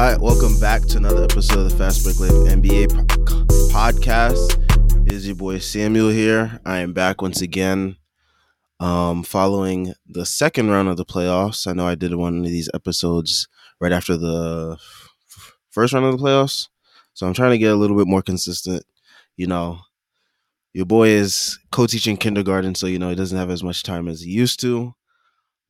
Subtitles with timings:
[0.00, 4.56] All right, welcome back to another episode of the Fast Break Live NBA po- podcast.
[5.06, 6.58] It is your boy Samuel here.
[6.64, 7.96] I am back once again,
[8.80, 11.66] um, following the second round of the playoffs.
[11.66, 13.46] I know I did one of these episodes
[13.78, 16.68] right after the f- first round of the playoffs,
[17.12, 18.82] so I'm trying to get a little bit more consistent.
[19.36, 19.80] You know,
[20.72, 24.22] your boy is co-teaching kindergarten, so you know he doesn't have as much time as
[24.22, 24.94] he used to.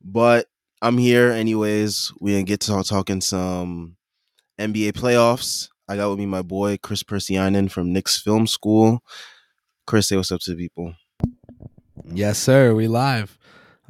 [0.01, 0.47] But
[0.81, 2.13] I'm here anyways.
[2.21, 3.97] We gonna get to talk, talking some
[4.67, 5.69] NBA playoffs.
[5.87, 9.03] I got with me my boy Chris Persianen from Knicks Film School.
[9.87, 10.93] Chris, say what's up to the people.
[12.05, 12.73] Yes, sir.
[12.73, 13.37] We live.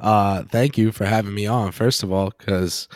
[0.00, 1.72] Uh, thank you for having me on.
[1.72, 2.88] First of all, because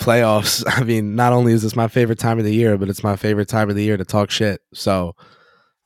[0.00, 0.64] playoffs.
[0.78, 3.16] I mean, not only is this my favorite time of the year, but it's my
[3.16, 4.60] favorite time of the year to talk shit.
[4.74, 5.14] So,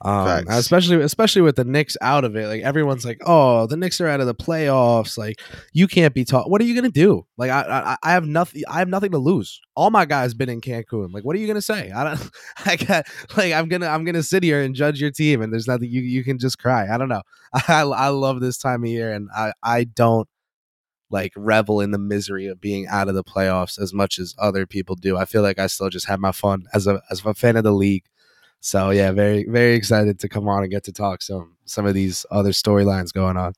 [0.04, 4.00] um, especially especially with the Knicks out of it, like everyone's like, "Oh, the Knicks
[4.00, 5.41] are out of the playoffs." Like,
[5.72, 6.50] you can't be taught.
[6.50, 7.27] What are you gonna do?
[7.38, 8.62] Like, I, I I have nothing.
[8.69, 9.60] I have nothing to lose.
[9.75, 11.12] All my guys been in Cancun.
[11.12, 11.91] Like, what are you gonna say?
[11.91, 12.30] I don't.
[12.66, 15.66] I got like I'm gonna I'm gonna sit here and judge your team, and there's
[15.66, 16.86] nothing you you can just cry.
[16.92, 17.22] I don't know.
[17.69, 20.28] I I love this time of year, and I I don't
[21.10, 24.66] like revel in the misery of being out of the playoffs as much as other
[24.66, 25.16] people do.
[25.16, 27.64] I feel like I still just have my fun as a as a fan of
[27.64, 28.05] the league.
[28.64, 31.92] So yeah, very very excited to come on and get to talk some some of
[31.94, 33.52] these other storylines going on.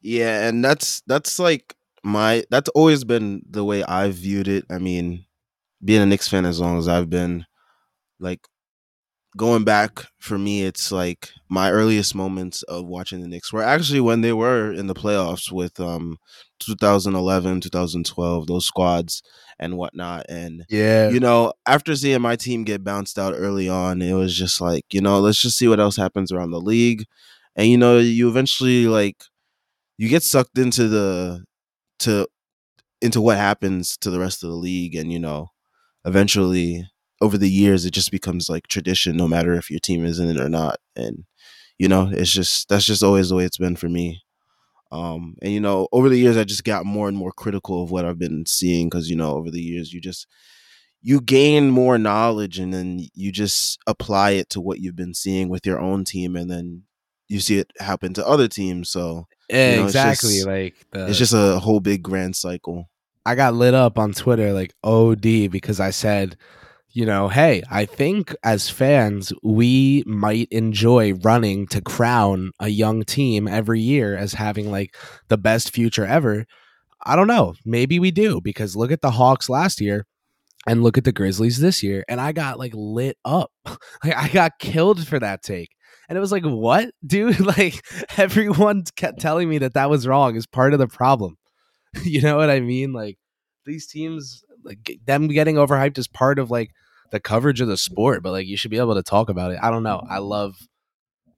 [0.00, 4.64] Yeah, and that's that's like my that's always been the way I've viewed it.
[4.70, 5.24] I mean,
[5.84, 7.46] being a Knicks fan as long as I've been,
[8.20, 8.40] like
[9.36, 14.00] going back for me, it's like my earliest moments of watching the Knicks were actually
[14.00, 16.18] when they were in the playoffs with um
[16.60, 19.22] 2011, 2012, those squads
[19.58, 20.26] and whatnot.
[20.28, 24.36] And Yeah, you know, after seeing my team get bounced out early on, it was
[24.36, 27.04] just like, you know, let's just see what else happens around the league.
[27.56, 29.24] And you know, you eventually like
[29.98, 31.44] you get sucked into the
[32.00, 32.26] to
[33.00, 35.48] into what happens to the rest of the league and you know,
[36.04, 36.86] eventually
[37.22, 40.28] over the years it just becomes like tradition no matter if your team is in
[40.28, 40.78] it or not.
[40.96, 41.24] And
[41.78, 44.22] you know, it's just that's just always the way it's been for me.
[44.90, 47.90] Um, and you know, over the years, I just got more and more critical of
[47.90, 50.26] what I've been seeing because you know, over the years, you just
[51.00, 55.48] you gain more knowledge and then you just apply it to what you've been seeing
[55.48, 56.82] with your own team, and then
[57.28, 58.90] you see it happen to other teams.
[58.90, 60.34] So yeah, know, exactly.
[60.34, 62.88] just- like the, it's just a whole big grand cycle.
[63.24, 66.36] I got lit up on Twitter like OD because I said,
[66.94, 73.02] you know, hey, I think as fans, we might enjoy running to crown a young
[73.02, 74.94] team every year as having like
[75.28, 76.44] the best future ever.
[77.04, 77.54] I don't know.
[77.64, 80.06] Maybe we do because look at the Hawks last year
[80.66, 82.04] and look at the Grizzlies this year.
[82.08, 83.50] And I got like lit up.
[84.04, 85.70] like I got killed for that take.
[86.08, 87.40] And it was like, what, dude?
[87.56, 87.82] like
[88.18, 91.38] everyone kept telling me that that was wrong is part of the problem.
[92.04, 92.92] you know what I mean?
[92.92, 93.16] Like
[93.64, 96.70] these teams, like them getting overhyped is part of like
[97.12, 99.58] the coverage of the sport, but like you should be able to talk about it.
[99.62, 100.02] I don't know.
[100.08, 100.24] I mm-hmm.
[100.24, 100.68] love,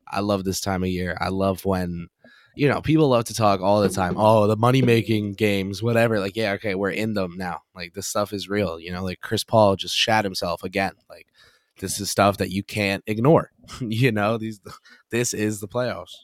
[0.08, 1.18] I love this time of year.
[1.20, 2.08] I love when,
[2.54, 4.14] you know, people love to talk all the time.
[4.16, 6.20] Oh, the money making games, whatever.
[6.20, 7.62] Like, yeah, okay, we're in them now.
[7.74, 8.78] Like this stuff is real.
[8.78, 10.92] You know, like Chris Paul just shat himself again.
[11.10, 11.26] Like
[11.80, 13.50] this is stuff that you can't ignore.
[13.80, 14.60] you know, these,
[15.10, 16.14] this is the playoffs.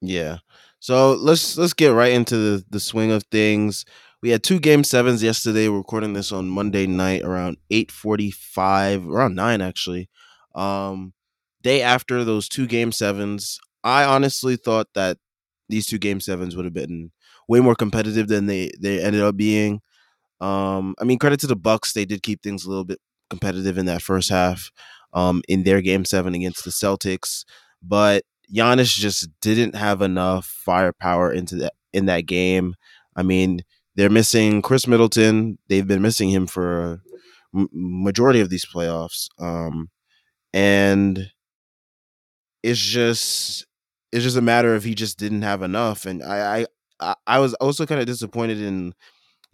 [0.00, 0.38] Yeah.
[0.80, 3.84] So let's let's get right into the, the swing of things.
[4.22, 5.68] We had two game sevens yesterday.
[5.68, 10.10] We're recording this on Monday night around eight forty five, around nine actually.
[10.54, 11.14] Um,
[11.62, 15.16] day after those two game sevens, I honestly thought that
[15.70, 17.12] these two game sevens would have been
[17.48, 19.80] way more competitive than they they ended up being.
[20.40, 22.98] Um, I mean, credit to the Bucks, they did keep things a little bit
[23.30, 24.70] competitive in that first half.
[25.12, 27.44] Um, in their game seven against the Celtics,
[27.82, 28.22] but
[28.54, 32.76] Giannis just didn't have enough firepower into that in that game.
[33.16, 33.62] I mean,
[33.96, 35.58] they're missing Khris Middleton.
[35.68, 37.00] They've been missing him for
[37.54, 39.90] a majority of these playoffs, um,
[40.52, 41.30] and
[42.62, 43.66] it's just
[44.12, 46.06] it's just a matter of he just didn't have enough.
[46.06, 46.66] And I
[47.00, 48.94] I I, was also kind of disappointed in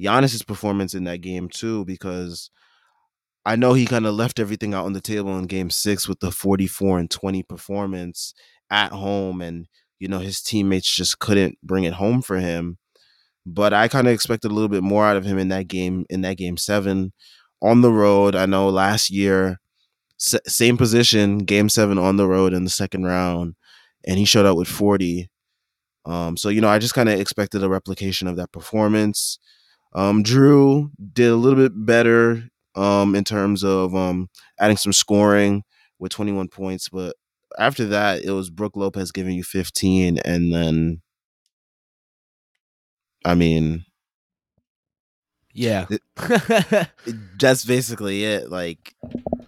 [0.00, 2.50] Giannis's performance in that game too because
[3.44, 6.18] I know he kind of left everything out on the table in game six with
[6.18, 8.34] the 44 and 20 performance
[8.70, 9.40] at home.
[9.40, 9.68] And,
[10.00, 12.78] you know, his teammates just couldn't bring it home for him.
[13.46, 16.04] But I kind of expected a little bit more out of him in that game,
[16.10, 17.12] in that game seven
[17.62, 18.34] on the road.
[18.34, 19.60] I know last year,
[20.20, 23.54] s- same position, game seven on the road in the second round,
[24.06, 25.30] and he showed up with 40.
[26.04, 29.38] Um, so, you know, I just kind of expected a replication of that performance.
[29.94, 34.28] Um, Jrue did a little bit better um, in terms of um,
[34.60, 35.62] adding some scoring
[35.98, 36.88] with 21 points.
[36.88, 37.16] But
[37.58, 40.18] after that, it was Brook Lopez giving you 15.
[40.18, 41.02] And then,
[43.26, 43.84] I mean,
[45.52, 45.86] Yeah.
[47.40, 48.50] That's basically it.
[48.50, 48.94] Like,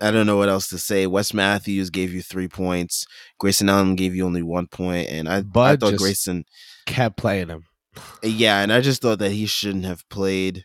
[0.01, 1.07] I don't know what else to say.
[1.07, 3.07] Wes Matthews gave you three points.
[3.39, 6.45] Grayson Allen gave you only one point, and I, I thought Grayson
[6.87, 7.67] kept playing him.
[7.97, 10.65] Uh, yeah, and I just thought that he shouldn't have played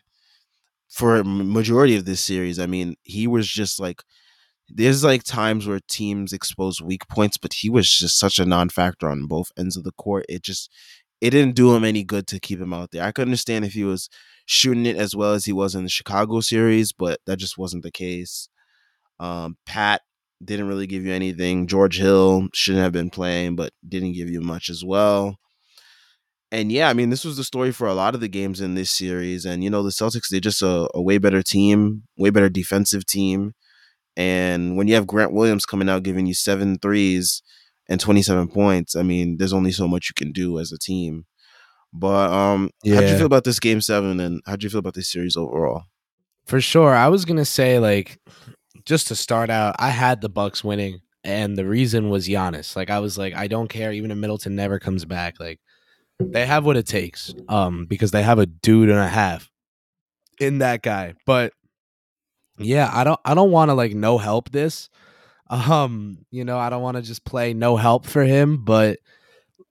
[0.88, 2.58] for a majority of this series.
[2.58, 4.02] I mean, he was just like
[4.68, 9.08] there's like times where teams expose weak points, but he was just such a non-factor
[9.08, 10.24] on both ends of the court.
[10.28, 10.70] It just
[11.24, 13.02] it didn't do him any good to keep him out there.
[13.02, 14.10] I could understand if he was
[14.44, 17.82] shooting it as well as he was in the Chicago series, but that just wasn't
[17.82, 18.50] the case.
[19.18, 20.02] Um, Pat
[20.44, 21.66] didn't really give you anything.
[21.66, 25.36] George Hill shouldn't have been playing, but didn't give you much as well.
[26.52, 28.74] And yeah, I mean, this was the story for a lot of the games in
[28.74, 29.46] this series.
[29.46, 33.06] And, you know, the Celtics, they're just a, a way better team, way better defensive
[33.06, 33.54] team.
[34.14, 37.42] And when you have Grant Williams coming out giving you seven threes
[37.88, 41.26] and 27 points, I mean, there's only so much you can do as a team.
[41.92, 42.96] But um, yeah.
[42.96, 45.84] how'd you feel about this game seven and how'd you feel about this series overall?
[46.46, 46.94] For sure.
[46.94, 48.18] I was gonna say, like,
[48.84, 52.76] just to start out, I had the Bucks winning, and the reason was Giannis.
[52.76, 55.38] Like, I was like, I don't care, even if Middleton never comes back.
[55.38, 55.60] Like,
[56.18, 57.32] they have what it takes.
[57.48, 59.50] Um, because they have a dude and a half
[60.40, 61.14] in that guy.
[61.26, 61.52] But
[62.58, 64.88] yeah, I don't I don't want to like no help this.
[65.54, 68.98] Um, you know, I don't want to just play no help for him, but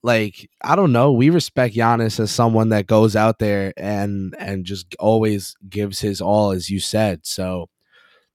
[0.02, 4.66] like I don't know, we respect Giannis as someone that goes out there and and
[4.66, 7.26] just always gives his all as you said.
[7.26, 7.70] So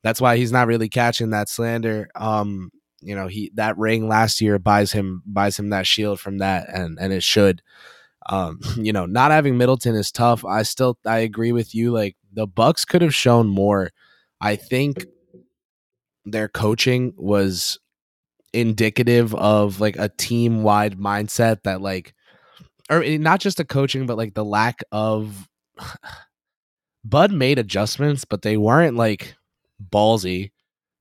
[0.02, 2.08] that's why he's not really catching that slander.
[2.14, 6.38] Um, you know, he that ring last year buys him buys him that shield from
[6.38, 7.62] that and and it should.
[8.28, 10.44] Um, you know, not having Middleton is tough.
[10.44, 13.90] I still I agree with you like the Bucks could have shown more.
[14.38, 15.06] I think
[16.30, 17.78] their coaching was
[18.52, 22.14] indicative of like a team wide mindset that like
[22.90, 25.48] or eh, not just the coaching but like the lack of
[27.04, 29.34] Bud made adjustments but they weren't like
[29.90, 30.50] ballsy.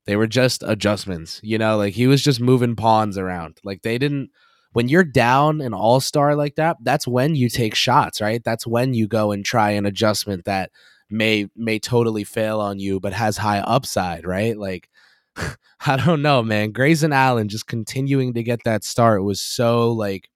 [0.06, 3.58] They were just adjustments you know like he was just moving pawns around.
[3.64, 4.30] Like they didn't
[4.72, 8.42] when you're down an all-star like that that's when you take shots right?
[8.44, 10.70] That's when you go and try an adjustment that
[11.10, 14.56] may may totally fail on you but has high upside right?
[14.58, 14.90] Like
[15.86, 16.72] I don't know, man.
[16.72, 20.28] Grayson Allen just continuing to get that start was so like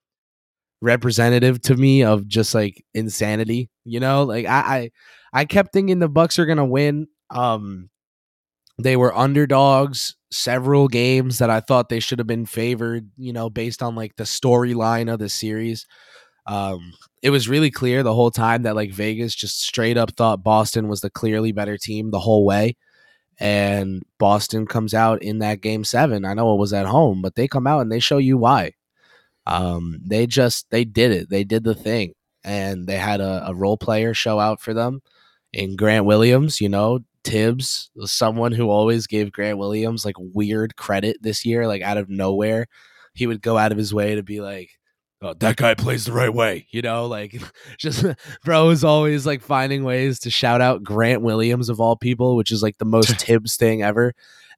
[0.80, 3.70] representative to me of just like insanity.
[3.84, 4.90] You know, like I
[5.32, 7.08] I, I kept thinking the Bucks are gonna win.
[7.30, 7.90] Um,
[8.78, 13.10] they were underdogs several games that I thought they should have been favored.
[13.16, 15.86] You know, based on like the storyline of the series.
[16.46, 20.42] Um, it was really clear the whole time that like Vegas just straight up thought
[20.42, 22.76] Boston was the clearly better team the whole way
[23.42, 26.24] and Boston comes out in that game seven.
[26.24, 28.74] I know it was at home, but they come out and they show you why.
[29.46, 31.28] Um, they just they did it.
[31.28, 35.02] They did the thing, and they had a, a role player show out for them
[35.52, 36.60] in Grant Williams.
[36.60, 41.82] You know, Tibbs someone who always gave Grant Williams like weird credit this year, like
[41.82, 42.68] out of nowhere.
[43.12, 44.70] He would go out of his way to be like,
[45.22, 47.40] oh, that guy plays the right way, you know, like
[47.78, 48.04] just
[48.44, 52.50] bro is always like finding ways to shout out Grant Williams of all people, which
[52.52, 54.14] is like the most Tibbs thing ever.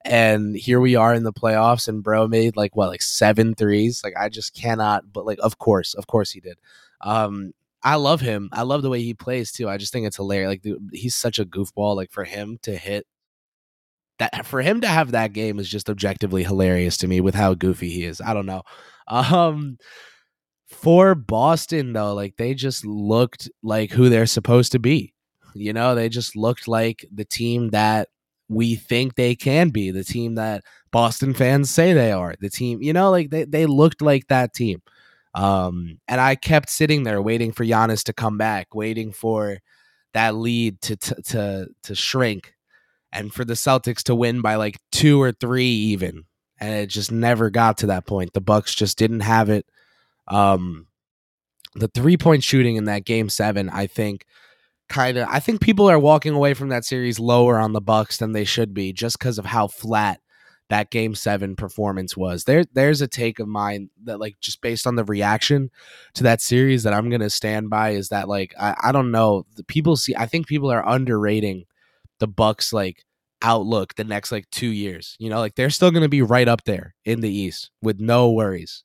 [0.07, 4.03] And here we are in the playoffs, and bro made like what, like seven threes.
[4.05, 6.59] Like I just cannot, but like of course, of course he did.
[7.01, 7.53] Um,
[7.83, 8.51] I love him.
[8.53, 9.69] I love the way he plays too.
[9.69, 10.49] I just think it's hilarious.
[10.49, 11.97] Like dude, he's such a goofball.
[11.97, 13.07] Like for him to hit
[14.19, 17.55] that, for him to have that game is just objectively hilarious to me with how
[17.55, 18.21] goofy he is.
[18.21, 18.63] I don't know.
[19.09, 19.79] Um,
[20.75, 25.15] for Boston though, like they just looked like who they're supposed to be.
[25.55, 28.09] You know, they just looked like the team that
[28.49, 32.83] we think they can be, the team that Boston fans say they are, the team,
[32.83, 34.83] you know, like they, they looked like that team.
[35.35, 39.59] Um, and I kept sitting there waiting for Giannis to come back, waiting for
[40.13, 42.55] that lead to to to, to shrink
[43.13, 46.25] and for the Celtics to win by like two or three even.
[46.59, 48.33] And it just never got to that point.
[48.33, 49.67] The Bucks just didn't have it.
[50.29, 50.87] Um,
[51.75, 54.25] the three point shooting in that game seven, I think,
[54.89, 58.19] kind of, I think people are walking away from that series lower on the Bucks
[58.19, 60.21] than they should be, just because of how flat
[60.71, 62.45] that game seven performance was.
[62.45, 65.71] There, there's a take of mine that, like, just based on the reaction
[66.15, 69.47] to that series, that I'm gonna stand by is that, like, I, I don't know,
[69.57, 71.65] the people see, I think people are underrating
[72.19, 73.05] the Bucks, like
[73.45, 75.17] outlook the next like two years.
[75.21, 78.01] You know, like they're still going to be right up there in the East with
[78.01, 78.83] no worries.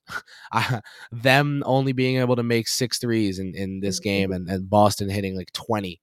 [1.12, 5.10] them only being able to make six threes in, in this game and, and Boston
[5.10, 6.02] hitting like 20.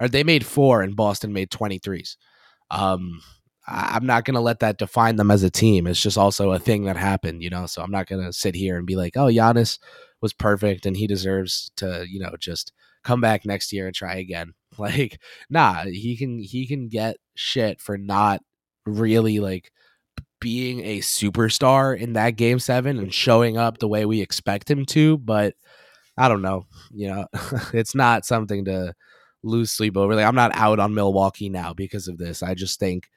[0.00, 2.16] Or they made four and Boston made 23s.
[2.70, 3.20] Um,
[3.68, 5.86] I, I'm not going to let that define them as a team.
[5.86, 7.66] It's just also a thing that happened, you know?
[7.66, 9.78] So I'm not going to sit here and be like, oh, Giannis
[10.22, 12.72] was perfect and he deserves to, you know, just
[13.04, 14.54] come back next year and try again.
[14.78, 18.40] Like, nah, he can he can get shit for not
[18.86, 19.72] really like
[20.40, 24.86] being a superstar in that game seven and showing up the way we expect him
[24.86, 25.54] to, but
[26.16, 26.66] I don't know.
[26.92, 27.26] You know,
[27.72, 28.94] it's not something to
[29.42, 30.14] lose sleep over.
[30.14, 32.42] Like I'm not out on Milwaukee now because of this.
[32.42, 33.08] I just think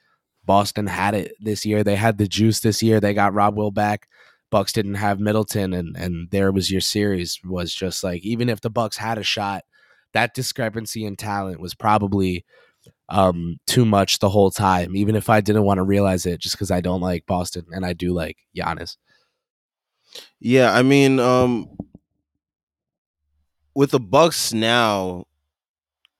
[0.44, 1.82] Boston had it this year.
[1.82, 3.00] They had the juice this year.
[3.00, 4.08] They got Rob Will back.
[4.50, 7.40] Bucks didn't have Middleton, and and there was your series.
[7.44, 9.64] Was just like even if the Bucks had a shot,
[10.14, 12.44] that discrepancy in talent was probably
[13.10, 14.96] um too much the whole time.
[14.96, 17.84] Even if I didn't want to realize it, just because I don't like Boston and
[17.84, 18.96] I do like Giannis.
[20.40, 21.76] Yeah, I mean, um,
[23.74, 25.24] with the Bucks now,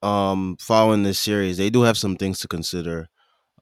[0.03, 3.07] um, following this series, they do have some things to consider,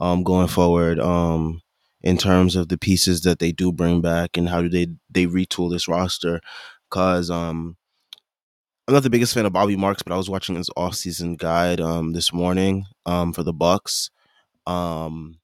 [0.01, 1.61] um, going forward, um,
[2.01, 5.25] in terms of the pieces that they do bring back and how do they they
[5.27, 6.41] retool this roster,
[6.89, 7.77] because um,
[8.87, 11.79] I'm not the biggest fan of Bobby Marks, but I was watching his off-season guide
[11.81, 14.09] um this morning um for the Bucks,
[14.67, 15.39] um,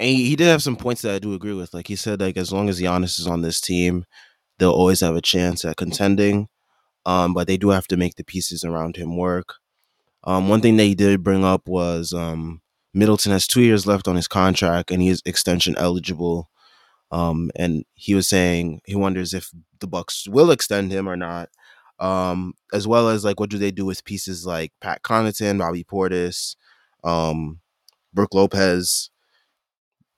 [0.00, 1.74] and he, he did have some points that I do agree with.
[1.74, 4.04] Like he said, like as long as Giannis is on this team,
[4.58, 6.48] they'll always have a chance at contending.
[7.06, 9.54] Um, but they do have to make the pieces around him work.
[10.24, 12.62] Um, one thing that he did bring up was um,
[12.94, 16.50] Middleton has two years left on his contract and he is extension eligible.
[17.56, 21.48] And he was saying he wonders if the Bucks will extend him or not.
[21.98, 25.84] Um, as well as like what do they do with pieces like Pat Connaughton, Bobby
[25.84, 26.56] Portis,
[27.04, 27.60] um,
[28.14, 29.10] Brook Lopez.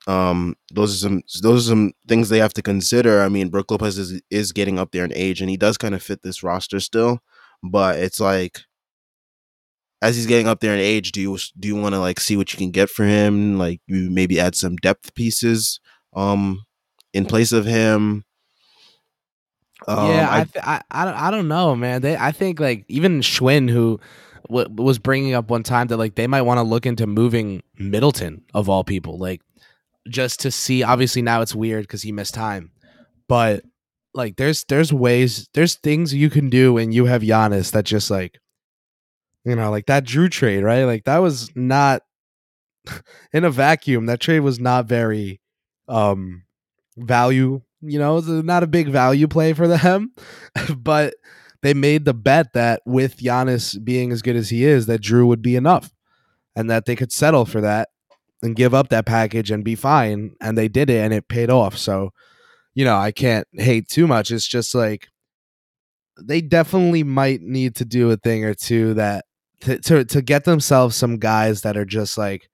[0.07, 3.21] Um, those are some those are some things they have to consider.
[3.21, 5.93] I mean, Brook Lopez is is getting up there in age, and he does kind
[5.93, 7.19] of fit this roster still.
[7.63, 8.61] But it's like
[10.01, 12.37] as he's getting up there in age, do you do you want to like see
[12.37, 13.57] what you can get for him?
[13.57, 15.79] Like you maybe add some depth pieces
[16.15, 16.63] um
[17.13, 18.23] in place of him.
[19.87, 22.01] Um, yeah, I, th- I, I don't I don't know, man.
[22.01, 23.99] They I think like even Schwinn who
[24.47, 27.63] w- was bringing up one time that like they might want to look into moving
[27.77, 29.41] Middleton of all people, like
[30.09, 30.83] just to see.
[30.83, 32.71] Obviously now it's weird because he missed time,
[33.27, 33.63] but
[34.13, 38.09] like there's there's ways there's things you can do when you have Giannis that just
[38.09, 38.39] like
[39.45, 42.01] you know like that Jrue trade right like that was not
[43.33, 45.39] in a vacuum that trade was not very
[45.87, 46.43] um
[46.97, 50.13] value you know it's not a big value play for them
[50.75, 51.13] but
[51.61, 55.27] they made the bet that with Giannis being as good as he is that Jrue
[55.27, 55.93] would be enough
[56.55, 57.89] and that they could settle for that
[58.41, 61.49] and give up that package and be fine and they did it and it paid
[61.49, 61.77] off.
[61.77, 62.11] So
[62.75, 64.31] you know i can't hate too much.
[64.31, 65.09] It's just like
[66.21, 69.25] they definitely might need to do a thing or two that
[69.61, 72.49] to to, to get themselves some guys that are just like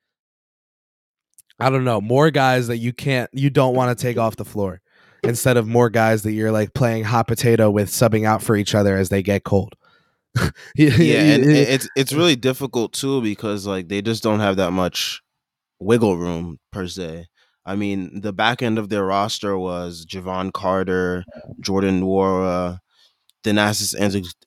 [1.59, 4.45] i don't know more guys that you can't you don't want to take off the
[4.45, 4.81] floor
[5.27, 8.75] instead of more guys that you're like playing hot potato with subbing out for each
[8.75, 9.75] other as they get cold
[10.75, 15.21] yeah and it's it's really difficult too because like they just don't have that much
[15.79, 17.27] wiggle room per se.
[17.65, 21.23] I mean, the back end of their roster was Jevon Carter,
[21.59, 22.79] Jordan Nwora,
[23.43, 23.95] Thanasis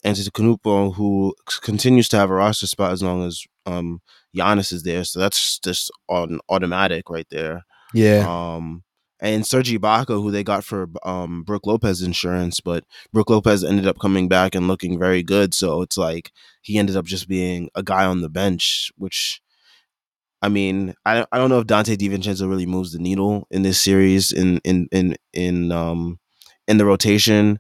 [0.05, 4.01] Antetokounmpo, who continues to have a roster spot as long as um,
[4.37, 5.05] Giannis is there.
[5.05, 7.65] So that's just on automatic right there.
[7.93, 8.25] Yeah.
[8.29, 8.85] Um,
[9.21, 13.87] and Serge Ibaka, who they got for um, Brook Lopez insurance, but Brook Lopez ended
[13.87, 15.55] up coming back and looking very good.
[15.55, 16.33] So it's like
[16.63, 19.41] he ended up just being a guy on the bench, which
[20.41, 23.81] I mean, I I don't know if Donte DiVincenzo really moves the needle in this
[23.81, 26.19] series in in in in um
[26.69, 27.59] in the rotation.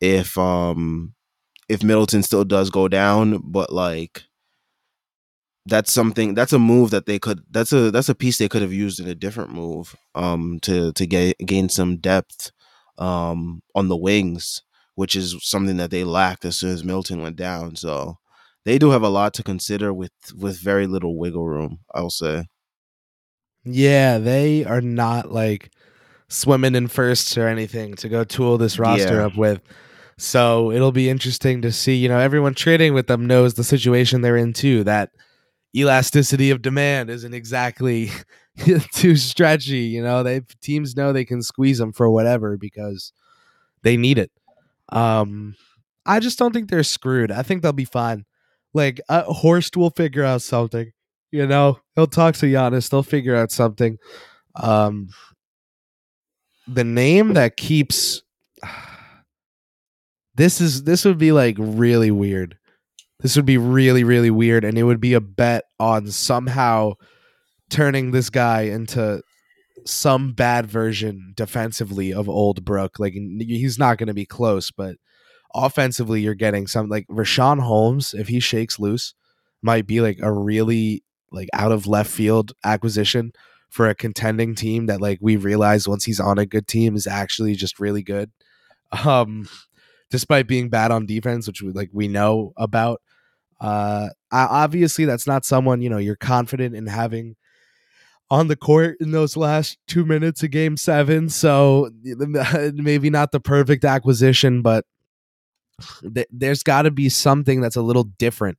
[0.00, 1.14] If um
[1.68, 4.24] if Middleton still does go down, but like
[5.66, 8.62] that's something that's a move that they could that's a that's a piece they could
[8.62, 12.50] have used in a different move um to to get gain some depth
[12.98, 14.62] um on the wings,
[14.94, 17.76] which is something that they lacked as soon as Milton went down.
[17.76, 18.18] So
[18.64, 21.80] they do have a lot to consider with with very little wiggle room.
[21.94, 22.46] I'll say.
[23.64, 25.70] Yeah, they are not like
[26.28, 29.26] swimming in firsts or anything to go tool this roster yeah.
[29.26, 29.60] up with.
[30.16, 31.96] So it'll be interesting to see.
[31.96, 34.84] You know, everyone trading with them knows the situation they're in too.
[34.84, 35.10] That
[35.74, 38.10] elasticity of demand isn't exactly
[38.94, 39.78] too stretchy.
[39.80, 43.12] You know, they teams know they can squeeze them for whatever because
[43.82, 44.30] they need it.
[44.90, 45.54] Um,
[46.06, 47.30] I just don't think they're screwed.
[47.30, 48.24] I think they'll be fine.
[48.74, 50.92] Like uh, Horst will figure out something.
[51.30, 52.90] You know, he'll talk to Giannis.
[52.90, 53.98] They'll figure out something.
[54.56, 55.10] Um,
[56.66, 58.22] the name that keeps
[60.34, 62.56] this is this would be like really weird.
[63.22, 66.94] This would be really really weird, and it would be a bet on somehow
[67.68, 69.22] turning this guy into
[69.86, 72.98] some bad version defensively of old Brook.
[72.98, 74.96] Like he's not going to be close, but
[75.54, 79.14] offensively, you're getting some like Richaun Holmes if he shakes loose.
[79.62, 83.32] might be like a really like out of left field acquisition
[83.68, 87.06] for a contending team that like we realize once he's on a good team is
[87.06, 88.30] actually just really good.
[89.04, 89.48] Um
[90.10, 93.00] despite being bad on defense, which we like we know about.
[93.60, 97.36] Uh obviously that's not someone, you know, you're confident in having
[98.30, 101.28] on the court in those last two minutes of game seven.
[101.28, 104.84] So maybe not the perfect acquisition, but
[106.14, 108.58] th- there's got to be something that's a little different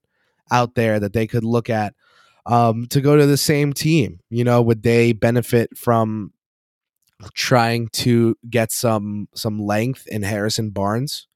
[0.51, 1.93] out there that they could look at
[2.45, 4.19] um, to go to the same team.
[4.29, 6.33] You know, would they benefit from
[7.33, 11.27] trying to get some some length in Harrison Barnes?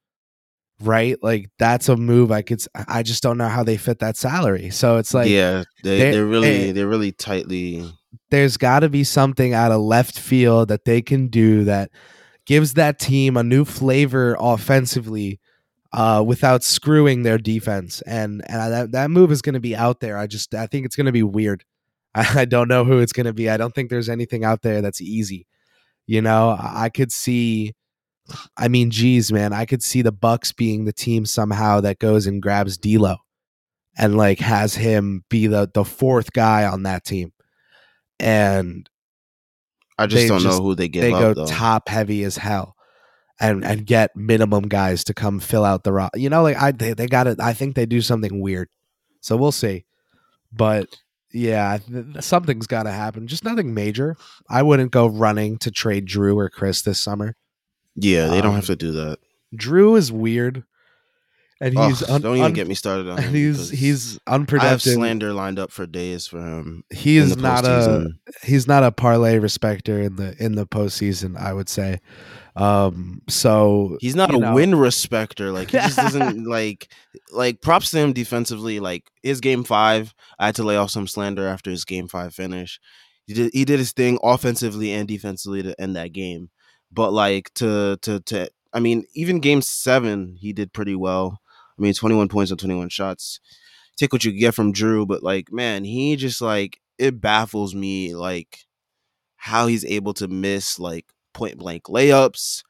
[0.82, 2.32] Right, like that's a move.
[2.32, 2.62] I could.
[2.88, 4.72] I just don't know how they fit that salary.
[4.72, 7.89] So it's like, yeah, they, they're, they're really they're really tightly
[8.29, 11.91] there's got to be something out of left field that they can do that
[12.46, 15.39] gives that team a new flavor offensively
[15.94, 18.01] uh, without screwing their defense.
[18.01, 20.17] And and that that move is going to be out there.
[20.17, 21.63] I just I think it's going to be weird.
[22.13, 23.50] I, I don't know who it's going to be.
[23.50, 25.48] I don't think there's anything out there that's easy.
[26.08, 27.74] You know, I, I could see.
[28.58, 32.25] I mean, geez, man, I could see the Bucks being the team somehow that goes
[32.27, 33.17] and grabs D'Lo,
[33.98, 37.32] and like has him be the the fourth guy on that team
[38.20, 38.89] and
[39.98, 41.01] I just don't just, know who they give.
[41.01, 41.46] They go though.
[41.46, 42.75] top heavy as hell,
[43.39, 46.12] and and get minimum guys to come fill out the rock.
[46.15, 47.39] You know, like I they, they got it.
[47.39, 48.70] I think they do something weird,
[49.22, 49.86] so we'll see.
[50.51, 50.88] But
[51.32, 51.77] yeah,
[52.20, 53.27] something's got to happen.
[53.27, 54.15] Just nothing major.
[54.50, 57.36] I wouldn't go running to trade Jrue or Chris this summer.
[57.95, 59.19] Yeah, they um, don't have um, to do that.
[59.55, 60.65] Jrue is weird
[61.61, 63.33] and he's oh, un- don't even un- get me started on him.
[63.33, 64.67] He's he's unproductive.
[64.67, 66.83] I have slander lined up for days for him.
[66.93, 68.09] He is not a
[68.43, 71.37] he's not a parlay respecter in the in the postseason.
[71.37, 71.99] I would say.
[72.57, 74.53] Um, so he's not a know.
[74.53, 75.51] win respecter.
[75.51, 76.89] Like he just doesn't like
[77.31, 78.79] like props to him defensively.
[78.79, 82.33] Like his game five, I had to lay off some slander after his game five
[82.33, 82.79] finish.
[83.27, 86.50] He did he did his thing offensively and defensively to end that game.
[86.96, 91.40] But like to to to I mean, even game seven, he did pretty well.
[91.77, 93.40] I mean, 21 points on 21 shots.
[93.98, 98.16] Take what you get from Jrue, but like, man, he just like it baffles me
[98.16, 98.60] like
[99.36, 102.64] how he's able to miss like point blank layups,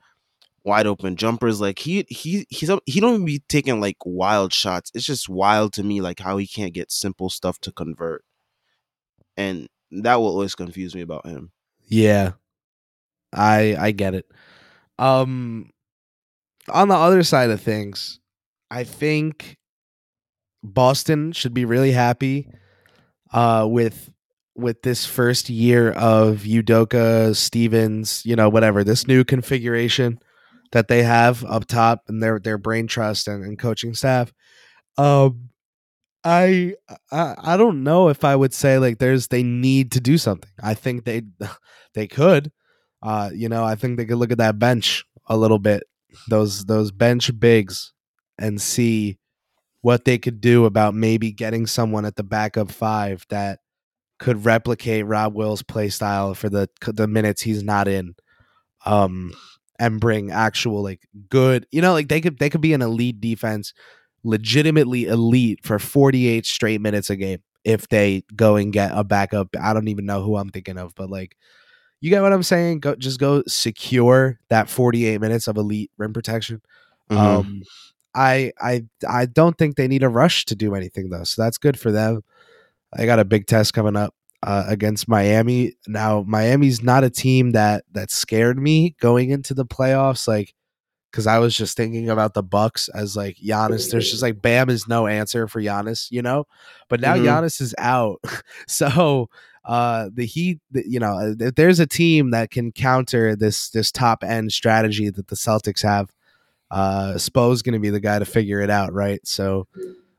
[0.64, 1.62] wide open jumpers.
[1.62, 4.92] Like he he he's he don't be taking like wild shots.
[4.94, 8.24] It's just wild to me like how he can't get simple stuff to convert.
[9.38, 11.52] And that will always confuse me about him.
[11.88, 12.34] Yeah.
[13.36, 14.26] I I get it.
[15.00, 15.72] Um
[16.70, 18.20] on the other side of things,
[18.72, 19.58] I think
[20.64, 22.50] Boston should be really happy
[23.34, 24.12] uh, with
[24.56, 30.20] with this first year of Udoka, Stevens, you know, whatever this new configuration
[30.72, 34.34] that they have up top and their their brain trust and, and coaching staff.
[34.98, 35.50] Um,
[36.24, 36.76] I,
[37.12, 40.52] I I don't know if I would say like there's they need to do something.
[40.64, 41.24] I think they
[41.94, 42.52] they could.
[43.06, 45.86] Uh, you know, I think they could look at that bench a little bit.
[46.30, 47.94] Those those bench bigs
[48.40, 49.20] and see
[49.82, 53.60] what they could do about maybe getting someone at the backup five that
[54.20, 58.16] could replicate Rob Will's play style for the the minutes he's not in,
[58.86, 59.34] um,
[59.80, 61.68] and bring actual like good.
[61.72, 63.74] You know, like they could they could be an elite defense,
[64.24, 69.04] legitimately elite for forty eight straight minutes a game if they go and get a
[69.04, 69.50] backup.
[69.62, 71.36] I don't even know who I'm thinking of, but like.
[72.02, 72.82] You get what I'm saying?
[72.82, 76.62] Go just go secure that 48 minutes of elite rim protection.
[77.10, 77.22] Mm-hmm.
[77.22, 77.64] Um,
[78.14, 81.58] I I I don't think they need a rush to do anything though, so that's
[81.58, 82.24] good for them.
[82.94, 85.74] I got a big test coming up uh, against Miami.
[85.88, 90.54] Now Miami's not a team that that scared me going into the playoffs, like
[91.12, 93.90] because I was just thinking about the Bucks as like Giannis.
[93.90, 96.46] There's just like Bam is no answer for Giannis, you know.
[96.90, 97.26] But now mm-hmm.
[97.26, 98.20] Giannis is out,
[98.68, 99.30] so
[99.68, 104.24] uh the Heat, you know, if there's a team that can counter this this top
[104.24, 106.12] end strategy that the Celtics have
[106.72, 109.26] uh, Spo's going to be the guy to figure it out, right?
[109.26, 109.68] So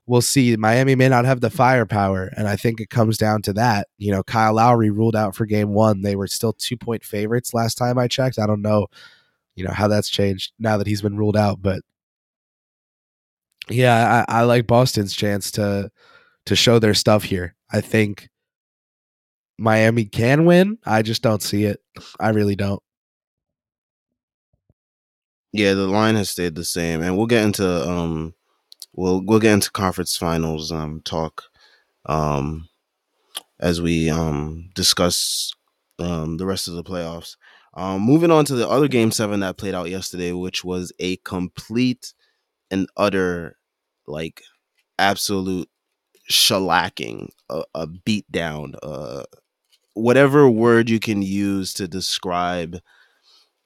[0.07, 0.57] we'll see.
[0.57, 3.89] Miami may not have the firepower, and I think it comes down to that.
[3.99, 6.03] You know, Kyle Lowry ruled out for game one.
[6.03, 8.39] They were still two point favorites last time I checked.
[8.39, 8.87] I don't know,
[9.55, 11.83] you know, how that's changed now that he's been ruled out, but
[13.69, 15.91] yeah, I, I like Boston's chance to
[16.47, 17.57] to show their stuff here.
[17.73, 18.29] I think
[19.59, 20.79] Miami can win.
[20.85, 21.81] I just don't see it.
[22.21, 22.83] I really don't.
[25.53, 28.35] Yeah, the line has stayed the same, and we'll get into um,
[28.95, 31.45] we'll we'll get into conference finals um talk,
[32.05, 32.69] um,
[33.61, 35.53] as we um discuss
[35.99, 37.37] um the rest of the playoffs.
[37.75, 41.17] Um, moving on to the other game seven that played out yesterday, which was a
[41.19, 42.15] complete
[42.71, 43.59] and utter,
[44.07, 44.43] like,
[44.99, 45.69] absolute
[46.31, 49.25] shellacking, a, a beat down, uh,
[49.97, 52.79] whatever word you can use to describe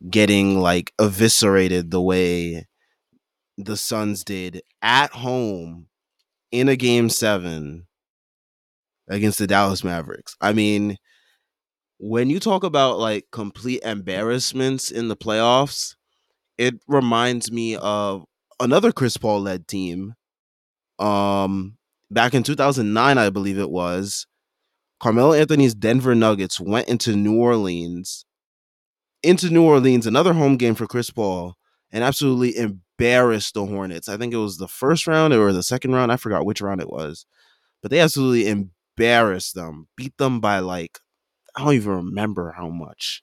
[0.08, 2.68] getting like eviscerated the way
[3.58, 5.88] the Suns did at home
[6.52, 7.88] in a game seven
[9.08, 10.36] against the Dallas Mavericks.
[10.40, 10.98] I mean,
[11.98, 15.96] when you talk about like complete embarrassments in the playoffs,
[16.58, 18.24] it reminds me of
[18.60, 20.14] another Chris Paul led team.
[21.00, 21.76] Um,
[22.08, 24.28] back in 2009, I believe it was.
[25.00, 28.26] Carmelo Anthony's Denver Nuggets went into New Orleans,
[29.22, 31.56] into New Orleans, another home game for Chris Paul,
[31.90, 34.08] and absolutely embarrassed the Hornets.
[34.08, 36.12] I think it was the first round or the second round.
[36.12, 37.24] I forgot which round it was,
[37.82, 41.00] but they absolutely embarrassed them, beat them by like
[41.56, 43.22] I don't even remember how much.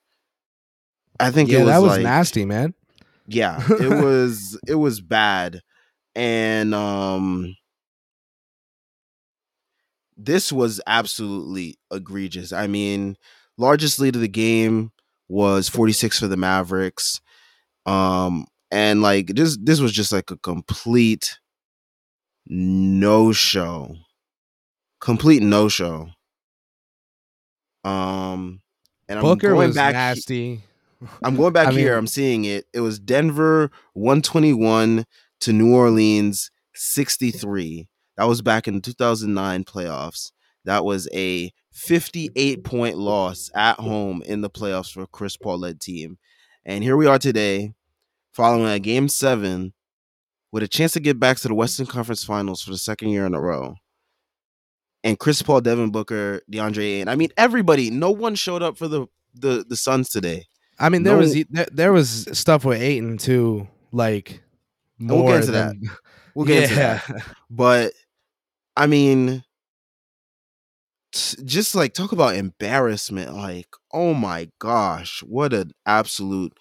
[1.19, 2.73] I think yeah, it was that was like, nasty, man.
[3.27, 5.61] Yeah, it was it was bad,
[6.15, 7.55] and um,
[10.17, 12.51] this was absolutely egregious.
[12.51, 13.17] I mean,
[13.57, 14.91] largest lead of the game
[15.29, 17.21] was 46 for the Mavericks.
[17.85, 21.39] Um, and like this this was just like a complete
[22.47, 23.95] no show.
[24.99, 26.09] Complete no show.
[27.83, 28.61] Um
[29.07, 30.63] and Booker I'm going was back nasty.
[31.23, 31.97] I'm going back I here.
[31.97, 32.65] I'm seeing it.
[32.73, 35.05] It was Denver 121
[35.41, 37.87] to New Orleans 63.
[38.17, 40.31] That was back in the 2009 playoffs.
[40.65, 45.79] That was a 58 point loss at home in the playoffs for Chris Paul led
[45.79, 46.17] team.
[46.65, 47.73] And here we are today,
[48.33, 49.73] following a game seven
[50.51, 53.25] with a chance to get back to the Western Conference Finals for the second year
[53.25, 53.75] in a row.
[55.03, 57.07] And Chris Paul, Devin Booker, DeAndre Ayton.
[57.07, 57.89] I mean, everybody.
[57.89, 60.45] No one showed up for the the the Suns today.
[60.79, 64.41] I mean, there No- was there, there was stuff with Ayton too, like
[64.99, 65.81] we'll more get into than,
[66.35, 67.01] We'll get into yeah.
[67.07, 67.25] that.
[67.49, 67.93] But
[68.77, 69.43] I mean,
[71.11, 73.33] t- just like talk about embarrassment.
[73.35, 76.53] Like, oh my gosh, what an absolute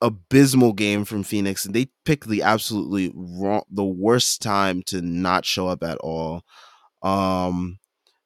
[0.00, 1.64] abysmal game from Phoenix.
[1.64, 6.42] And they picked the absolutely wrong, the worst time to not show up at all.
[7.02, 7.78] Um,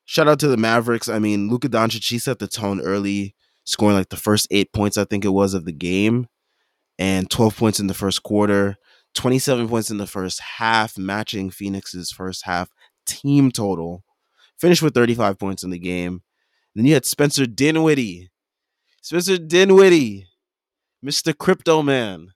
[0.04, 1.08] shout out to the Mavericks.
[1.08, 4.98] I mean, Luka Doncic, he set the tone early, scoring like the first eight points,
[4.98, 6.28] I think it was, of the game,
[6.98, 8.76] and 12 points in the first quarter.
[9.14, 12.70] 27 points in the first half, matching Phoenix's first half
[13.06, 14.04] team total.
[14.58, 16.22] Finished with 35 points in the game.
[16.74, 18.30] Then you had Spencer Dinwiddie.
[19.00, 20.26] Spencer Dinwiddie,
[21.04, 21.36] Mr.
[21.36, 22.32] Crypto Man,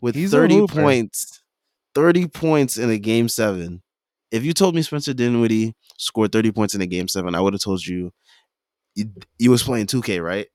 [0.00, 1.42] with He's 30 points.
[1.94, 3.82] 30 points in a game seven.
[4.30, 7.52] If you told me Spencer Dinwiddie scored 30 points in a game seven, I would
[7.52, 8.12] have told you
[8.94, 10.48] you, you was playing 2K, right?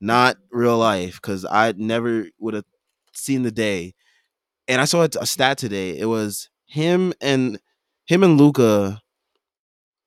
[0.00, 2.64] Not real life, because I never would have
[3.12, 3.94] seen the day
[4.68, 5.98] and I saw a, stat today.
[5.98, 7.58] It was him and
[8.06, 9.00] him and Luka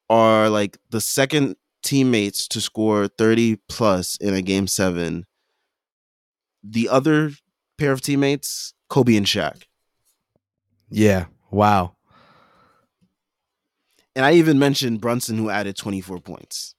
[0.10, 5.26] are like the second teammates to score 30 plus in a game 7.
[6.64, 7.32] The other
[7.78, 9.64] pair of teammates, Kobe and Shaq.
[10.90, 11.26] yeah.
[11.50, 11.96] Wow.
[14.16, 16.76] And I even mentioned Brunson who added 24 points.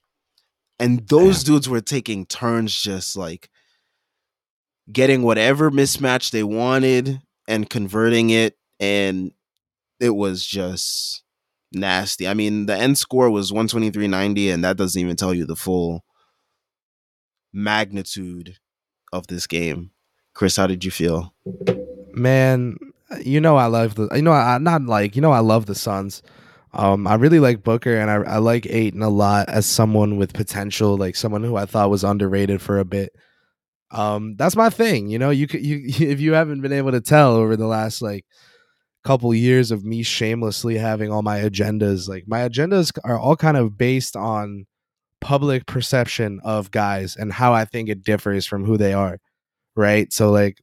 [0.78, 3.50] And those dudes were taking turns just like
[4.90, 9.32] getting whatever mismatch they wanted and converting it and
[10.00, 11.22] it was just
[11.72, 12.26] nasty.
[12.26, 16.04] I mean, the end score was 123.90 and that doesn't even tell you the full
[17.52, 18.56] magnitude
[19.12, 19.90] of this game.
[20.34, 21.34] Chris, how did you feel?
[22.14, 22.76] man
[23.20, 25.74] you know i love the you know i not like you know i love the
[25.74, 26.22] suns
[26.72, 30.32] um i really like booker and i, I like Ayton a lot as someone with
[30.32, 33.14] potential like someone who i thought was underrated for a bit
[33.92, 37.00] um that's my thing you know you could you if you haven't been able to
[37.00, 38.24] tell over the last like
[39.04, 43.56] couple years of me shamelessly having all my agendas like my agendas are all kind
[43.56, 44.64] of based on
[45.20, 49.18] public perception of guys and how i think it differs from who they are
[49.76, 50.58] right so like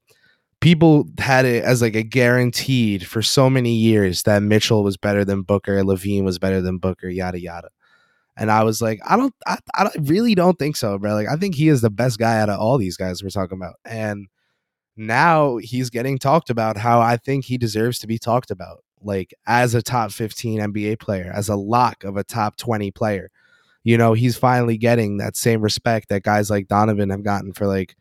[0.61, 5.23] people had it as like a guaranteed for so many years that Mitchell was better
[5.23, 7.69] than Booker, LaVine was better than Booker, yada yada.
[8.39, 11.13] And I was like, I don't, I, I really don't think so, bro.
[11.13, 13.57] Like, I think he is the best guy out of all these guys we're talking
[13.57, 13.75] about.
[13.85, 14.27] And
[14.95, 19.33] now he's getting talked about how I think he deserves to be talked about, like
[19.45, 23.29] as a top 15 NBA player, as a lock of a top 20 player.
[23.83, 27.67] You know, he's finally getting that same respect that guys like Donovan have gotten for
[27.67, 27.95] like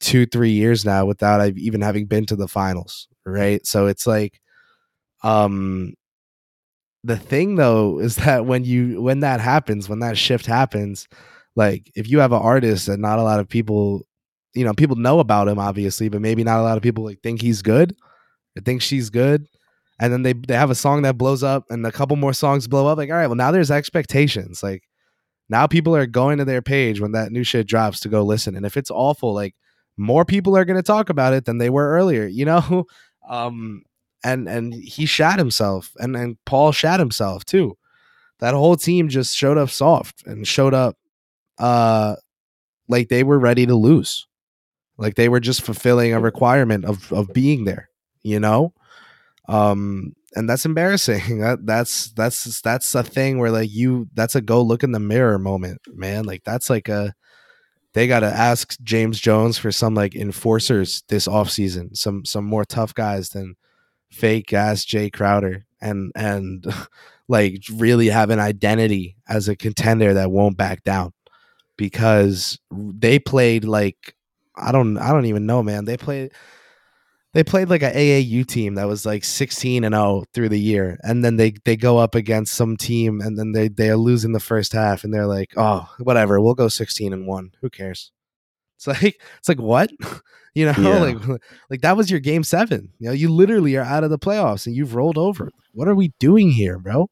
[0.00, 4.40] two three years now without even having been to the finals right so it's like
[5.22, 5.94] um
[7.04, 11.06] the thing though is that when you when that happens when that shift happens
[11.54, 14.04] like if you have an artist that not a lot of people
[14.54, 17.20] you know people know about him obviously but maybe not a lot of people like
[17.22, 17.94] think he's good
[18.56, 19.46] or think she's good
[20.00, 22.66] and then they they have a song that blows up and a couple more songs
[22.66, 24.82] blow up like all right well now there's expectations like
[25.50, 28.56] now people are going to their page when that new shit drops to go listen
[28.56, 29.54] and if it's awful like
[29.96, 32.86] more people are to talk about it than they were earlier you know?
[33.26, 33.84] Um
[34.24, 37.76] and and he shot himself and and paul shot himself too.
[38.40, 40.96] That whole team just showed up soft and showed up
[41.58, 42.16] uh
[42.88, 44.26] like they were ready to lose.
[44.96, 47.90] Like they were just fulfilling a requirement of of being there
[48.22, 48.72] you know?
[49.48, 51.38] Um and that's embarrassing.
[51.40, 55.00] That that's that's that's a thing where like you that's a go look in the
[55.00, 56.24] mirror moment man.
[56.24, 57.14] Like that's like a
[57.92, 62.64] they got to ask James Jones for some like enforcers this offseason some some more
[62.64, 63.54] tough guys than
[64.14, 66.64] fake ass Jay Crowder and and
[67.28, 71.12] like really have an identity as a contender that won't back down
[71.76, 74.14] because they played like
[74.56, 75.84] I don't I don't even know man.
[75.84, 76.32] They played
[77.32, 80.98] they played like a AAU team that was like 16 and 0 through the year
[81.02, 84.32] and then they they go up against some team and then they they are losing
[84.32, 88.12] the first half and they're like oh whatever we'll go 16 and 1 who cares
[88.86, 89.90] it's like it's like what?
[90.56, 91.00] You know Yeah.
[91.00, 94.20] like like that was your game 7 you know you literally are out of the
[94.20, 95.50] playoffs and you've rolled over.
[95.72, 97.08] What are we doing here bro?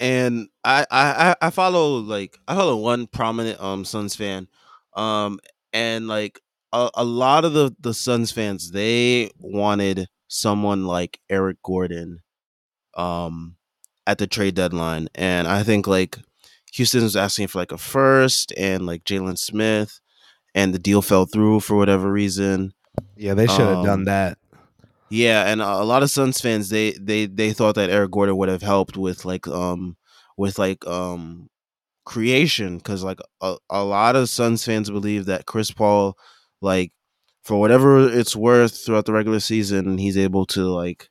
[0.00, 4.48] And I, I I- I follow like I follow one prominent um Suns fan,
[4.96, 5.38] um
[5.72, 6.40] and like
[6.72, 12.20] a, a lot of the the Suns fans they wanted someone like Eric Gordon,
[12.96, 13.56] um,
[14.06, 16.18] at the trade deadline, and I think like
[16.74, 20.00] Houston was asking for like a first and like Jalen Smith,
[20.54, 22.72] and the deal fell through for whatever reason.
[23.16, 24.38] yeah they should have Um, done that
[25.10, 28.36] Yeah, and a a lot of Suns fans they they they thought that Eric Gordon
[28.36, 29.96] would have helped with like um
[30.36, 31.48] with like um
[32.04, 36.16] creation because like a, a lot of Suns fans believe that Chris Paul
[36.60, 36.92] like
[37.44, 41.08] for whatever it's worth throughout the regular season he's able to like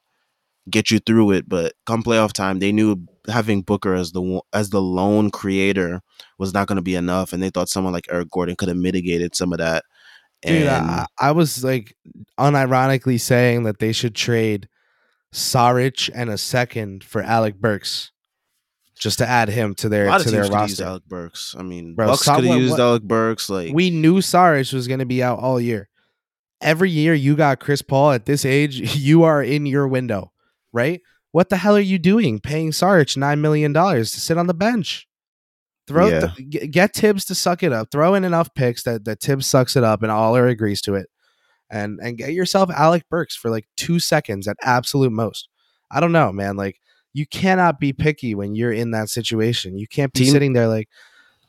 [0.69, 2.95] get you through it but come playoff time they knew
[3.27, 6.01] having Booker as the as the lone creator
[6.37, 8.77] was not going to be enough and they thought someone like Eric Gordon could have
[8.77, 9.83] mitigated some of that
[10.43, 11.95] Dude, and I, I was like
[12.39, 14.67] unironically saying that they should trade
[15.33, 18.11] Saric and a second for Alec Burks,
[18.97, 20.83] just to add him to their to their teams could use roster.
[20.83, 21.55] Alec Burks.
[21.57, 23.49] I mean, Bro, Bucks could have used what- Alec Burks.
[23.49, 25.89] Like We knew Saric was going to be out all year.
[26.59, 30.31] Every year you got Chris Paul at this age, you are in your window,
[30.73, 31.01] right?
[31.31, 35.07] What the hell are you doing paying Saric $9 million to sit on the bench?
[35.87, 36.27] Throw Yeah.
[36.37, 37.89] th- get Tibbs to suck it up.
[37.91, 41.07] Throw in enough picks that, that Tibbs sucks it up and Aller agrees to it.
[41.69, 45.47] And and get yourself Alec Burks for like two seconds at absolute most.
[45.89, 46.57] I don't know, man.
[46.57, 46.79] Like
[47.13, 49.77] you cannot be picky when you're in that situation.
[49.77, 50.89] You can't be Team- sitting there like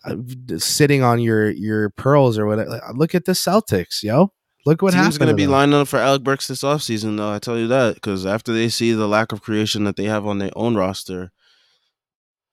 [0.04, 0.16] uh,
[0.58, 2.70] sitting on your your pearls or whatever.
[2.70, 4.32] Like, look at the Celtics, yo.
[4.64, 5.18] Look what teams happened.
[5.18, 5.52] going to be them.
[5.52, 7.32] lining up for Alec Burks this offseason, though.
[7.32, 10.26] I tell you that because after they see the lack of creation that they have
[10.26, 11.32] on their own roster,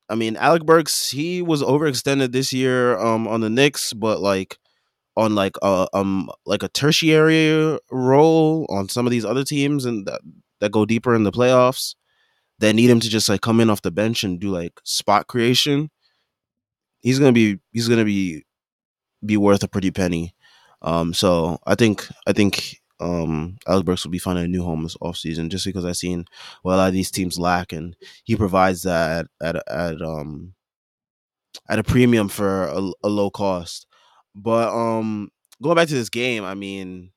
[0.09, 4.57] I mean, Alec Burks he was overextended this year um on the Knicks, but like
[5.15, 10.07] on like a um like a tertiary role on some of these other teams and
[10.07, 10.21] that,
[10.61, 11.93] that go deeper in the playoffs
[12.59, 15.27] that need him to just like come in off the bench and do like spot
[15.27, 15.89] creation.
[17.01, 18.45] He's gonna be he's gonna be
[19.25, 20.33] be worth a pretty penny.
[20.81, 24.97] Um, so I think I think um Burks will be finding a new home this
[24.97, 26.25] offseason just because I've seen
[26.63, 30.53] what a lot of these teams lack and he provides that at at, at um
[31.69, 33.87] at a premium for a, a low cost.
[34.35, 35.29] But um
[35.61, 37.11] going back to this game, I mean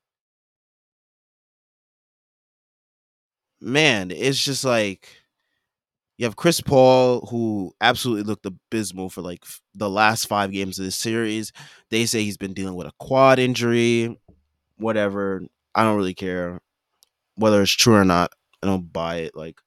[3.61, 5.22] man, it's just like
[6.19, 9.45] you have Chris Paul who absolutely looked abysmal for like
[9.75, 11.53] the last 5 games of this series.
[11.91, 14.19] They say he's been dealing with a quad injury,
[14.77, 15.43] whatever.
[15.75, 16.61] I don't really care
[17.37, 18.33] whether it's true or not.
[18.63, 19.35] I don't buy it.
[19.35, 19.61] Like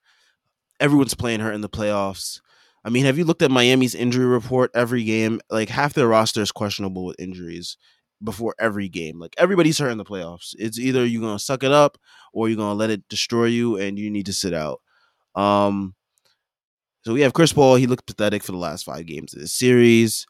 [0.80, 2.42] everyone's playing her in the playoffs.
[2.84, 5.42] I mean, have you looked at Miami's injury report every game?
[5.50, 7.78] Like half their roster is questionable with injuries
[8.24, 9.20] before every game.
[9.20, 10.54] Like everybody's hurt in the playoffs.
[10.60, 11.98] It's either you're gonna suck it up
[12.32, 14.82] or you're gonna let it destroy you and you need to sit out.
[15.34, 15.96] Um
[17.06, 19.54] so we have Chris Paul, he looked pathetic for the last five games of this
[19.54, 20.26] series.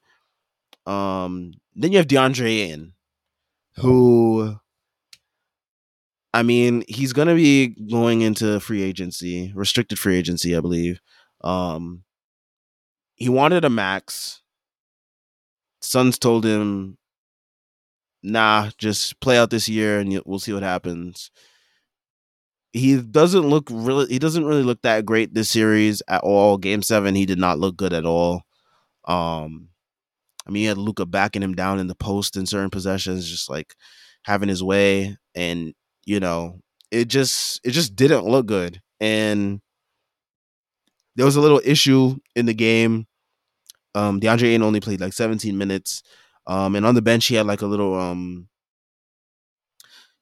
[0.85, 2.93] Um then you have DeAndre Ayton,
[3.77, 4.57] who
[6.33, 10.99] I mean, he's gonna be going into free agency, restricted free agency, I believe.
[11.41, 12.03] Um,
[13.15, 14.41] he wanted a max.
[15.81, 16.97] Suns told him,
[18.23, 21.31] "Nah, just play out this year, and we'll see what happens."
[22.75, 24.07] He doesn't look really.
[24.07, 26.57] He doesn't really look that great this series at all.
[26.57, 28.43] Game seven, he did not look good at all.
[29.07, 29.69] Um,
[30.47, 33.49] I mean, he had Luka backing him down in the post in certain possessions, just
[33.49, 33.75] like
[34.23, 35.73] having his way, and
[36.05, 36.61] you know,
[36.91, 38.81] it just it just didn't look good.
[39.01, 39.61] and
[41.15, 43.07] there was a little issue in the game.
[43.95, 46.03] Um, DeAndre Ayton only played like 17 minutes.
[46.47, 48.49] Um, and on the bench he had like a little um,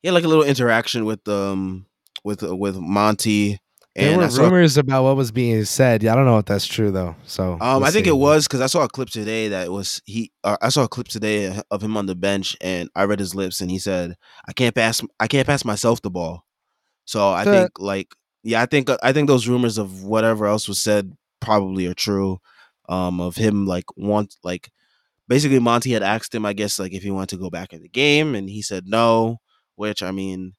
[0.01, 1.85] he had like a little interaction with um
[2.23, 3.59] with uh, with Monty.
[3.95, 6.01] There And were I saw, rumors about what was being said.
[6.01, 7.15] Yeah, I don't know if that's true though.
[7.25, 8.09] So um, we'll I think see.
[8.09, 10.31] it was because I saw a clip today that was he.
[10.43, 13.35] Uh, I saw a clip today of him on the bench, and I read his
[13.35, 14.15] lips, and he said,
[14.47, 15.01] "I can't pass.
[15.19, 16.43] I can't pass myself the ball."
[17.05, 18.07] So I But- think like
[18.43, 22.39] yeah, I think I think those rumors of whatever else was said probably are true.
[22.89, 24.69] Um, of him like want like
[25.27, 27.81] basically Monty had asked him, I guess, like if he wanted to go back in
[27.83, 29.37] the game, and he said no.
[29.75, 30.53] Which I mean,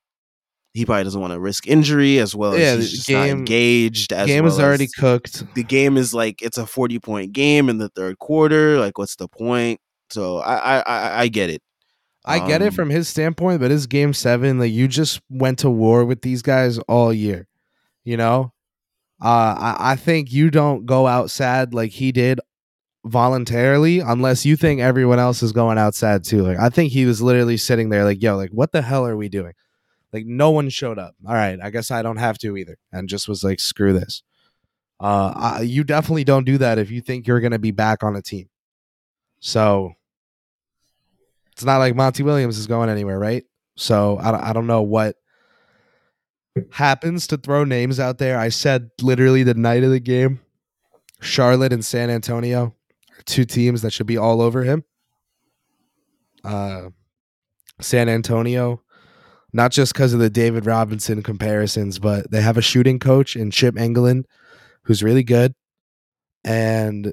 [0.75, 3.39] he probably doesn't want to risk injury as well as he's the just not game-
[3.39, 4.13] engaged.
[4.13, 5.45] As game is already cooked.
[5.55, 9.17] the game is like it's a 40 point game in the third quarter like what's
[9.17, 11.63] the point so i i i, I get it
[12.27, 14.59] I get it Um, from his standpoint, but it's game seven.
[14.59, 17.47] Like you just went to war with these guys all year.
[18.03, 18.53] You know?
[19.23, 22.41] Uh I, I think you don't go out sad like he did
[23.05, 26.43] voluntarily unless you think everyone else is going out sad too.
[26.43, 29.17] Like I think he was literally sitting there like, yo, like what the hell are
[29.17, 29.53] we doing?
[30.15, 31.17] Like no one showed up.
[31.27, 32.79] All right, I guess I don't have to either.
[32.93, 34.23] And just was like, screw this.
[35.01, 38.15] Uh I, you definitely don't do that if you think you're gonna be back on
[38.15, 38.49] a team.
[39.41, 39.93] So
[41.53, 43.45] it's not like Monty Williams is going anywhere, right?
[43.77, 45.17] So I I don't know what
[46.71, 48.39] happens to throw names out there.
[48.39, 50.41] I said literally the night of the game,
[51.21, 52.77] Charlotte and San Antonio
[53.11, 54.85] are two teams that should be all over him.
[56.45, 56.91] Uh,
[57.81, 58.83] San Antonio,
[59.55, 63.53] not just because of the David Robinson comparisons, but they have a shooting coach in
[63.53, 64.25] Chip Engelland
[64.83, 65.55] who's really good.
[66.45, 67.13] And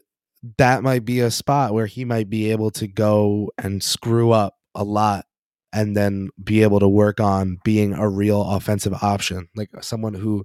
[0.58, 4.56] that might be a spot where he might be able to go and screw up
[4.74, 5.26] a lot
[5.72, 10.44] and then be able to work on being a real offensive option like someone who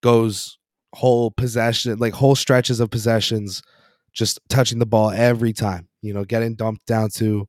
[0.00, 0.58] goes
[0.94, 3.62] whole possession like whole stretches of possessions
[4.12, 7.46] just touching the ball every time you know getting dumped down to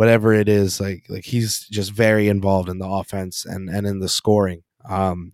[0.00, 4.00] whatever it is like like he's just very involved in the offense and and in
[4.00, 4.62] the scoring.
[4.88, 5.32] Um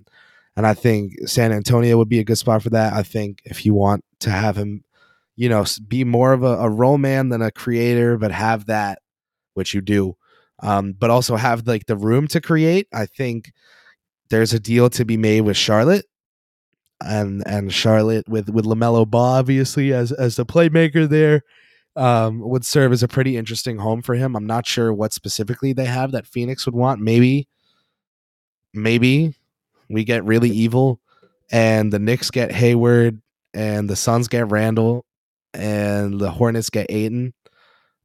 [0.57, 2.93] and i think san antonio would be a good spot for that.
[2.93, 4.83] I think if you want to have him
[5.37, 8.99] you know be more of a, a role man than a creator but have that
[9.55, 10.17] which you do
[10.65, 13.53] um but also have like the room to create i think
[14.31, 16.07] there's a deal to be made with charlotte
[17.05, 21.43] and and charlotte with with lamelo ball obviously as as the playmaker there
[21.97, 24.37] um would serve as a pretty interesting home for him.
[24.37, 27.01] I'm not sure what specifically they have that phoenix would want.
[27.01, 27.49] Maybe
[28.75, 29.35] maybe
[29.89, 31.01] we get really evil
[31.51, 33.21] and the Knicks get Hayward
[33.55, 35.05] and the Suns get Randle
[35.55, 37.33] and the Hornets get Ayton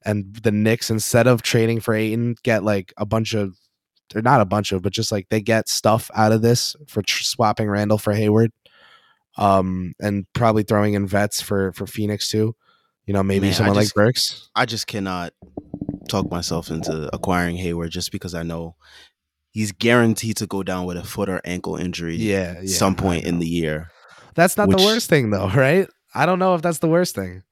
[0.06, 3.58] and the Knicks instead of trading for Ayton get like a bunch of
[4.15, 7.01] or not a bunch of but just like they get stuff out of this for
[7.01, 8.51] tr- swapping Randle for Hayward
[9.38, 12.56] um and probably throwing in vets for for Phoenix too
[13.05, 15.33] you know maybe Man, someone just- like Burks i just cannot
[16.09, 18.75] talk myself into acquiring hayward just because i know
[19.51, 23.23] he's guaranteed to go down with a foot or ankle injury yeah, yeah some point
[23.25, 23.89] in the year
[24.35, 27.15] that's not which- the worst thing though right I don't know if that's the worst
[27.15, 27.43] thing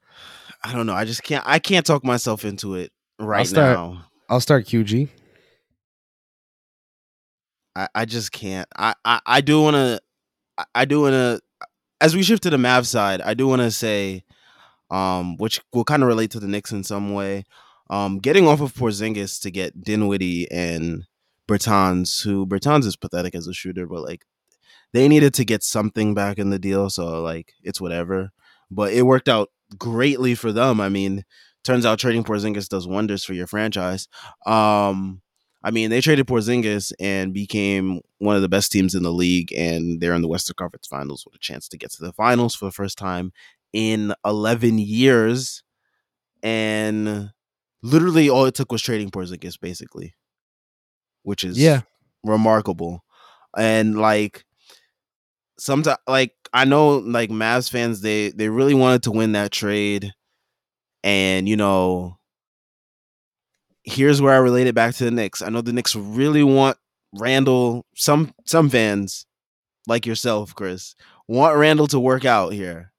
[0.63, 4.05] i don't know i just can't i can't talk myself into it right start- now
[4.29, 5.09] I'll start QG
[7.75, 8.67] I, I just can't.
[8.77, 10.01] I, I, I do want to.
[10.75, 11.39] I do want to.
[12.01, 14.23] As we shift to the Mavs side, I do want to say,
[14.89, 17.45] um, which will kind of relate to the Knicks in some way.
[17.89, 21.06] Um, getting off of Porzingis to get Dinwiddie and
[21.47, 24.25] Bertans, who Bertans is pathetic as a shooter, but like
[24.93, 28.32] they needed to get something back in the deal, so like it's whatever.
[28.69, 30.80] But it worked out greatly for them.
[30.80, 31.25] I mean,
[31.63, 34.08] turns out trading Porzingis does wonders for your franchise.
[34.45, 35.21] Um,
[35.63, 39.52] I mean, they traded Porzingis and became one of the best teams in the league,
[39.54, 42.56] and they're in the Western Conference Finals with a chance to get to the finals
[42.56, 43.34] for the first time
[43.74, 45.63] in 11 years.
[46.43, 47.32] And
[47.84, 50.15] literally, all it took was trading Porzingis, basically,
[51.24, 51.82] which is Yeah.
[52.24, 53.03] remarkable.
[53.57, 54.45] And like,
[55.59, 60.13] sometimes, like I know, like Mavs fans, they they really wanted to win that trade,
[61.03, 62.17] and you know,
[63.84, 65.41] here's where I relate it back to the Knicks.
[65.41, 66.78] I know the Knicks really want
[67.13, 67.86] Randle.
[67.95, 69.26] Some some fans,
[69.88, 70.95] like yourself, Chris,
[71.28, 72.91] want Randle to work out here,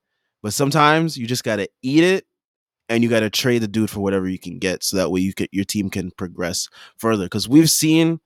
[0.42, 2.26] but sometimes you just gotta eat it,
[2.88, 5.34] and you gotta trade the dude for whatever you can get, so that way you
[5.34, 6.68] can your team can progress
[6.98, 7.24] further.
[7.24, 8.20] Because we've seen,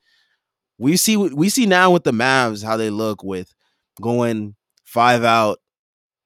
[0.78, 3.54] we see we see now with the Mavs how they look with
[4.00, 5.58] going five out,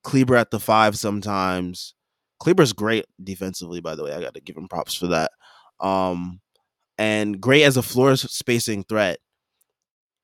[0.04, 1.94] Kleber at the five sometimes.
[2.40, 4.12] Kleber's great defensively, by the way.
[4.12, 5.32] I got to give him props for that
[5.80, 6.40] um,
[6.96, 9.18] and great as a floor spacing threat.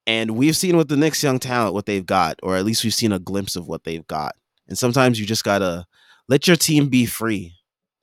[0.07, 2.95] And we've seen with the Knicks young talent what they've got, or at least we've
[2.95, 4.35] seen a glimpse of what they've got.
[4.69, 5.87] And sometimes you just gotta
[6.29, 7.55] let your team be free.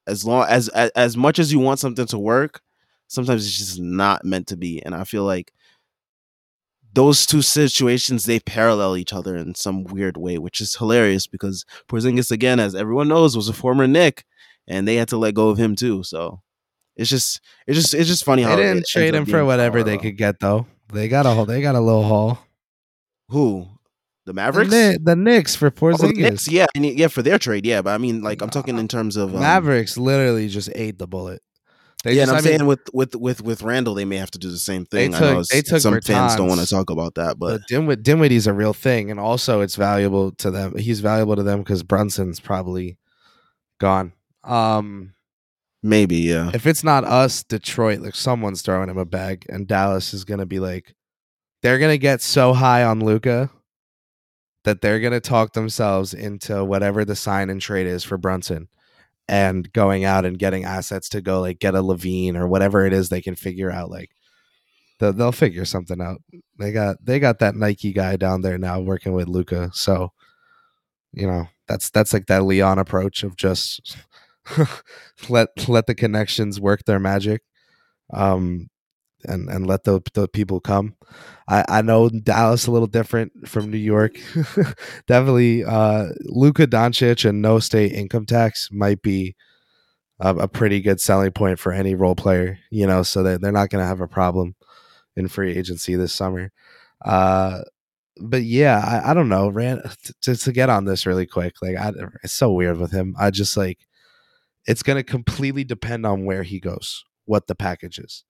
[0.08, 2.62] As long as as, as much as you want something to work,
[3.08, 4.82] sometimes it's just not meant to be.
[4.84, 5.54] And I feel like
[6.94, 11.66] those two situations they parallel each other in some weird way, which is hilarious because
[11.88, 14.26] Porzingis again, as everyone knows, was a former Knick,
[14.68, 16.04] and they had to let go of him too.
[16.04, 16.42] So
[16.96, 19.84] it's just it's just it's just funny They how didn't it trade him for whatever
[19.84, 20.68] they could get though.
[20.92, 21.46] They got a whole.
[21.46, 22.40] They got a little haul.
[23.30, 23.68] Who
[24.26, 24.70] the The, Mavericks?
[24.72, 26.18] The Knicks for Oh, Porzingis.
[26.18, 27.82] Knicks, yeah, I mean, yeah, for their trade, yeah.
[27.82, 31.08] But I mean, like, I'm talking in terms of um, Mavericks literally just ate the
[31.08, 31.42] bullet.
[32.04, 34.18] They yeah, just, and I'm I mean, saying with with with with Randle, they may
[34.18, 35.16] have to do the same They thing.
[35.16, 37.62] I took- know they took some fans don't want to Bertans, talk about that, but
[37.62, 40.78] but Dimwit, Dinwiddie's a real thing, and also it's valuable to them.
[40.78, 42.98] He's valuable to them because Brunson's probably
[43.80, 44.14] gone.
[44.44, 45.14] Um,
[45.84, 46.50] maybe, yeah.
[46.56, 50.48] if it's not us, Detroit, like someone's throwing him a bag, and Dallas is gonna
[50.48, 50.96] be like,
[51.62, 53.52] they're gonna get so high on Luka
[54.64, 58.68] that they're gonna talk themselves into whatever the sign and trade is for Brunson,
[59.28, 62.94] and going out and getting assets to go like get a LaVine or whatever it
[62.94, 63.90] is they can figure out.
[63.90, 64.12] Like
[65.00, 66.22] they'll, they'll figure something out.
[66.60, 70.12] They got they got that Nike guy down there now working with Luka, so
[71.14, 73.98] you know that's that's like that Leon approach of just
[75.30, 77.42] let let the connections work their magic
[78.14, 78.70] um
[79.26, 80.96] and and let the the people come
[81.48, 84.16] i i know dallas a little different from new york
[85.08, 89.36] definitely uh luka doncic and no state income tax might be
[90.20, 93.52] a, a pretty good selling point for any role player you know so that they're
[93.52, 94.56] not going to have a problem
[95.16, 96.52] in free agency this summer
[97.06, 97.62] uh
[98.22, 99.50] but yeah, I, I don't know.
[99.50, 99.82] Ran
[100.22, 101.56] to, to get on this really quick.
[101.62, 101.92] Like, I,
[102.24, 103.16] it's so weird with him.
[103.20, 103.80] I just like
[104.68, 108.24] it's going to completely depend on where he goes, what the package is.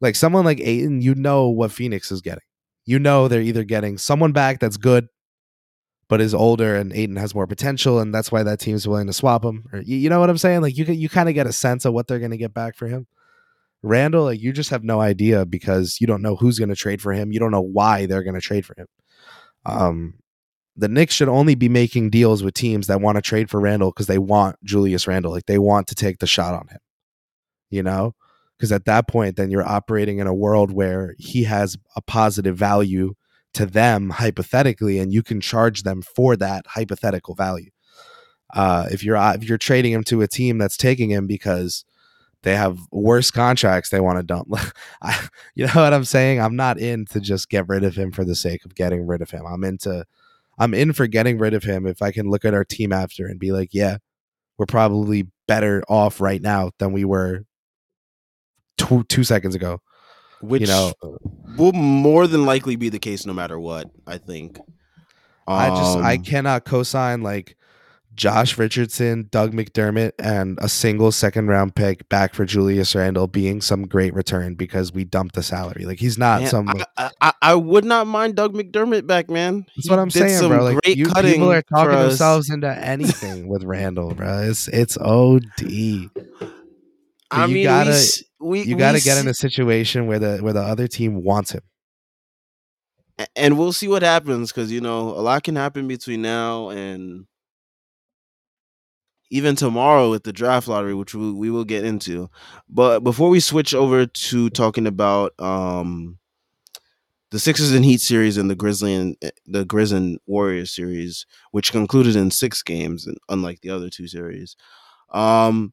[0.00, 2.42] Like someone like Ayton, you know what Phoenix is getting.
[2.84, 5.08] You know they're either getting someone back that's good,
[6.08, 9.12] but is older, and Ayton has more potential, and that's why that team's willing to
[9.12, 9.64] swap him.
[9.72, 10.60] Or you, you know what I'm saying?
[10.60, 12.76] Like you you kind of get a sense of what they're going to get back
[12.76, 13.06] for him.
[13.82, 17.02] Randle, like you just have no idea because you don't know who's going to trade
[17.02, 17.32] for him.
[17.32, 18.86] You don't know why they're going to trade for him.
[19.66, 20.14] Um,
[20.76, 23.90] the Knicks should only be making deals with teams that want to trade for Randle
[23.90, 25.32] because they want Julius Randle.
[25.32, 26.80] Like they want to take the shot on him,
[27.70, 28.14] you know?
[28.56, 32.56] Because at that point, then you're operating in a world where he has a positive
[32.56, 33.14] value
[33.54, 37.70] to them, hypothetically, and you can charge them for that hypothetical value.
[38.52, 41.84] Uh, if you're if you're trading him to a team that's taking him because
[42.44, 44.48] they have worse contracts they want to dump.
[45.02, 46.40] I, you know what I'm saying?
[46.40, 49.22] I'm not in to just get rid of him for the sake of getting rid
[49.22, 49.44] of him.
[49.46, 50.04] I'm into
[50.58, 53.26] I'm in for getting rid of him if I can look at our team after
[53.26, 53.96] and be like, yeah,
[54.56, 57.44] we're probably better off right now than we were
[58.76, 59.80] two two seconds ago.
[60.40, 60.92] which you know,
[61.56, 63.90] will more than likely be the case no matter what.
[64.06, 64.58] I think.
[65.46, 67.56] I just I Um, cannot co-sign like
[68.14, 73.60] Josh Richardson, Doug McDermott, and a single second round pick back for Julius Randle being
[73.60, 75.84] some great return because we dumped the salary.
[75.84, 76.68] Like he's not man, some.
[76.68, 79.66] I, I, I- I would not mind Doug McDermott back, man.
[79.76, 80.62] That's He what I'm saying, bro.
[80.64, 84.42] Like great you people are talking themselves into anything with Randle, bro.
[84.42, 85.40] It's it's OD.
[87.30, 90.52] I you mean, gotta- we, You got to get in a situation where the where
[90.52, 91.62] the other team wants him.
[93.36, 97.26] and we'll see what happens because you know a lot can happen between now and
[99.30, 102.28] even tomorrow with the draft lottery which we, we will get into
[102.68, 106.18] but before we switch over to talking about um
[107.30, 111.26] the Sixers and Heat series and the Grizzly and eh, the Grizz and Warriors series,
[111.50, 114.54] which concluded in six games, unlike the other two series.
[115.12, 115.72] Um,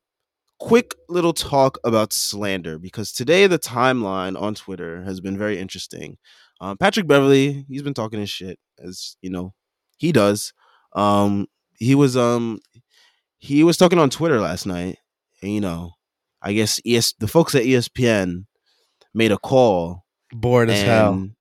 [0.62, 6.20] quick little talk about slander because today the timeline on Twitter has been very interesting.
[6.62, 9.56] Um, Patrick Beverley, he's been talking his shit as you know
[9.98, 10.54] he does.
[10.94, 11.48] Um,
[11.80, 12.60] he was um
[13.40, 15.00] he was talking on Twitter last night,
[15.42, 15.94] and you know,
[16.44, 18.46] I guess ES the folks at ESPN
[19.16, 21.14] made a call Bored as hell.
[21.14, 21.32] and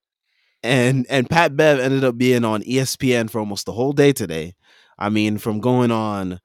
[0.63, 4.55] and and Pat Bev ended up being on ESPN for almost the whole day today.
[4.97, 6.39] I mean, from going on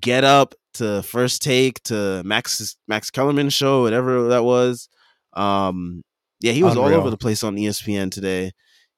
[0.00, 4.88] Get Up to First Take to Max Max Kellerman show, whatever that was.
[5.34, 6.02] Um,
[6.40, 8.52] yeah, he was all over the place on ESPN today,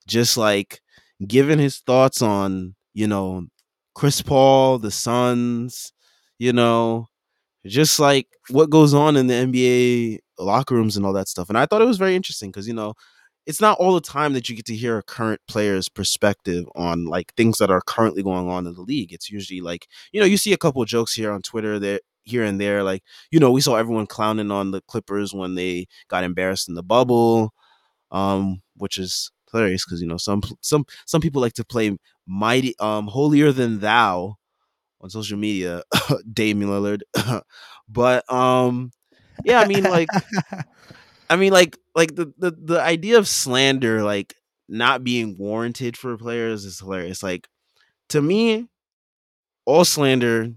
[0.06, 0.80] just like
[1.26, 3.46] giving his thoughts on you know
[3.94, 5.92] Chris Paul, the Suns,
[6.38, 7.06] you know,
[7.66, 11.48] just like what goes on in the NBA locker rooms and all that stuff.
[11.48, 12.94] And I thought it was very interesting because you know
[13.48, 17.06] it's not all the time that you get to hear a current player's perspective on
[17.06, 19.10] like things that are currently going on in the league.
[19.10, 22.44] It's usually like, you know, you see a couple jokes here on Twitter that here
[22.44, 22.82] and there.
[22.82, 26.74] Like, you know, we saw everyone clowning on the Clippers when they got embarrassed in
[26.74, 27.54] the bubble,
[28.10, 31.96] um, which is hilarious because you know some some some people like to play
[32.26, 34.36] mighty um holier than thou
[35.00, 35.82] on social media,
[36.32, 37.00] Damian Lillard.
[37.88, 38.90] but um,
[39.44, 40.08] yeah, I mean like,
[41.30, 44.34] I mean like like the the the idea of slander like
[44.68, 47.22] not being warranted for players is hilarious.
[47.22, 47.48] Like
[48.10, 48.68] to me,
[49.64, 50.52] all slander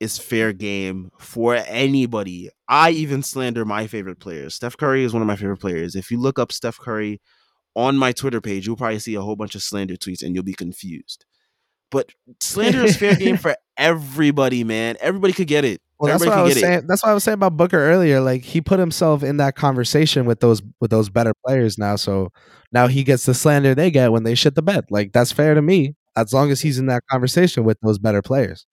[0.00, 2.50] is fair game for anybody.
[2.68, 4.54] I even slander my favorite players.
[4.54, 5.94] Steph Curry is one of my favorite players.
[5.94, 7.20] If you look up Steph Curry
[7.76, 10.44] on my Twitter page, you'll probably see a whole bunch of slander tweets and you'll
[10.44, 11.24] be confused.
[11.90, 12.10] But
[12.40, 14.96] slander is fair game for everybody, man.
[15.00, 15.80] Everybody could get it.
[16.02, 16.60] Well, that's everybody what I was it.
[16.60, 16.86] saying.
[16.88, 18.20] That's what I was saying about Booker earlier.
[18.20, 21.94] Like he put himself in that conversation with those with those better players now.
[21.94, 22.32] So
[22.72, 24.86] now he gets the slander they get when they shit the bed.
[24.90, 28.20] Like that's fair to me, as long as he's in that conversation with those better
[28.20, 28.66] players.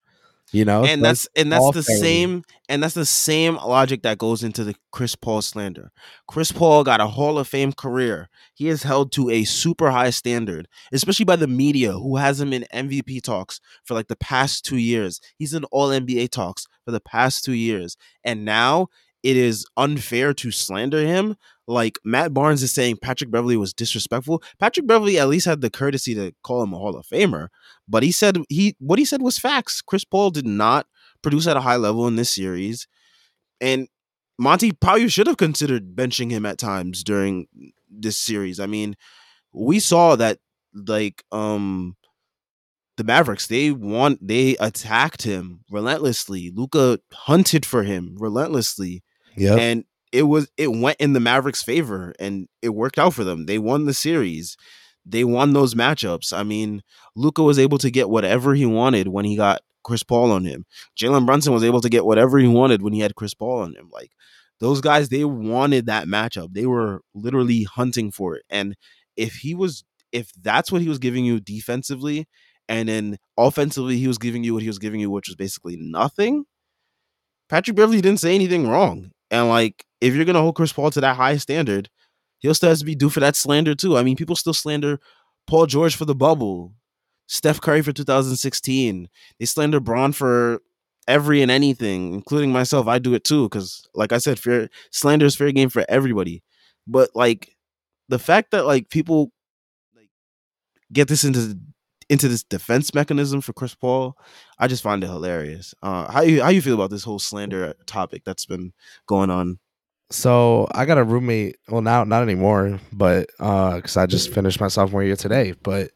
[0.52, 4.18] You know, and that's and that's the fair same and that's the same logic that
[4.18, 5.92] goes into the Chris Paul slander.
[6.28, 8.30] Chris Paul got a Hall of Fame career.
[8.56, 12.52] He is held to a super high standard, especially by the media, who has him
[12.52, 15.22] in MVP talks for like the past two years.
[15.38, 18.88] He's in All NBA talks for the past two years, and now
[19.22, 21.36] it is unfair to slander him.
[21.68, 24.42] Like Matt Barnes is saying, Patrick Beverley was disrespectful.
[24.60, 27.50] Patrick Beverley at least had the courtesy to call him a Hall of Famer,
[27.88, 29.82] but he said he what he said was facts.
[29.82, 30.88] Chris Paul did not
[31.22, 32.88] produce at a high level in this series,
[33.62, 33.88] and
[34.40, 37.46] Monty probably should have considered benching him at times during
[37.88, 38.60] this series.
[38.60, 38.96] I mean,
[39.54, 40.40] we saw that
[40.74, 41.96] like um
[43.00, 46.52] the Mavericks they want they attacked him relentlessly.
[46.54, 49.02] Luka hunted for him relentlessly
[49.38, 49.60] Yep.
[49.60, 53.46] and it was it went in the Mavericks' favor, and it worked out for them.
[53.46, 54.58] They won the series.
[55.06, 56.34] They won those matchups.
[56.34, 56.82] I mean,
[57.16, 60.66] Luka was able to get whatever he wanted when he got Chris Paul on him.
[61.00, 63.76] Jalen Brunson was able to get whatever he wanted when he had Chris Paul on
[63.76, 63.90] him.
[63.94, 64.12] Like
[64.60, 66.54] those guys, they wanted that matchup.
[66.54, 68.44] They were literally hunting for it.
[68.50, 68.76] And
[69.16, 72.28] if he was, if that's what he was giving you defensively,
[72.70, 75.76] and then offensively he was giving you what he was giving you, which was basically
[75.78, 76.46] nothing.
[77.50, 79.12] Patrick Beverley didn't say anything wrong.
[79.32, 81.90] And like, if you're gonna hold Chris Paul to that high standard,
[82.38, 83.98] he'll still has to be due for that slander too.
[83.98, 85.00] I mean, people still slander
[85.48, 86.74] Paul George for the bubble,
[87.28, 89.10] Steph Curry for 2016.
[89.40, 90.62] They slander Bron for
[91.08, 92.88] every and anything, including myself.
[92.88, 96.44] I do it too, because like I said, fair slander is fair game for everybody.
[96.86, 97.56] But like
[98.10, 99.32] the fact that like people
[99.96, 100.10] like
[100.94, 101.58] get this into
[102.10, 104.18] into this defense mechanism for Chris Paul,
[104.58, 105.74] I just find it hilarious.
[105.82, 108.74] Uh, how you how you feel about this whole slander topic that's been
[109.08, 109.60] going on?
[110.12, 111.58] So I got a roommate.
[111.68, 115.54] Well, now not anymore, but because I just finished my sophomore year today.
[115.64, 115.92] But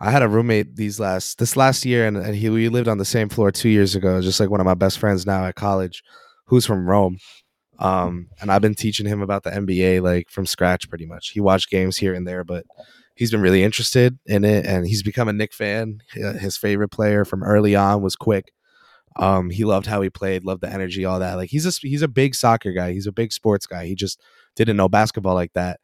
[0.00, 2.98] I had a roommate these last this last year, and, and he we lived on
[2.98, 4.20] the same floor two years ago.
[4.20, 6.04] Just like one of my best friends now at college,
[6.46, 7.18] who's from Rome.
[7.80, 11.30] Um, and I've been teaching him about the NBA like from scratch, pretty much.
[11.30, 12.64] He watched games here and there, but
[13.18, 15.98] he's been really interested in it, and he's become a Knick fan.
[16.12, 18.52] His favorite player from early on was Quick.
[19.16, 21.34] Um, he loved how he played, loved the energy, all that.
[21.34, 22.92] Like he's a he's a big soccer guy.
[22.92, 23.86] He's a big sports guy.
[23.86, 24.20] He just
[24.54, 25.80] didn't know basketball like that.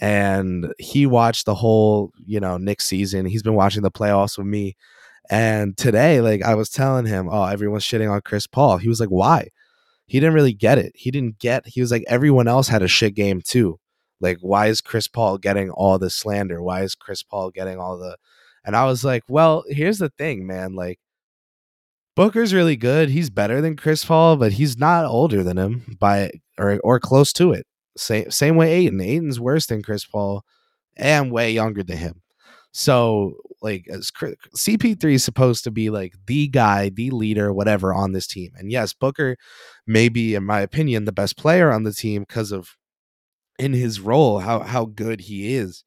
[0.00, 3.26] And he watched the whole, you know, Knick season.
[3.26, 4.76] He's been watching the playoffs with me.
[5.28, 8.76] And today, like I was telling him, oh, everyone's shitting on Chris Paul.
[8.76, 9.48] He was like, why?
[10.06, 10.92] He didn't really get it.
[10.94, 11.66] He didn't get.
[11.66, 13.80] He was like, everyone else had a shit game too.
[14.20, 16.62] Like, why is Chris Paul getting all the slander?
[16.62, 18.16] Why is Chris Paul getting all the?
[18.64, 20.74] And I was like, well, here's the thing, man.
[20.74, 20.98] Like,
[22.16, 23.10] Booker's really good.
[23.10, 27.32] He's better than Chris Paul, but he's not older than him by or or close
[27.34, 27.66] to it.
[27.96, 29.00] Same same way Ayton.
[29.00, 30.42] Ayton's worse than Chris Paul
[30.96, 32.22] and way younger than him.
[32.72, 34.10] So like as
[34.56, 38.52] CP3 is supposed to be like the guy, the leader, whatever on this team.
[38.56, 39.36] And yes, Booker
[39.86, 42.76] may be, in my opinion, the best player on the team because of
[43.58, 45.84] in his role, how how good he is.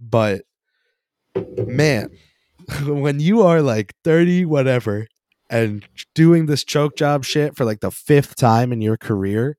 [0.00, 0.42] But
[1.34, 2.10] man,
[2.86, 5.06] when you are like 30, whatever,
[5.50, 9.56] and doing this choke job shit for like the fifth time in your career,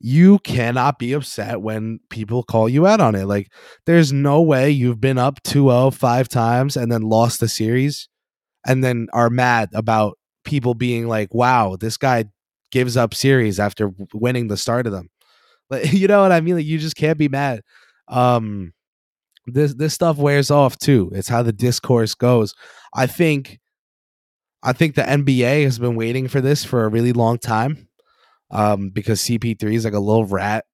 [0.00, 3.26] you cannot be upset when people call you out on it.
[3.26, 3.52] Like,
[3.86, 8.08] there's no way you've been up 2 0 five times and then lost the series
[8.66, 12.24] and then are mad about people being like, wow, this guy
[12.72, 15.08] gives up series after winning the start of them.
[15.92, 16.56] You know what I mean?
[16.56, 17.62] Like, you just can't be mad.
[18.08, 18.72] Um,
[19.46, 21.10] this this stuff wears off too.
[21.14, 22.54] It's how the discourse goes.
[22.94, 23.58] I think
[24.62, 27.88] I think the NBA has been waiting for this for a really long time.
[28.50, 30.66] Um, because CP3 is like a little rat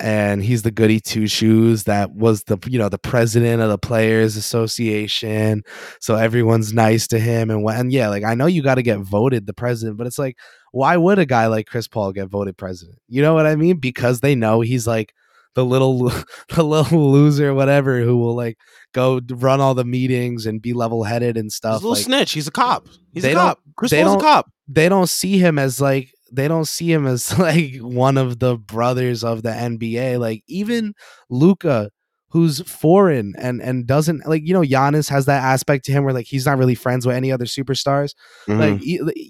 [0.00, 3.78] and he's the goody two shoes that was the you know the president of the
[3.78, 5.62] players association
[6.00, 8.98] so everyone's nice to him and when yeah like i know you got to get
[8.98, 10.36] voted the president but it's like
[10.72, 13.76] why would a guy like chris paul get voted president you know what i mean
[13.76, 15.14] because they know he's like
[15.54, 16.10] the little
[16.54, 18.58] the little loser whatever who will like
[18.92, 21.76] go run all the meetings and be level headed and stuff.
[21.76, 22.32] He's a little like, snitch.
[22.32, 22.86] He's a cop.
[23.12, 23.60] He's a cop.
[23.76, 24.50] Chris Paul's a cop.
[24.68, 28.56] they don't see him as like they don't see him as like one of the
[28.56, 30.18] brothers of the NBA.
[30.18, 30.94] Like even
[31.28, 31.90] Luka,
[32.30, 36.14] who's foreign and and doesn't like you know Giannis has that aspect to him where
[36.14, 38.14] like he's not really friends with any other superstars.
[38.48, 38.58] Mhm.
[38.58, 38.80] Like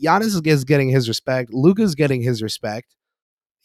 [0.02, 1.52] Giannis is- getting his respect.
[1.52, 2.94] Luka's getting his respect.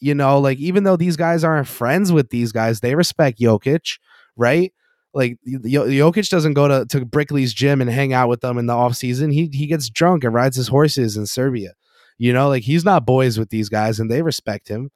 [0.00, 3.98] You know, like even though these guys aren't friends with these guys, they respect Jokic,
[4.36, 4.72] right?
[5.14, 8.74] Like Jokic doesn't go to, to Brickley's gym and hang out with them in the
[8.74, 9.30] off season.
[9.30, 11.72] He he gets drunk and rides his horses in Serbia.
[12.18, 14.90] You know, like he's not boys with these guys and they respect him.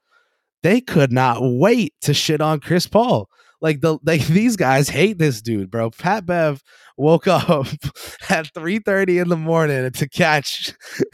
[0.62, 3.28] They could not wait to shit on Chris Paul.
[3.60, 5.90] Like the like these guys hate this dude, bro.
[5.90, 6.62] Pat Bev
[6.96, 7.66] woke up
[8.28, 10.72] at 3:30 in the morning to catch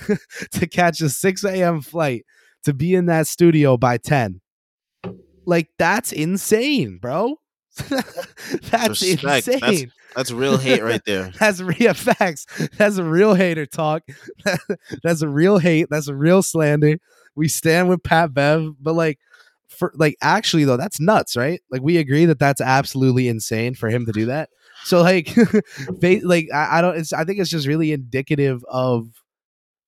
[0.53, 1.81] to catch a 6 a.m.
[1.81, 2.25] flight
[2.65, 4.41] to be in that studio by 10.
[5.45, 7.37] Like that's insane, bro.
[8.71, 9.49] that's Respect.
[9.49, 9.61] insane.
[9.61, 9.85] That's-
[10.17, 11.31] That's real hate right there.
[11.39, 12.47] That's real facts.
[12.79, 14.03] That's a real hater talk.
[15.03, 15.89] That's a real hate.
[15.91, 16.97] That's a real slander.
[17.35, 19.19] We stand with Pat Bev, but like,
[19.79, 21.61] for like, actually though, that's nuts, right?
[21.71, 24.49] Like, we agree that that's absolutely insane for him to do that.
[24.85, 25.35] So like,
[26.23, 27.13] like I, I don't.
[27.13, 29.09] I think it's just really indicative of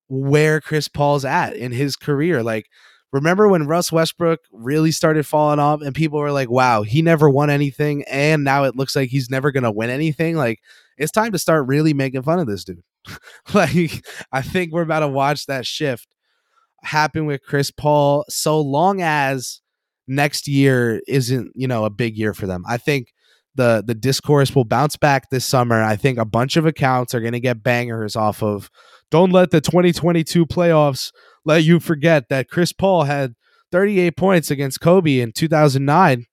[0.09, 2.43] where Chris Paul's at in his career.
[2.43, 2.67] Like,
[3.13, 7.31] remember when Russ Westbrook really started falling off, and people were like, "Wow, he never
[7.31, 10.37] won anything," and now it looks like he's never gonna win anything.
[10.37, 10.61] Like,
[10.97, 12.83] it's time to start really making fun of this dude.
[13.55, 16.09] like, I think we're about to watch that shift
[16.83, 19.61] happen with Chris Paul, so long as
[20.09, 22.65] next year isn't, you know, a big year for them.
[22.69, 23.13] I think
[23.55, 25.83] the the discourse will bounce back this summer.
[25.83, 28.71] I think a bunch of accounts are gonna get bangers off of
[29.11, 31.13] don't let the 2022 playoffs
[31.45, 33.35] let you forget that Chris Paul had
[33.73, 36.27] 38 points against Kobe in 2009,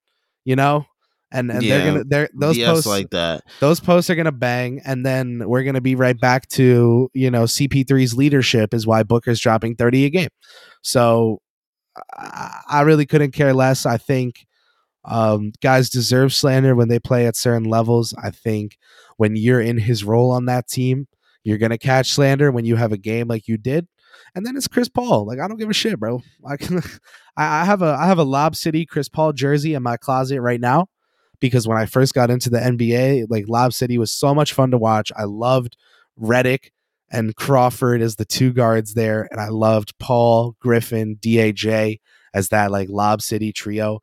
[0.43, 0.85] you know?
[1.31, 3.43] And and Yeah, they're going to they're those BS posts like that.
[3.59, 7.09] those posts are going to bang and then we're going to be right back to,
[7.13, 10.29] you know, CP3's leadership is why Booker's dropping 30 a game.
[10.81, 11.39] So
[12.17, 13.85] I, really couldn't care less.
[13.85, 14.45] I think
[15.05, 18.13] um, guys deserve slander when they play at certain levels.
[18.21, 18.77] I think
[19.17, 21.07] when you're in his role on that team,
[21.43, 23.87] you're gonna catch slander when you have a game like you did.
[24.33, 25.25] And then it's Chris Paul.
[25.25, 26.21] Like I don't give a shit, bro.
[26.45, 26.81] I can,
[27.37, 30.59] I have a I have a Lob City Chris Paul jersey in my closet right
[30.59, 30.87] now
[31.39, 34.71] because when I first got into the NBA, like Lob City was so much fun
[34.71, 35.11] to watch.
[35.15, 35.77] I loved
[36.17, 36.71] Reddick
[37.11, 41.99] and Crawford as the two guards there, and I loved Paul Griffin, DAJ
[42.33, 44.01] as that like Lob City trio.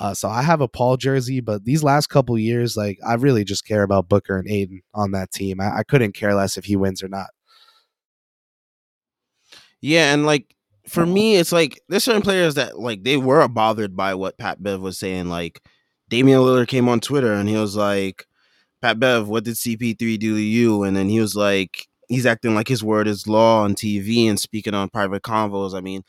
[0.00, 3.44] Uh, so I have a Paul jersey, but these last couple years, like I really
[3.44, 5.60] just care about Booker and Ayton on that team.
[5.60, 7.28] I, I couldn't care less if he wins or not.
[9.80, 10.56] Yeah, and like
[10.88, 14.62] for me, it's like there's certain players that like they were bothered by what Pat
[14.62, 15.28] Bev was saying.
[15.28, 15.62] Like
[16.08, 18.26] Damian Lillard came on Twitter and he was like,
[18.82, 22.54] "Pat Bev, what did CP3 do to you?" And then he was like, he's acting
[22.54, 25.74] like his word is law on TV and speaking on private convos.
[25.74, 26.02] I mean,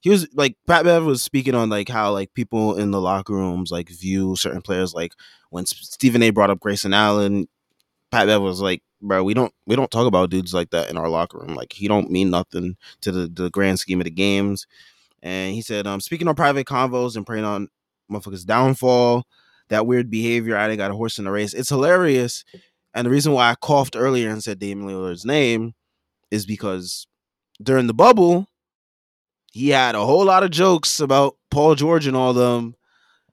[0.00, 3.32] he was like Pat Bev was speaking on like how like people in the locker
[3.32, 4.92] rooms like view certain players.
[4.92, 5.14] Like
[5.48, 6.30] when Stephen A.
[6.30, 7.48] brought up Grayson Allen,
[8.10, 10.98] Pat Bev was like, "Bro, we don't we don't talk about dudes like that in
[10.98, 11.54] our locker room.
[11.54, 14.66] Like he don't mean nothing to the, the grand scheme of the games."
[15.22, 17.68] And he said, "Um, speaking on private convos and preying on
[18.12, 19.24] motherfuckers' downfall,
[19.70, 20.56] that weird behavior.
[20.56, 21.54] I didn't got a horse in the race.
[21.54, 22.44] It's hilarious."
[22.94, 25.74] And the reason why I coughed earlier and said Damian Lillard's name
[26.30, 27.06] is because
[27.62, 28.48] during the bubble,
[29.52, 32.74] he had a whole lot of jokes about Paul George and all them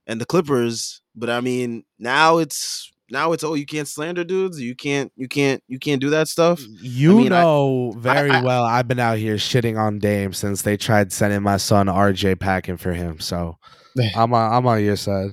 [0.07, 1.01] and the Clippers.
[1.15, 4.59] But I mean, now it's now it's oh you can't slander dudes.
[4.59, 6.61] You can't you can't you can't do that stuff.
[6.81, 10.61] You mean, I- know very I- well I've been out here shitting on Dame since
[10.61, 13.19] they tried sending my son RJ packing for him.
[13.19, 13.57] So
[14.15, 15.31] I'm on, I'm on your side.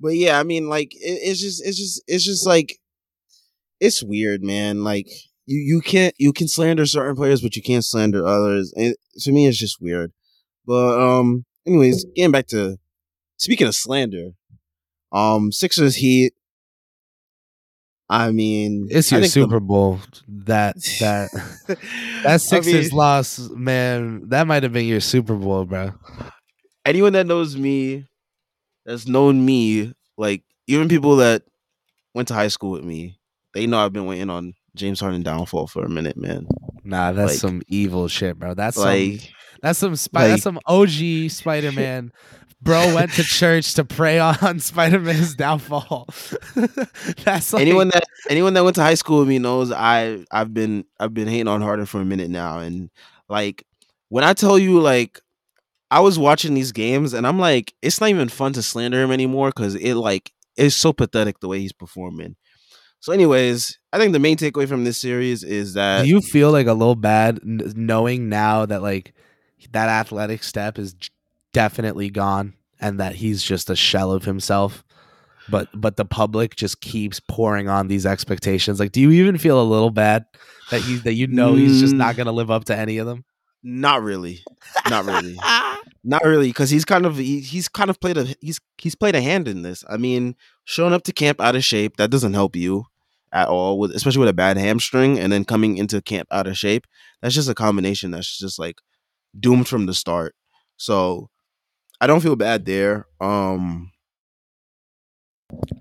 [0.00, 2.78] But yeah, I mean, like it, it's just it's just it's just like
[3.80, 4.84] it's weird, man.
[4.84, 5.06] Like
[5.46, 8.72] you you can't you can slander certain players, but you can't slander others.
[8.76, 10.12] And to me, it's just weird.
[10.66, 12.76] But um, anyways, getting back to
[13.36, 14.30] speaking of slander,
[15.12, 16.32] um, Sixers Heat.
[18.08, 19.98] I mean, It's your think the- Super Bowl.
[20.28, 21.30] That that
[21.66, 21.78] that
[22.26, 24.28] I Sixers mean, loss, man.
[24.28, 25.92] That might have been your Super Bowl, bro.
[26.84, 28.06] anyone that knows me,
[28.84, 31.42] that's known me, like even people that
[32.14, 33.18] went to high school with me,
[33.56, 36.46] they know I've been waiting on James Harden downfall for a minute, man.
[36.84, 38.54] Nah, that's Like- some evil shit, bro.
[38.54, 39.32] That's some Like,
[39.62, 42.12] that's some spi- like- that's some OG Spider Man.
[42.62, 46.06] Bro went to church to pray on Spider Man's downfall.
[47.24, 50.52] that's like, anyone that anyone that went to high school with me knows I I've
[50.54, 52.90] been I've been hating on Harden for a minute now, and
[53.28, 53.64] like
[54.08, 55.20] when I tell you like
[55.90, 59.12] I was watching these games and I'm like, it's not even fun to slander him
[59.12, 62.36] anymore because it like it's so pathetic the way he's performing.
[63.00, 66.50] So, anyways, I think the main takeaway from this series is that Do you feel
[66.50, 69.14] like a little bad knowing now that like
[69.72, 70.94] that athletic step is
[71.52, 74.82] definitely gone and that he's just a shell of himself?
[75.48, 78.80] But but the public just keeps pouring on these expectations.
[78.80, 80.24] Like, do you even feel a little bad
[80.72, 81.98] that he that you know he's just Mm.
[81.98, 83.24] not going to live up to any of them?
[83.62, 84.44] not really,
[84.88, 85.36] not really,
[86.04, 89.14] not really, because he's kind of he, he's kind of played a he's he's played
[89.16, 89.84] a hand in this.
[89.88, 90.36] I mean,
[90.66, 92.84] showing up to camp out of shape that doesn't help you
[93.32, 96.58] at all, with especially with a bad hamstring, and then coming into camp out of
[96.58, 96.86] shape.
[97.22, 98.76] That's just a combination that's just like
[99.38, 100.34] doomed from the start.
[100.76, 101.30] So
[102.00, 103.06] I don't feel bad there.
[103.20, 103.90] Um,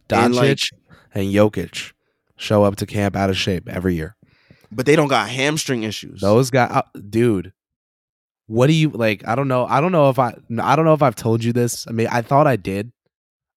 [0.09, 0.59] Doncic And, like-
[1.13, 1.91] and Jokic
[2.38, 4.15] show up to camp out of shape every year.
[4.71, 6.21] but they don't got hamstring issues.
[6.21, 7.53] Those guys, uh, dude.
[8.47, 9.25] What do you like?
[9.27, 9.65] I don't know.
[9.65, 10.36] I don't know if I.
[10.59, 11.88] I don't know if I've told you this.
[11.88, 12.91] I mean, I thought I did.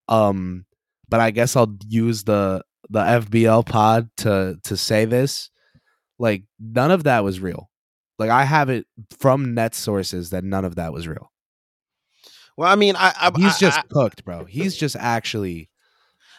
[0.08, 0.64] Um,
[1.08, 5.50] but I guess I'll use the the FBL pod to to say this.
[6.18, 7.70] Like none of that was real.
[8.18, 8.86] Like I have it
[9.18, 11.30] from net sources that none of that was real.
[12.56, 14.44] well, I mean, I, I He's I- just I, cooked, bro.
[14.44, 15.70] He's just actually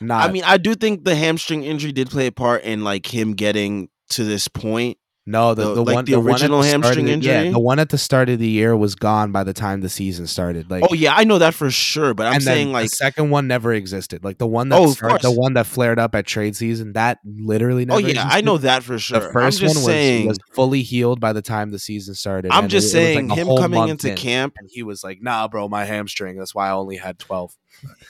[0.02, 0.28] not.
[0.28, 3.34] I mean, I do think the hamstring injury did play a part in like him
[3.34, 4.98] getting to this point.
[5.30, 7.32] No, the, The- the like one the at original hamstring the- injury?
[7.34, 9.90] Yeah, the one at the start of the year was gone by the time the
[9.90, 10.72] season started.
[10.72, 12.14] Like, Oh yeah, I know that for sure.
[12.16, 14.24] But I'm saying the like, second one never existed.
[14.24, 17.20] Like the one that Oh, started, the one that flared up at trade season, that
[17.24, 18.14] literally Never oh never.
[18.14, 19.20] yeah, I know that for sure.
[19.20, 20.28] The first I'm just one was, saying.
[20.28, 22.52] was fully healed by the time the season started.
[22.52, 25.22] I'm just it- it saying like, him coming into in, camp, and he was like,
[25.22, 26.38] "Nah, bro, my hamstring.
[26.38, 27.56] That's why I only had 12.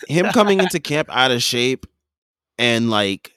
[0.07, 1.86] him coming into camp out of shape,
[2.57, 3.34] and like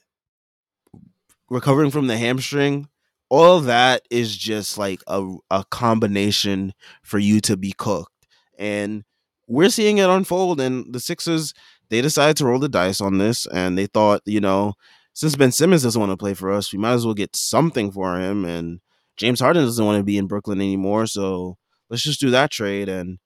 [1.51, 2.89] recovering from the hamstring.
[3.33, 8.27] All that is just like a a combination for you to be cooked,
[8.59, 9.05] and
[9.49, 10.61] we're seeing it unfold.
[10.61, 11.55] And the Sixers
[11.91, 14.75] they decided to roll the dice on this, and they thought, you know,
[15.15, 17.91] since Ben Simmons doesn't want to play for us, we might as well get something
[17.93, 18.45] for him.
[18.45, 18.81] And
[19.17, 21.57] James Harden doesn't want to be in Brooklyn anymore, so
[21.91, 22.89] let's just do that trade.
[22.91, 23.19] And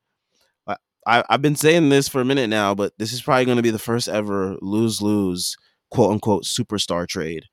[0.66, 0.76] I,
[1.06, 3.62] I I've been saying this for a minute now, but this is probably going to
[3.62, 5.56] be the first ever lose lose
[5.90, 7.44] quote unquote superstar trade.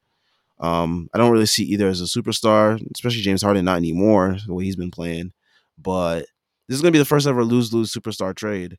[0.64, 4.54] Um, I don't really see either as a superstar, especially James Harden, not anymore the
[4.54, 5.34] way he's been playing.
[5.78, 6.26] But
[6.68, 8.78] this is going to be the first ever lose lose superstar trade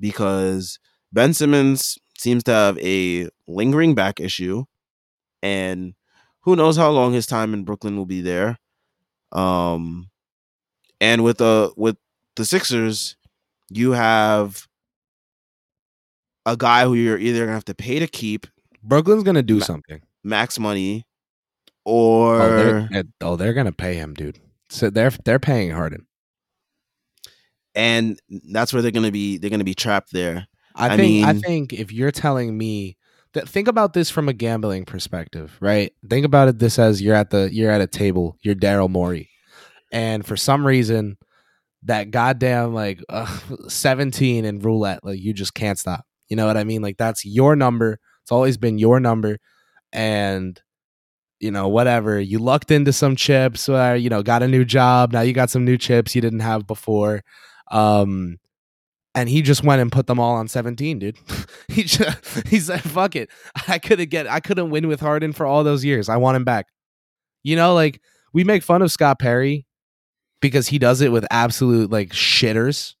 [0.00, 0.78] because
[1.12, 4.64] Ben Simmons seems to have a lingering back issue,
[5.42, 5.94] and
[6.40, 8.58] who knows how long his time in Brooklyn will be there.
[9.30, 10.10] Um,
[11.00, 11.96] and with the with
[12.34, 13.16] the Sixers,
[13.70, 14.66] you have
[16.44, 18.46] a guy who you're either gonna have to pay to keep
[18.82, 20.00] Brooklyn's gonna do Ma- something.
[20.24, 21.06] max money,
[21.84, 24.38] Oh, or they're, they're- oh, they're gonna pay him, dude.
[24.70, 26.06] So they're they're paying Harden.
[27.74, 28.18] and
[28.50, 29.38] that's where they're gonna be.
[29.38, 30.46] They're gonna be trapped there.
[30.74, 32.96] I, I think I think if you're telling me
[33.34, 35.92] that think about this from a gambling perspective, right?
[36.08, 39.30] Think about it this as you're at the you're at a table, you're Daryl Morey.
[39.90, 41.18] And for some reason
[41.84, 43.26] that goddamn like uh,
[43.68, 46.04] 17 in roulette, like you just can't stop.
[46.28, 46.80] You know what I mean?
[46.82, 47.98] Like that's your number.
[48.22, 49.38] It's always been your number
[49.92, 50.60] and
[51.42, 52.20] you know whatever.
[52.20, 55.12] You lucked into some chips or you know got a new job.
[55.12, 57.22] Now you got some new chips you didn't have before.
[57.70, 58.38] Um
[59.14, 61.18] and he just went and put them all on 17 dude.
[61.68, 63.28] He just he said fuck it.
[63.68, 66.08] I couldn't get i couldn't win with harden for all those years.
[66.08, 66.68] I want him back.
[67.42, 68.00] You know like
[68.32, 69.66] we make fun of scott perry
[70.40, 72.94] because he does it with absolute like shitters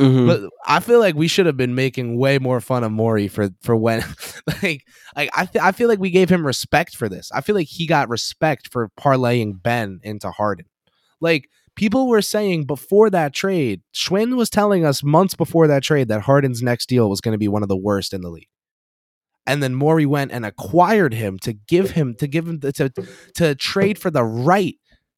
[0.00, 0.26] Mm-hmm.
[0.28, 3.50] but I feel like we should have been making way more fun of Morey for
[3.62, 4.04] for when
[4.62, 4.84] like
[5.16, 7.32] like I th- I feel like we gave him respect for this.
[7.32, 10.66] I feel like he got respect for parlaying Ben into Harden.
[11.20, 16.08] Like people were saying before that trade, Schwinn was telling us months before that trade
[16.08, 18.48] that Harden's next deal was going to be one of the worst in the league.
[19.46, 22.92] And then Morey went and acquired him to give him to give him the, to
[23.34, 24.76] to trade for the right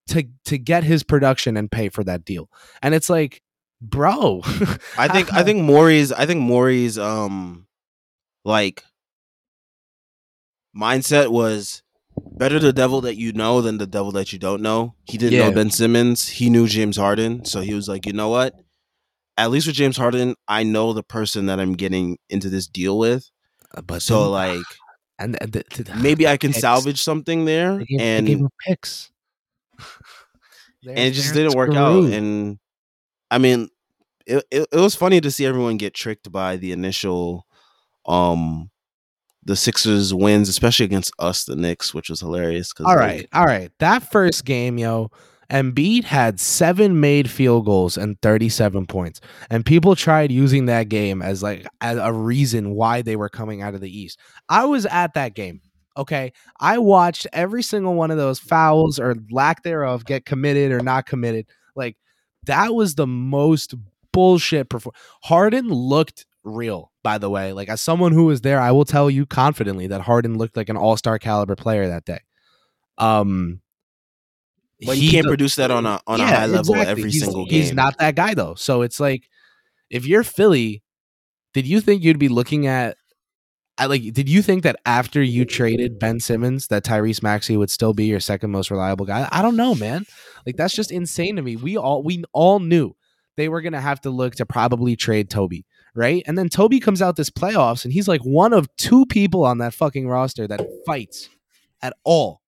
[0.09, 2.49] to to get his production and pay for that deal.
[2.83, 3.43] And it's like,
[3.81, 4.43] bro,
[4.99, 7.67] I think I think Morey's I think Morey's um
[8.45, 8.85] like
[10.77, 11.83] mindset was
[12.33, 14.95] better the devil that you know than the devil that you don't know.
[15.05, 15.49] He didn't Yeah.
[15.49, 16.29] know Ben Simmons.
[16.29, 18.55] He knew James Harden, so he was like, you know what?
[19.37, 22.99] At least with James Harden, I know the person that I'm getting into this deal
[22.99, 23.31] with.
[23.87, 24.67] but So then- like
[25.19, 26.61] and the, the, the- maybe I can Picks.
[26.61, 27.79] salvage something there.
[27.79, 29.11] they gave, and they gave him picks,
[30.87, 32.05] and it just didn't work out.
[32.05, 32.59] And
[33.31, 33.69] I mean,
[34.27, 37.47] it, it it was funny to see everyone get tricked by the initial,
[38.07, 38.71] um,
[39.45, 42.73] the Sixers wins, especially against us, the Knicks, which was hilarious.
[42.73, 43.71] Cause all like, right, all right.
[43.79, 45.11] That first game, yo,
[45.51, 49.21] Embiid had seven made field goals and 37 points.
[49.51, 53.61] And people tried using that game as like as a reason why they were coming
[53.61, 54.19] out of the East.
[54.49, 55.61] I was at that game.
[55.97, 56.33] Okay.
[56.61, 61.07] I watched every single one of those fouls or lack thereof get committed or not
[61.07, 61.47] committed.
[61.75, 61.97] Like
[62.45, 63.75] that was the most
[64.13, 64.95] bullshit perform.
[65.23, 67.53] Harden looked real, by the way.
[67.53, 70.69] Like as someone who was there, I will tell you confidently that Harden looked like
[70.69, 72.21] an all-star caliber player that day.
[72.99, 73.61] Um
[74.87, 76.91] but he, can't produce that on a on yeah, a high level exactly.
[76.91, 77.61] every he's, single game.
[77.61, 78.55] He's not that guy though.
[78.55, 79.29] So it's like
[79.91, 80.83] if you're Philly,
[81.53, 82.97] did you think you'd be looking at
[83.81, 87.71] I like did you think that after you traded Ben Simmons that Tyrese Maxey would
[87.71, 89.27] still be your second most reliable guy?
[89.33, 90.05] I don't know, man.
[90.45, 91.57] Like that's just insane to me.
[91.57, 92.95] We all we all knew
[93.39, 95.65] they were to have to look to probably trade Toby,
[95.95, 96.23] right?
[96.27, 99.59] And then Toby comes out this playoffs and he's like one of two people on
[99.59, 101.31] that fucking roster that fights
[101.81, 102.43] at all.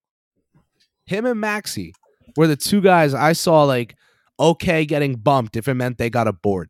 [1.06, 1.94] Him and Maxey
[2.36, 3.96] were the two guys I saw like
[4.38, 6.68] okay getting bumped if it meant they got a board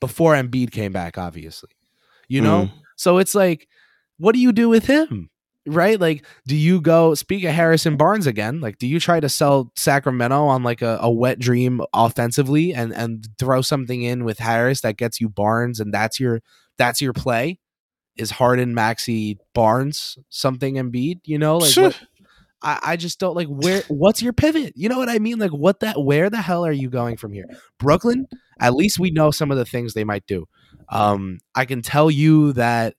[0.00, 1.70] before Embiid came back, obviously.
[2.28, 2.64] You know?
[2.64, 2.72] Mm.
[3.00, 3.66] So it's like,
[4.18, 5.30] what do you do with him?
[5.66, 5.98] Right?
[5.98, 8.60] Like, do you go speak of Harrison Barnes again?
[8.60, 12.92] Like, do you try to sell Sacramento on like a, a wet dream offensively and
[12.92, 16.42] and throw something in with Harris that gets you Barnes and that's your
[16.76, 17.58] that's your play?
[18.16, 21.20] Is Harden, Maxey, Barnes something Embiid?
[21.24, 21.98] You know, like what,
[22.62, 24.74] I, I just don't like where what's your pivot?
[24.76, 25.38] You know what I mean?
[25.38, 27.46] Like what that where the hell are you going from here?
[27.78, 28.26] Brooklyn,
[28.60, 30.46] at least we know some of the things they might do.
[30.90, 32.94] Um, I can tell you that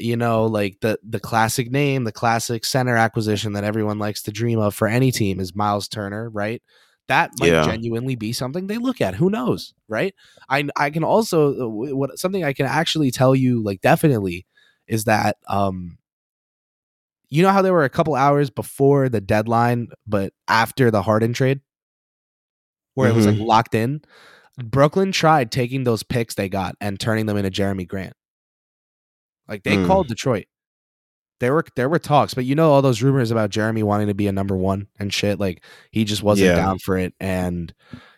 [0.00, 4.32] you know, like the the classic name, the classic center acquisition that everyone likes to
[4.32, 6.62] dream of for any team is Miles Turner, right?
[7.08, 7.64] That might yeah.
[7.64, 9.14] genuinely be something they look at.
[9.14, 10.14] Who knows, right?
[10.48, 14.46] I I can also uh, what something I can actually tell you like definitely
[14.86, 15.98] is that um
[17.28, 21.32] you know how there were a couple hours before the deadline, but after the Harden
[21.32, 21.60] trade,
[22.94, 23.14] where mm-hmm.
[23.14, 23.44] it was like mm-hmm.
[23.44, 24.02] locked in.
[24.64, 28.14] Brooklyn tried taking those picks they got and turning them into Jerami Grant.
[29.48, 29.86] Like they mm.
[29.86, 30.46] called Detroit.
[31.40, 34.14] There were there were talks, but you know all those rumors about Jerami wanting to
[34.14, 35.40] be a number one and shit.
[35.40, 36.56] Like he just wasn't yeah.
[36.56, 37.72] down for it, and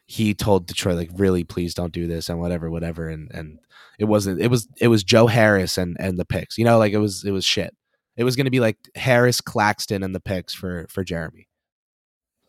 [0.07, 3.09] he told Detroit like, really, please don't do this and whatever, whatever.
[3.09, 3.59] And and
[3.99, 4.41] it wasn't.
[4.41, 6.59] It was it was Joe Harris and and the picks.
[6.59, 7.75] You know, like it was it was shit.
[8.17, 11.47] It was going to be like Harris, Claxton, and the picks for for Jerami.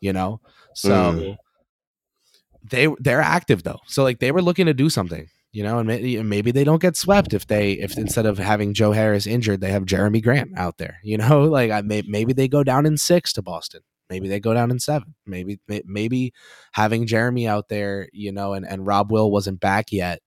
[0.00, 0.40] You know,
[0.74, 1.36] so mm.
[2.70, 3.80] They they're active though.
[3.86, 5.28] So like they were looking to do something.
[5.52, 8.74] You know, and maybe, maybe they don't get swept if they if instead of having
[8.74, 10.98] Joe Harris injured, they have Jerami Grant out there.
[11.04, 13.82] You know, like I may, maybe they go down in six to Boston.
[14.10, 15.14] Maybe they go down in seven.
[15.26, 16.32] Maybe maybe
[16.72, 20.20] having Jerami out there, you know, and, and Rob Will wasn't back yet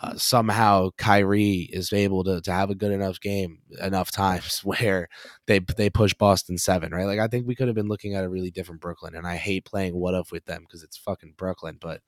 [0.00, 5.08] uh, somehow Kyrie is able to, to have a good enough game enough times where
[5.46, 7.06] they they push Boston seven, right?
[7.06, 9.36] Like I think we could have been looking at a really different Brooklyn, and I
[9.36, 12.00] hate playing what if with them because it's fucking Brooklyn, but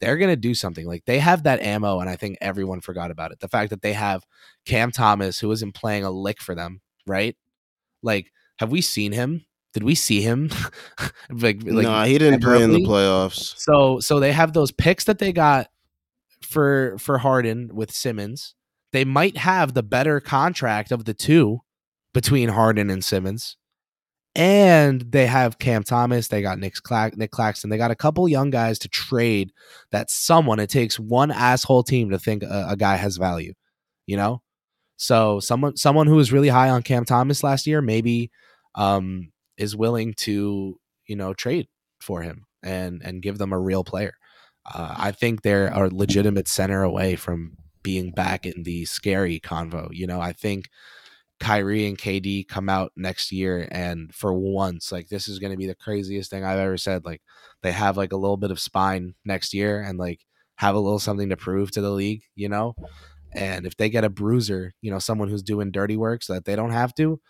[0.00, 0.86] they're gonna do something.
[0.86, 3.40] Like they have that ammo, and I think everyone forgot about it.
[3.40, 4.24] The fact that they have
[4.64, 7.36] Cam Thomas, who isn't playing a lick for them, right?
[8.02, 9.44] Like, have we seen him?
[9.74, 10.50] Did we see him?
[11.30, 13.56] like, like, no, he didn't play in the playoffs.
[13.58, 15.68] So, so they have those picks that they got
[16.48, 18.54] for for Harden with Simmons.
[18.92, 21.60] They might have the better contract of the two
[22.14, 23.56] between Harden and Simmons.
[24.34, 28.28] And they have Cam Thomas, they got Nick, Cla- Nick Claxton, they got a couple
[28.28, 29.52] young guys to trade
[29.90, 33.52] that someone, it takes one asshole team to think a, a guy has value,
[34.06, 34.42] you know?
[34.96, 38.30] So someone someone who was really high on Cam Thomas last year maybe
[38.74, 41.68] um, is willing to, you know, trade
[42.00, 44.14] for him and and give them a real player.
[44.72, 49.88] Uh, I think they're a legitimate center away from being back in the scary convo.
[49.92, 50.68] You know, I think
[51.40, 55.56] Kyrie and KD come out next year, and for once, like this is going to
[55.56, 57.04] be the craziest thing I've ever said.
[57.04, 57.22] Like
[57.62, 60.98] they have like a little bit of spine next year, and like have a little
[60.98, 62.22] something to prove to the league.
[62.34, 62.74] You know,
[63.32, 66.44] and if they get a bruiser, you know, someone who's doing dirty work so that
[66.44, 67.20] they don't have to,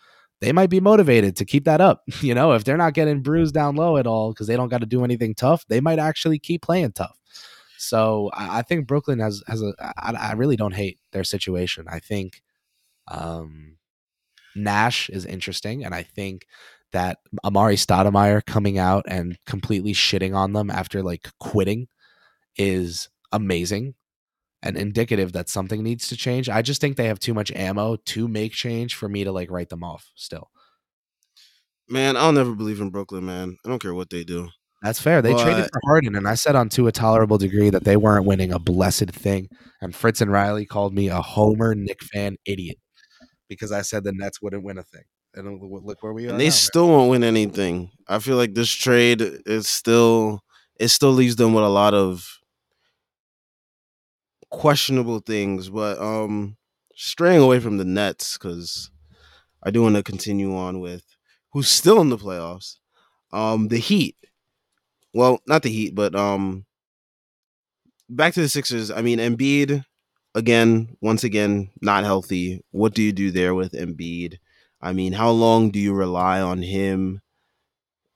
[0.41, 2.03] they might be motivated to keep that up.
[2.21, 4.81] You know, if they're not getting bruised down low at all because they don't got
[4.81, 7.17] to do anything tough, they might actually keep playing tough.
[7.77, 9.73] So I, I think Brooklyn has has a.
[9.79, 11.85] I, I really don't hate their situation.
[11.89, 12.41] I think
[13.07, 13.77] um,
[14.55, 16.45] Nash is interesting, and I think
[16.91, 21.87] that Amar'e Stoudemire coming out and completely shitting on them after like quitting
[22.57, 23.93] is amazing
[24.61, 26.49] and indicative that something needs to change.
[26.49, 29.49] I just think they have too much ammo to make change for me to like
[29.49, 30.49] write them off still.
[31.87, 33.57] Man, I'll never believe in Brooklyn, man.
[33.65, 34.49] I don't care what they do.
[34.81, 35.21] That's fair.
[35.21, 37.97] They but, traded for Harden, and I said on to a tolerable degree that they
[37.97, 39.49] weren't winning a blessed thing.
[39.81, 42.77] And Fritz and Riley called me a homer Knick fan idiot
[43.49, 45.03] because I said the Nets wouldn't win a thing.
[45.33, 46.29] and look where we are.
[46.29, 47.91] And they now, still won't win anything.
[48.07, 50.43] I feel like this trade is still
[50.79, 52.38] it still leaves them with a lot of
[54.49, 56.57] questionable things, but um
[56.95, 58.91] straying away from the Nets because
[59.63, 61.03] I do want to continue on with
[61.51, 62.77] who's still in the playoffs.
[63.31, 64.15] Um, the Heat.
[65.13, 66.65] Well, not the Heat, but um,
[68.09, 68.91] back to the Sixers.
[68.91, 69.85] I mean, Embiid
[70.35, 72.63] again, once again, not healthy.
[72.71, 74.37] What do you do there with Embiid?
[74.81, 77.21] I mean, how long do you rely on him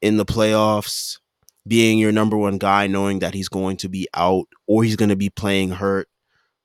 [0.02, 1.20] in the playoffs,
[1.68, 5.10] being your number one guy, knowing that he's going to be out or he's going
[5.10, 6.08] to be playing hurt?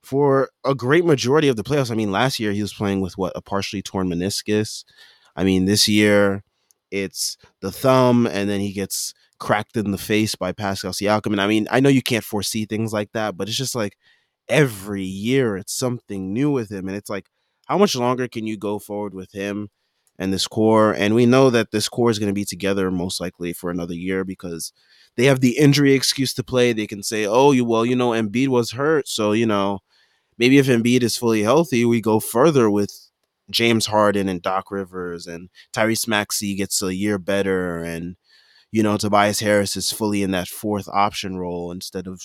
[0.03, 1.91] For a great majority of the playoffs.
[1.91, 4.83] I mean, last year he was playing with what a partially torn meniscus.
[5.35, 6.43] I mean, this year
[6.91, 11.31] it's the thumb, and then he gets cracked in the face by Pascal Siakam.
[11.31, 13.95] And I mean, I know you can't foresee things like that, but it's just like
[14.47, 17.27] every year it's something new with him, and it's like,
[17.67, 19.69] how much longer can you go forward with him?
[20.17, 23.21] And this core, and we know that this core is going to be together most
[23.21, 24.73] likely for another year because
[25.15, 26.73] they have the injury excuse to play.
[26.73, 29.79] They can say, "Oh, you well, you know, Embiid was hurt, so you know,
[30.39, 32.91] maybe if Embiid is fully healthy, we go further with
[33.51, 38.15] James Harden and Doc Rivers and Tyrese Maxey gets a year better and
[38.71, 42.21] you know Tobias Harris is fully in that fourth option role instead of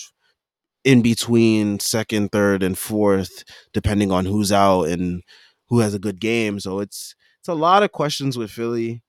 [0.83, 3.43] in between second, third, and fourth,
[3.73, 5.23] depending on who's out and
[5.67, 6.59] who has a good game.
[6.59, 9.01] So it's it's a lot of questions with Philly.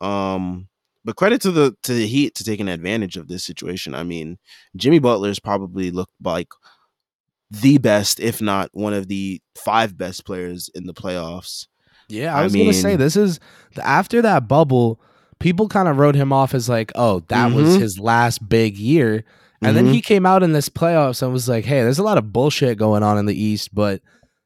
[0.00, 0.68] Um,
[1.04, 3.94] but credit to the to the Heat to taking advantage of this situation.
[3.94, 4.38] I mean,
[4.76, 6.48] Jimmy Butler's probably looked like
[7.50, 11.66] the best, if not one of the five best players in the playoffs.
[12.08, 13.38] Yeah, I was mean, gonna say this is
[13.82, 15.00] after that bubble,
[15.38, 17.56] people kind of wrote him off as like, oh, that mm-hmm.
[17.56, 19.24] was his last big year.
[19.62, 19.86] And mm-hmm.
[19.86, 22.32] then he came out in this playoffs and was like, hey, there's a lot of
[22.32, 24.00] bullshit going on in the East, but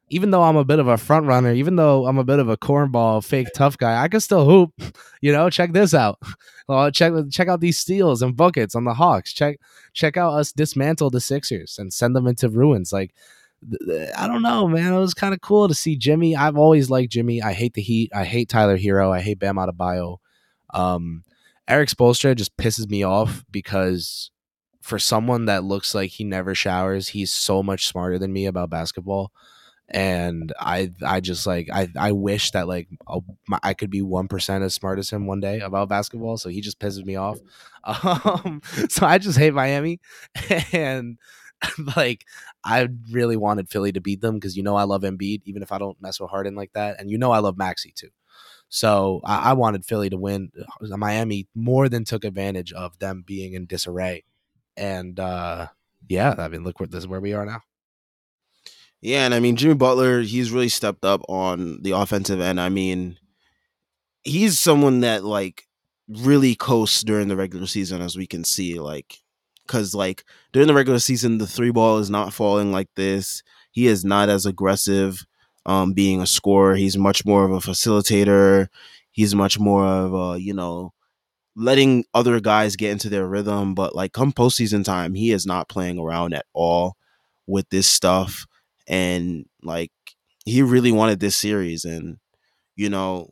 [0.09, 2.47] even though I'm a bit of a front runner, even though I'm a bit of
[2.47, 4.73] a cornball, fake tough guy, I can still hoop.
[5.21, 6.19] You know, check this out.
[6.67, 9.31] Well, check check out these steals and buckets on the Hawks.
[9.31, 9.59] Check
[9.93, 12.91] check out us dismantle the Sixers and send them into ruins.
[12.91, 13.13] Like
[14.17, 14.91] I don't know, man.
[14.91, 16.35] It was kind of cool to see Jimmy.
[16.35, 17.39] I've always liked Jimmy.
[17.39, 18.11] I hate the Heat.
[18.15, 19.11] I hate Tyler Herro.
[19.11, 20.17] I hate Bam Adebayo.
[20.73, 21.23] Um,
[21.67, 24.31] Erik Spoelstra just pisses me off because
[24.81, 28.71] for someone that looks like he never showers, he's so much smarter than me about
[28.71, 29.31] basketball
[29.89, 33.23] and I I just like I I wish that like oh,
[33.63, 36.37] I could be one percent as smart as him one day about basketball.
[36.37, 37.39] So he just pisses me off.
[37.87, 39.99] Um, so I just hate Miami,
[40.73, 41.19] and
[41.95, 42.25] like
[42.63, 45.71] I really wanted Philly to beat them because you know I love Embiid, even if
[45.71, 48.09] I don't mess with Harden like that, and you know I love Maxey too.
[48.69, 50.51] So I, I wanted Philly to win.
[50.81, 54.23] Miami more than took advantage of them being in disarray,
[54.75, 55.67] and uh
[56.09, 57.61] yeah, I mean look where this is where we are now.
[59.05, 62.59] Yeah, and I mean Jimmy Butler, he's really stepped up on the offensive end.
[62.59, 63.19] I mean,
[64.23, 65.67] he's someone that like
[66.07, 68.79] really coasts during the regular season, as we can see.
[68.79, 69.21] Like,
[69.61, 73.43] because like during the regular season, the three ball is not falling like this.
[73.69, 75.23] He is not as aggressive,
[75.67, 76.73] um, being a scorer.
[76.73, 78.69] He's much more of a facilitator.
[79.11, 80.93] He's much more of a you know
[81.55, 83.75] letting other guys get into their rhythm.
[83.75, 86.97] But like come postseason time, he is not playing around at all
[87.45, 88.47] with this stuff
[88.87, 89.91] and like
[90.45, 92.17] he really wanted this series and
[92.75, 93.31] you know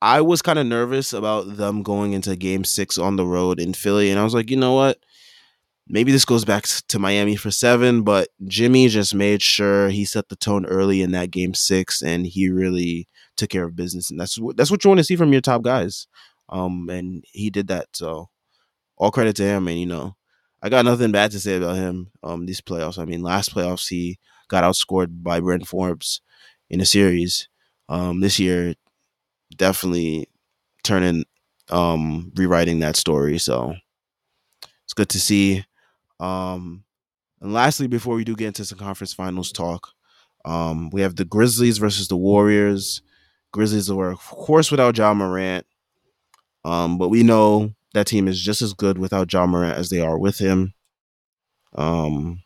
[0.00, 3.74] I was kind of nervous about them going into game 6 on the road in
[3.74, 4.98] Philly and I was like, "You know what?
[5.88, 10.28] Maybe this goes back to Miami for 7, but Jimmy just made sure he set
[10.28, 14.20] the tone early in that game 6 and he really took care of business and
[14.20, 16.06] that's what that's what you want to see from your top guys.
[16.50, 17.88] Um and he did that.
[17.94, 18.28] So
[18.98, 20.16] all credit to him and you know,
[20.62, 22.98] I got nothing bad to say about him um these playoffs.
[22.98, 26.20] I mean, last playoffs he got outscored by Bryn Forbes
[26.70, 27.48] in a series.
[27.88, 28.74] Um, this year,
[29.56, 30.28] definitely
[30.82, 31.24] turning
[31.70, 33.38] um, rewriting that story.
[33.38, 33.74] So
[34.84, 35.64] it's good to see.
[36.20, 36.84] Um,
[37.40, 39.88] and lastly, before we do get into some conference finals talk,
[40.44, 43.02] um, we have the Grizzlies versus the Warriors.
[43.52, 45.66] Grizzlies were, of course, without Ja Morant.
[46.64, 50.00] Um, but we know that team is just as good without Ja Morant as they
[50.00, 50.72] are with him.
[51.74, 52.42] Um,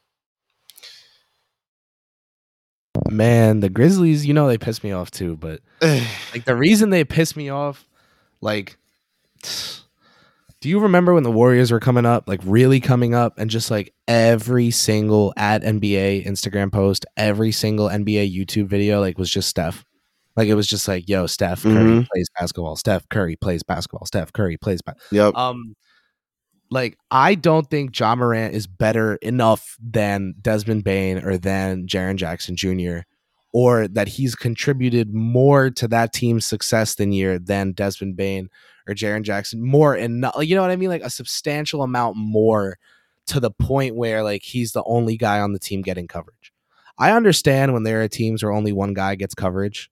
[3.10, 7.04] Man, the Grizzlies, you know they piss me off too, but like the reason they
[7.04, 7.88] piss me off,
[8.40, 8.76] like
[10.62, 13.70] do you remember when the Warriors were coming up, like really coming up, and just
[13.70, 19.48] like every single at NBA Instagram post, every single NBA YouTube video, like was just
[19.48, 19.84] Steph.
[20.36, 22.06] Like it was just like, yo, Steph Curry mm-hmm.
[22.12, 22.76] plays basketball.
[22.76, 24.06] Steph Curry plays basketball.
[24.06, 25.26] Steph Curry plays basketball.
[25.26, 25.34] Yep.
[25.36, 25.74] Um,
[26.72, 32.16] like I don't think Ja Morant is better enough than Desmond Bane or than Jaren
[32.16, 33.00] Jackson Jr.
[33.52, 38.48] or that he's contributed more to that team's success than year than Desmond Bane
[38.88, 42.16] or Jaren Jackson more and not you know what I mean like a substantial amount
[42.16, 42.78] more
[43.26, 46.52] to the point where like he's the only guy on the team getting coverage.
[46.98, 49.90] I understand when there are teams where only one guy gets coverage.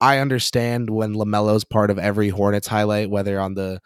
[0.00, 3.80] I understand when LaMelo's part of every Hornets highlight whether on the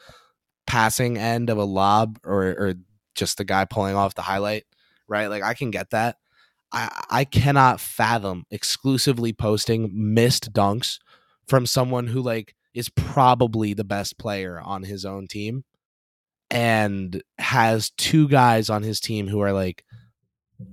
[0.67, 2.75] passing end of a lob or or
[3.15, 4.65] just the guy pulling off the highlight,
[5.09, 5.29] right?
[5.29, 6.17] Like I can get that.
[6.73, 10.99] I I cannot fathom exclusively posting missed dunks
[11.47, 15.65] from someone who like is probably the best player on his own team
[16.51, 19.85] and has two guys on his team who are like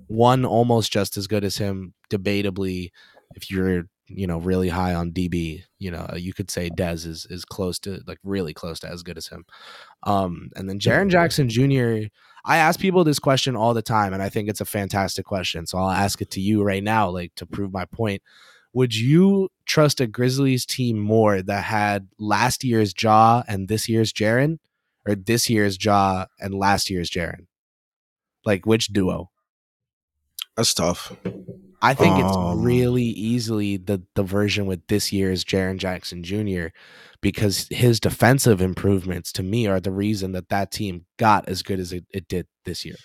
[0.08, 2.90] one almost just as good as him debatably
[3.36, 7.28] if you're you know really high on DB you know you could say Dez is
[7.30, 9.46] is close to like really close to as good as him
[10.04, 12.08] um and then Jaren Jackson Jr.
[12.46, 15.66] I ask people this question all the time and I think it's a fantastic question
[15.66, 18.22] so I'll ask it to you right now like to prove my point
[18.78, 24.14] would you trust a Grizzlies team more that had last year's Ja and this year's
[24.14, 24.60] Jaren,
[25.04, 27.48] or this year's Ja and last year's Jaren?
[28.46, 29.32] Like which duo?
[30.56, 31.16] That's tough.
[31.82, 36.68] I think um, it's really easily the the version with this year's Jaren Jackson Jr.
[37.22, 41.80] because his defensive improvements to me are the reason that that team got as good
[41.80, 42.96] as it, it did this year.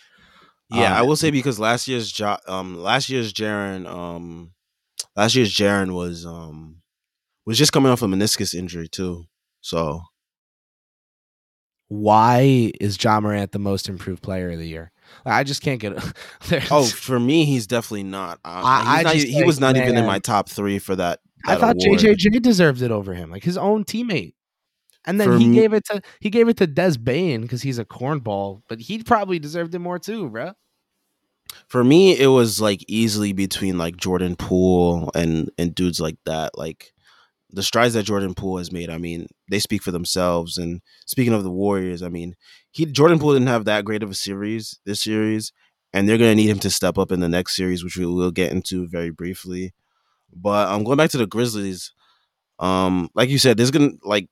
[0.71, 4.53] Yeah, um, I will say because last year's jo- um last year's Jaren um
[5.17, 6.77] last year's Jaren was um
[7.45, 9.25] was just coming off a meniscus injury too.
[9.61, 10.01] So
[11.89, 14.93] why is Ja Morant the most improved player of the year?
[15.25, 16.65] I just can't get it.
[16.71, 18.39] oh, for me, he's definitely not.
[18.45, 21.21] Uh, I, not, he was not man, even in my top three for that.
[21.45, 22.01] that I thought award.
[22.01, 24.35] JJJ deserved it over him, like his own teammate.
[25.05, 27.63] And then for he me, gave it to he gave it to Des Bane because
[27.63, 30.53] he's a cornball, but he probably deserved it more too, bro
[31.69, 36.57] for me it was like easily between like Jordan Poole and and dudes like that
[36.57, 36.93] like
[37.51, 41.33] the strides that Jordan Poole has made I mean they speak for themselves and speaking
[41.33, 42.35] of the Warriors I mean
[42.73, 45.53] he Jordan Poole didn't have that great of a series this series
[45.93, 48.31] and they're to need him to step up in the next series which we will
[48.31, 49.73] get into very briefly
[50.35, 51.93] but I'm um, going back to the Grizzlies
[52.59, 54.29] um like you said there's to like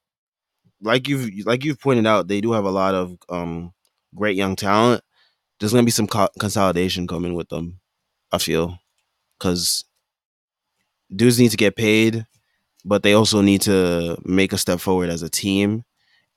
[0.83, 3.73] like you've like you've pointed out they do have a lot of um
[4.15, 5.03] great young talent
[5.61, 7.81] there's gonna be some co- consolidation coming with them.
[8.33, 8.79] I feel
[9.39, 9.85] because
[11.15, 12.27] dudes need to get paid,
[12.85, 15.85] but they also need to make a step forward as a team,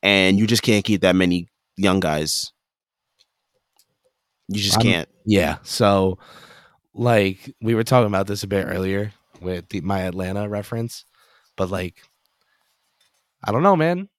[0.04, 1.48] and you just can't keep that many
[1.78, 2.52] young guys.
[4.48, 5.10] You just I'm, can't.
[5.26, 5.58] Yeah.
[5.64, 6.20] So,
[6.94, 11.06] like we were talking about this a bit earlier with the, my Atlanta reference,
[11.56, 11.96] but like,
[13.44, 14.10] I don't know, man.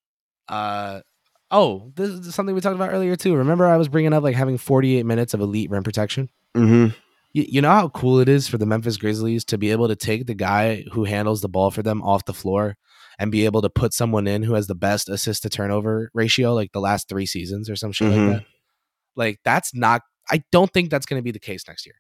[0.49, 1.01] Uh,
[1.51, 3.37] Oh, this is something we talked about earlier too.
[3.37, 6.29] Remember, I was bringing up like having 48 minutes of elite rim protection.
[6.57, 6.97] Mm-hmm.
[7.33, 9.95] You, you know how cool it is for the Memphis Grizzlies to be able to
[9.95, 12.77] take the guy who handles the ball for them off the floor
[13.19, 16.55] and be able to put someone in who has the best assist to turnover ratio,
[16.55, 18.29] like the last three seasons or some shit mm-hmm.
[18.29, 18.47] like that.
[19.17, 20.03] Like that's not.
[20.31, 21.97] I don't think that's going to be the case next year.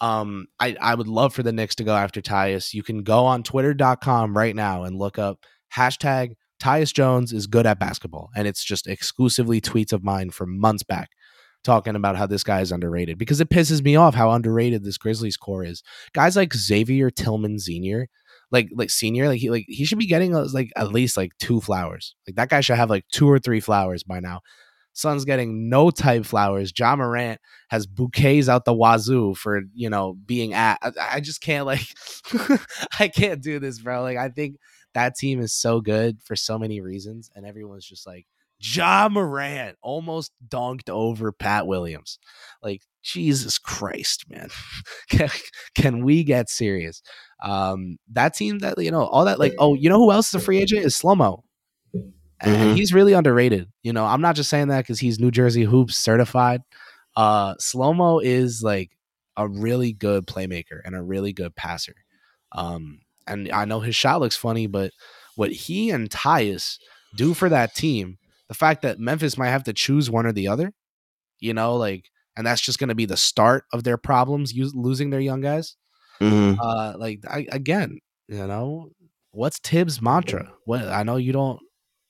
[0.00, 2.74] Um, I I would love for the Knicks to go after Tyus.
[2.74, 7.66] You can go on Twitter.com right now and look up hashtag Tyus Jones is good
[7.66, 11.10] at basketball, and it's just exclusively tweets of mine from months back
[11.64, 14.98] talking about how this guy is underrated because it pisses me off how underrated this
[14.98, 15.82] Grizzlies core is.
[16.14, 18.08] Guys like Xavier Tillman Senior,
[18.50, 21.60] like like senior, like he like he should be getting like at least like two
[21.60, 22.14] flowers.
[22.26, 24.40] Like that guy should have like two or three flowers by now.
[24.98, 26.72] Son's getting no type flowers.
[26.76, 30.78] Ja Morant has bouquets out the wazoo for you know being at.
[30.82, 31.86] I, I just can't like,
[32.98, 34.02] I can't do this, bro.
[34.02, 34.56] Like I think
[34.94, 38.26] that team is so good for so many reasons, and everyone's just like
[38.60, 42.18] Ja Morant almost dunked over Pat Williams.
[42.62, 44.48] Like Jesus Christ, man,
[45.10, 45.28] can,
[45.74, 47.02] can we get serious?
[47.42, 50.34] Um, that team that you know all that like oh you know who else is
[50.34, 51.44] a free agent is Slow Mo.
[52.40, 52.74] And mm-hmm.
[52.74, 53.68] he's really underrated.
[53.82, 56.62] You know, I'm not just saying that because he's New Jersey hoops certified.
[57.16, 58.92] Uh, Slow Mo is like
[59.36, 61.94] a really good playmaker and a really good passer.
[62.52, 64.92] Um, and I know his shot looks funny, but
[65.34, 66.78] what he and Tyus
[67.16, 68.18] do for that team,
[68.48, 70.72] the fact that Memphis might have to choose one or the other,
[71.40, 72.06] you know, like,
[72.36, 75.40] and that's just going to be the start of their problems use, losing their young
[75.40, 75.76] guys.
[76.20, 76.60] Mm-hmm.
[76.60, 77.98] Uh, like I, again,
[78.28, 78.90] you know,
[79.32, 80.52] what's Thibs' mantra?
[80.64, 81.60] What I know you don't.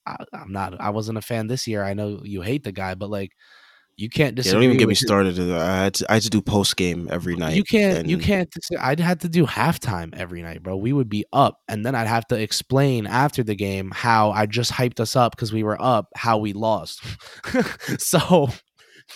[0.06, 0.80] I, I'm not.
[0.80, 1.84] I wasn't a fan this year.
[1.84, 3.32] I know you hate the guy, but like
[3.98, 4.50] you can't disagree.
[4.50, 5.40] Yeah, don't even get me started.
[5.40, 7.56] I had to, I had to do post game every night.
[7.56, 7.98] You can't.
[7.98, 8.10] And...
[8.10, 8.48] You can't.
[8.78, 10.76] I'd have to do halftime every night, bro.
[10.76, 14.46] We would be up, and then I'd have to explain after the game how I
[14.46, 17.02] just hyped us up because we were up, how we lost.
[17.98, 18.50] so,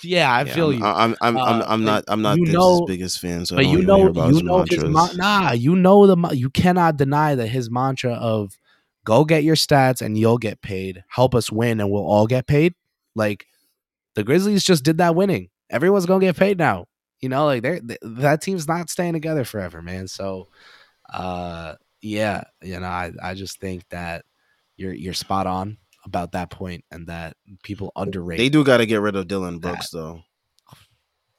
[0.02, 0.84] yeah, I Yeah, feel I'm, you.
[0.84, 3.82] I'm, I'm, I'm, Uh, I'm not, I'm not you know- biggest fan, so but you
[3.82, 7.46] know, about you his know his ma- nah, you know the you cannot deny that
[7.46, 8.59] his mantra of
[9.04, 11.04] "Go get your stats and you'll get paid.
[11.09, 12.74] Help us win and we'll all get paid."
[13.14, 13.46] Like
[14.14, 15.48] the Grizzlies just did that winning.
[15.70, 16.86] Everyone's gonna get paid now.
[17.20, 20.09] You know, like they're th- that team's not staying together forever, man.
[20.09, 20.48] So,
[21.12, 24.24] uh, yeah, you know, I I just think that
[24.76, 28.39] you're you're spot on about that point and that people underrate.
[28.39, 30.22] They do got to get rid of Dillon Brooks though.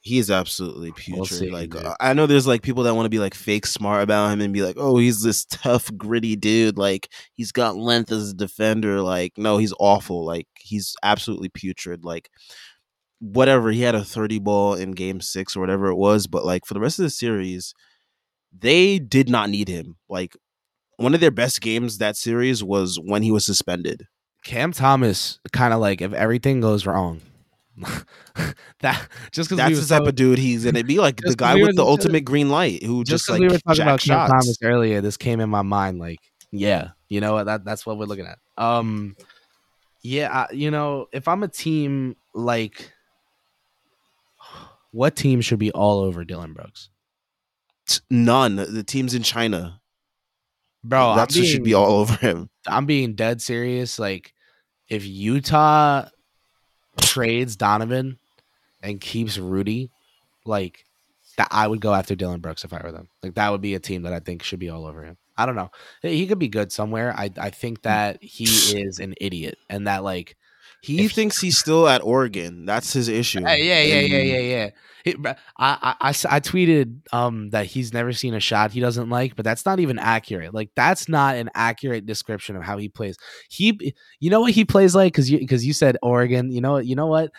[0.06, 1.42] He's absolutely putrid.
[1.42, 4.04] We'll like uh, I know there's like people that want to be like fake smart
[4.04, 6.78] about him and be like, "Oh, he's this tough, gritty dude.
[6.78, 10.26] Like he's got length as a defender." Like no, he's awful.
[10.26, 12.04] Like he's absolutely putrid.
[12.04, 12.30] Like
[13.20, 16.66] whatever, he had a 30 ball in game 6 or whatever it was, but like
[16.66, 17.74] for the rest of the series,
[18.58, 19.96] they did not need him.
[20.10, 20.36] Like
[20.98, 24.08] one of their best games that series was when he was suspended.
[24.44, 27.22] Cam Thomas kind of like if everything goes wrong,
[28.82, 31.56] that just because That's we the type of dude he's gonna be like the guy
[31.56, 34.32] we with the ultimate green light who just just, like we were talking about shots.
[34.32, 36.00] Thomas earlier, this came in my mind.
[36.00, 36.20] Like,
[36.52, 37.46] yeah, you know what?
[37.46, 38.38] That that's what we're looking at.
[38.58, 39.16] Um,
[40.04, 42.92] yeah, I, you know, if I'm a team like,
[44.92, 46.90] what team should be all over Dillon Brooks,
[48.10, 48.56] None.
[48.56, 49.82] The teams in China.
[50.84, 51.16] bro?
[51.16, 52.50] That's who should be all over him.
[52.68, 54.00] I'm being dead serious.
[54.00, 54.34] Like,
[54.88, 56.06] if Utah
[57.02, 58.18] trades Donovan
[58.82, 59.90] and keeps Rudy,
[60.46, 60.86] like
[61.38, 63.10] that, I would go after Dillon Brooks if I were them.
[63.22, 65.18] Like that would be a team that I think should be all over him.
[65.38, 65.72] I don't know.
[66.02, 67.14] He could be good somewhere.
[67.18, 70.38] I I think that he is an idiot and that like
[70.84, 72.66] He If thinks he's still at Oregon.
[72.66, 73.40] That's his issue.
[73.42, 74.70] Yeah, yeah, yeah, And yeah, yeah.
[75.06, 78.82] It- but I, I, I I tweeted um that he's never seen a shot he
[78.82, 80.54] doesn't like, but that's not even accurate.
[80.54, 83.16] Like that's not an accurate description of how he plays.
[83.50, 86.52] He, you know what he plays like because you because you said Oregon.
[86.52, 86.86] You know what?
[86.86, 87.32] You know what?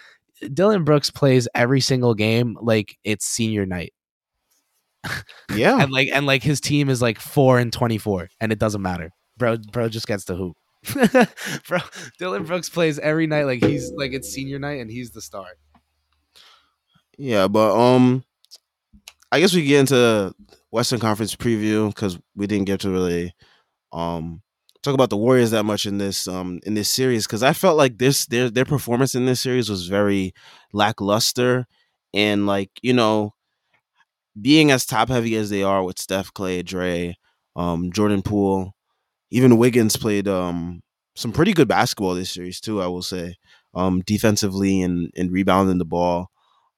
[0.52, 3.92] Dillon Brooks plays every single game like it's senior night,
[5.54, 5.78] Yeah.
[5.82, 8.82] and like and like his team is like four and twenty four, and it doesn't
[8.82, 9.10] matter.
[9.36, 10.56] Bro, bro just gets the hoop.
[11.68, 11.78] bro,
[12.18, 15.46] Dillon Brooks plays every night like he's like it's senior night and he's the star.
[17.16, 18.24] Yeah, but um,
[19.30, 20.34] I guess we get into
[20.70, 23.34] Western Conference preview because we didn't get to really
[23.92, 24.42] um
[24.82, 27.76] talk about the Warriors that much in this um in this series because I felt
[27.76, 30.34] like this their their performance in this series was very
[30.72, 31.66] lackluster
[32.12, 33.34] and like you know
[34.40, 37.16] being as top heavy as they are with Steph, Clay, Dre,
[37.56, 38.73] um, Jordan Poole,
[39.34, 40.80] even Wiggins played um
[41.16, 42.80] some pretty good basketball this series too.
[42.80, 43.34] I will say
[43.74, 46.28] um defensively and and rebounding the ball.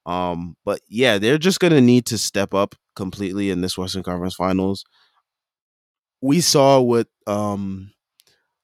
[0.06, 4.34] Um, but yeah, they're just gonna need to step up completely in this Western Conference
[4.34, 4.84] Finals.
[6.22, 7.92] We saw what um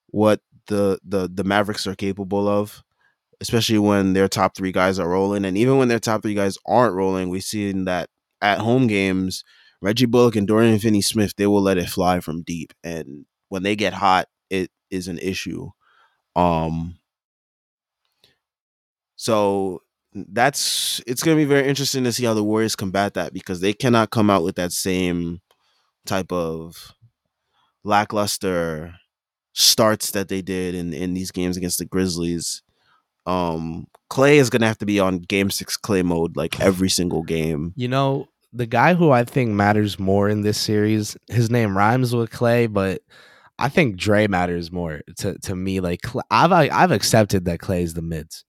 [0.09, 2.83] what the the the Mavericks are capable of,
[3.41, 6.57] especially when their top three guys are rolling, and even when their top three guys
[6.67, 8.09] aren't rolling, we've seen that
[8.41, 9.45] at home games,
[9.83, 13.77] Reggie Bullock and Dorian Finney-Smith they will let it fly from deep, and when they
[13.77, 15.69] get hot, it is an issue.
[16.35, 16.97] Um,
[19.15, 19.83] so
[20.15, 23.61] that's it's going to be very interesting to see how the Warriors combat that because
[23.61, 25.43] they cannot come out with that same
[26.07, 26.95] type of
[27.85, 28.95] lackluster
[29.53, 32.63] starts that they did in in these games against the Grizzlies.
[33.27, 36.89] Um Clay is going to have to be on game 6 Clay mode like every
[36.89, 37.75] single game.
[37.77, 42.15] You know, the guy who I think matters more in this series, his name rhymes
[42.15, 43.03] with Clay, but
[43.63, 45.79] I think Dre matters more to, to me.
[45.79, 46.01] Like
[46.33, 48.45] I've I've accepted that Clay is the mids.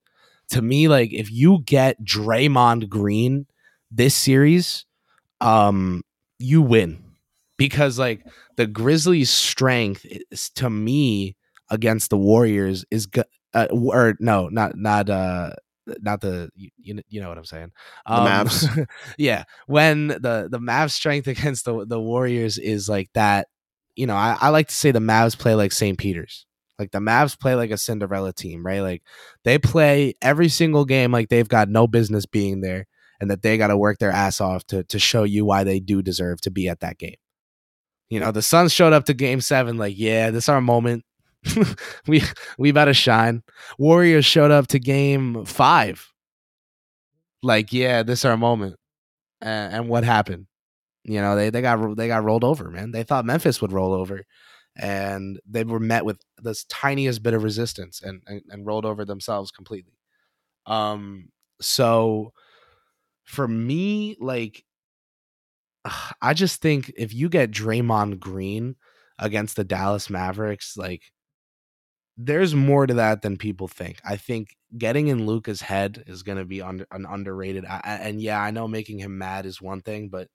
[0.50, 3.46] To me, like if you get Draymond Green
[3.92, 4.86] this series,
[5.40, 6.02] um,
[6.40, 7.14] you win
[7.56, 8.26] because like
[8.56, 11.36] the Grizzlies' strength is to me
[11.70, 13.06] against the Warriors is
[13.54, 15.50] uh, or no, not not uh
[16.00, 16.70] not the you,
[17.08, 17.70] you, know what I'm saying.
[18.04, 18.86] Um, Mavs.
[19.18, 23.46] yeah, when the the Mavs' strength against the the Warriors is like that.
[23.96, 25.96] You know, I, I like to say the Mavs play like St.
[25.98, 26.46] Peter's.
[26.78, 28.80] Like the Mavs play like a Cinderella team, right?
[28.80, 29.02] Like
[29.44, 32.86] they play every single game like they've got no business being there,
[33.20, 35.78] and that they got to work their ass off to to show you why they
[35.78, 37.14] do deserve to be at that game.
[38.10, 41.04] You know, the Suns showed up to Game Seven, like, yeah, this our moment.
[42.06, 42.22] we
[42.58, 43.42] we about to shine.
[43.78, 46.12] Warriors showed up to Game Five,
[47.42, 48.76] like, yeah, this our moment.
[49.40, 50.46] And, and what happened?
[51.04, 52.92] You know, they they got they got rolled over, man.
[52.92, 54.24] They thought Memphis would roll over,
[54.76, 59.04] and they were met with this tiniest bit of resistance and and, and rolled over
[59.04, 59.98] themselves completely.
[60.66, 61.28] Um,
[61.60, 62.32] so
[63.24, 64.64] for me, like,
[66.22, 68.76] I just think if you get Draymond Green
[69.18, 71.02] against the Dallas Mavericks, like,
[72.16, 74.00] there's more to that than people think.
[74.04, 77.64] I think getting in Luka's head is going to be under, an underrated.
[77.66, 80.28] I, and yeah, I know making him mad is one thing, but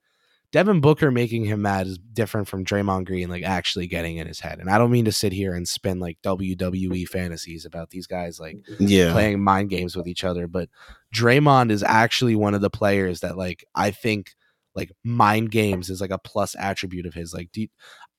[0.52, 4.40] Devin Booker making him mad is different from Draymond Green like actually getting in his
[4.40, 4.60] head.
[4.60, 8.40] And I don't mean to sit here and spin like WWE fantasies about these guys
[8.40, 9.12] like Yeah.
[9.12, 10.70] playing mind games with each other, but
[11.14, 14.32] Draymond is actually one of the players that like I think
[14.76, 17.34] like mind games is like a plus attribute of his.
[17.34, 17.68] Like, do you,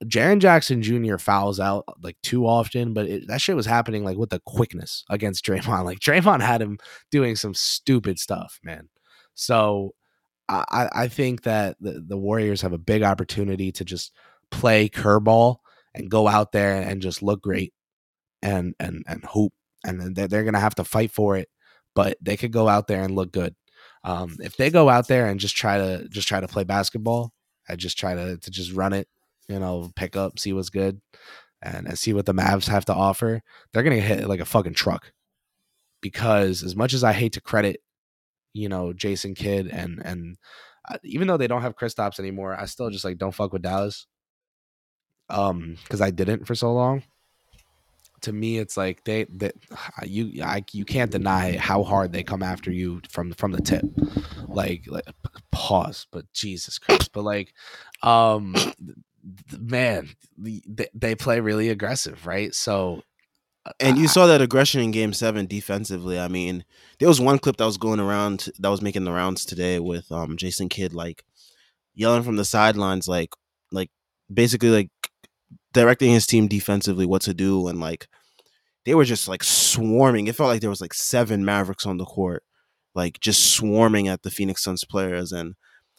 [0.04, 1.16] Jaren Jackson Jr.
[1.16, 5.04] fouls out like too often, but it, that shit was happening like with the quickness
[5.10, 5.84] against Draymond.
[5.84, 6.78] Like Draymond had him
[7.10, 8.88] doing some stupid stuff, man.
[9.34, 9.94] So
[10.50, 14.12] I, I think that the, the Warriors have a big opportunity to just
[14.50, 15.58] play curveball
[15.94, 17.72] and go out there and just look great
[18.42, 19.52] and and and hoop
[19.84, 21.48] and they're, they're gonna have to fight for it
[21.94, 23.54] but they could go out there and look good.
[24.04, 27.32] Um, if they go out there and just try to just try to play basketball
[27.68, 29.08] and just try to to just run it
[29.48, 31.00] you know pick up see what's good
[31.60, 34.74] and, and see what the Mavs have to offer they're gonna hit like a fucking
[34.74, 35.12] truck.
[36.00, 37.82] Because as much as I hate to credit
[38.52, 40.36] you know Jason Kidd and and
[40.88, 43.62] uh, even though they don't have Kristaps anymore, I still just like don't fuck with
[43.62, 44.06] Dallas.
[45.28, 47.04] Um, because I didn't for so long.
[48.22, 49.54] To me, it's like they that
[50.04, 53.84] you I, you can't deny how hard they come after you from from the tip.
[54.48, 55.04] Like, like
[55.52, 57.54] pause, but Jesus Christ, but like,
[58.02, 58.54] um,
[59.58, 62.54] man, they, they play really aggressive, right?
[62.54, 63.02] So
[63.78, 66.18] And you saw that aggression in game seven defensively.
[66.18, 66.64] I mean,
[66.98, 70.10] there was one clip that was going around that was making the rounds today with
[70.10, 71.24] um Jason Kidd like
[71.94, 73.30] yelling from the sidelines, like
[73.70, 73.90] like
[74.32, 74.90] basically like
[75.72, 78.08] directing his team defensively what to do and like
[78.84, 80.26] they were just like swarming.
[80.26, 82.42] It felt like there was like seven Mavericks on the court,
[82.94, 85.54] like just swarming at the Phoenix Suns players and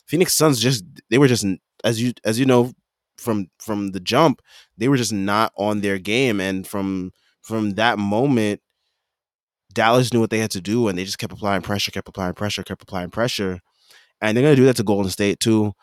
[0.08, 1.46] Phoenix Suns just they were just
[1.84, 2.72] as you as you know
[3.18, 4.42] from from the jump,
[4.78, 7.12] they were just not on their game and from
[7.42, 8.62] from that moment,
[9.74, 12.34] Dallas knew what they had to do, and they just kept applying pressure, kept applying
[12.34, 13.60] pressure, kept applying pressure,
[14.22, 15.74] and they're gonna do that to Golden State too.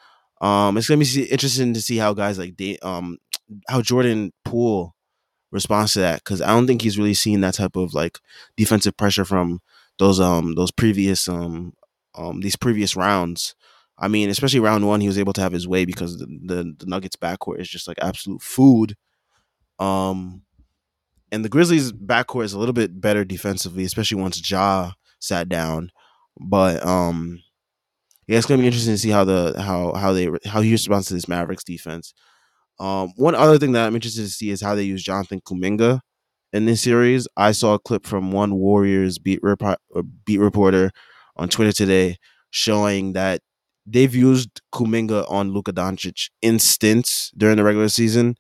[0.41, 3.19] Um, it's gonna be interesting to see how guys like they, um,
[3.69, 4.95] how Jordan Poole
[5.51, 8.19] responds to that because I don't think he's really seen that type of like
[8.57, 9.61] defensive pressure from
[9.99, 11.73] those um those previous um
[12.15, 13.55] um these previous rounds.
[13.99, 16.75] I mean, especially round one, he was able to have his way because the, the,
[16.79, 18.95] the Nuggets backcourt is just like absolute food.
[19.81, 20.43] Um,
[21.33, 25.91] and the Grizzlies backcourt is a little bit better defensively, especially once Ja sat down.
[26.41, 27.43] But um,
[28.27, 31.09] yeah, it's gonna be interesting to see how the how how they how he responds
[31.09, 32.15] to this Mavericks defense.
[32.81, 36.01] Um, one other thing that I'm interested to see is how they use Jonathan Kuminga
[36.53, 37.27] in this series.
[37.37, 40.91] I saw a clip from one Warriors beat rep- uh, beat reporter
[41.37, 42.17] on Twitter today
[42.51, 43.41] showing that
[43.87, 48.37] they've used Kuminga on Luka Doncic in stints during the regular season,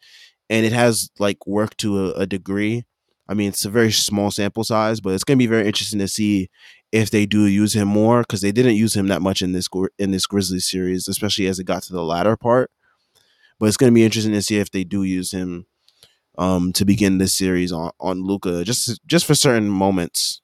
[0.50, 2.84] and it has like worked to a, a degree.
[3.28, 5.98] I mean, it's a very small sample size, but it's going to be very interesting
[5.98, 6.48] to see
[6.92, 9.68] if they do use him more because they didn't use him that much in this
[9.98, 12.70] in this Grizzlies series, especially as it got to the latter part.
[13.58, 15.66] But it's going to be interesting to see if they do use him
[16.38, 20.40] um, to begin this series on on Luka, just just for certain moments.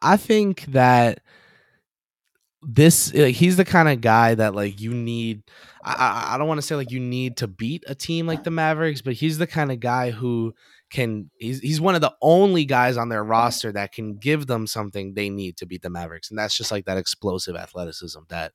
[0.00, 1.20] I think that
[2.66, 5.42] this like, he's the kind of guy that like you need
[5.84, 8.50] i i don't want to say like you need to beat a team like the
[8.50, 10.54] mavericks but he's the kind of guy who
[10.90, 14.66] can he's, he's one of the only guys on their roster that can give them
[14.66, 18.52] something they need to beat the mavericks and that's just like that explosive athleticism that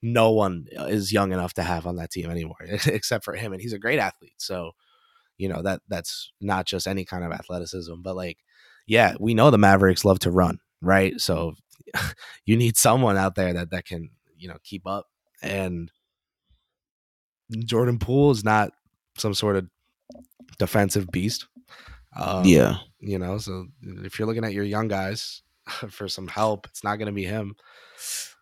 [0.00, 3.52] no one uh, is young enough to have on that team anymore except for him
[3.52, 4.72] and he's a great athlete so
[5.36, 8.38] you know that that's not just any kind of athleticism but like
[8.86, 11.20] yeah we know the mavericks love to run right?
[11.20, 11.54] So
[12.44, 15.06] you need someone out there that that can you know keep up.
[15.42, 15.90] And
[17.64, 18.72] jordan poole is not
[19.16, 19.66] some sort of
[20.58, 21.46] defensive beast.
[22.16, 22.78] Um, yeah.
[23.00, 25.42] you know so if you're looking at your young guys
[25.90, 27.54] for some help it's not going to be him.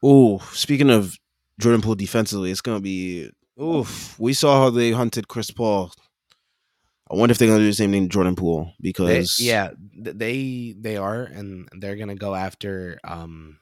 [0.03, 1.17] Oh speaking of
[1.61, 5.93] jordan poole defensively it's going to be oh we saw how they hunted chris paul
[7.11, 9.71] I wonder if they're gonna do the same thing to Jordan Poole because they, yeah,
[9.95, 13.59] they they are, and they're gonna go after um,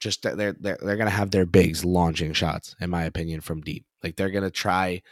[0.00, 3.86] just they're they're they're gonna have their bigs launching shots, in my opinion, from deep.
[4.02, 5.02] Like they're gonna try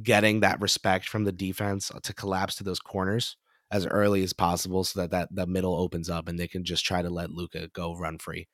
[0.00, 3.36] getting that respect from the defense to collapse to those corners
[3.72, 6.84] as early as possible, so that that the middle opens up and they can just
[6.84, 8.46] try to let Luka go run free.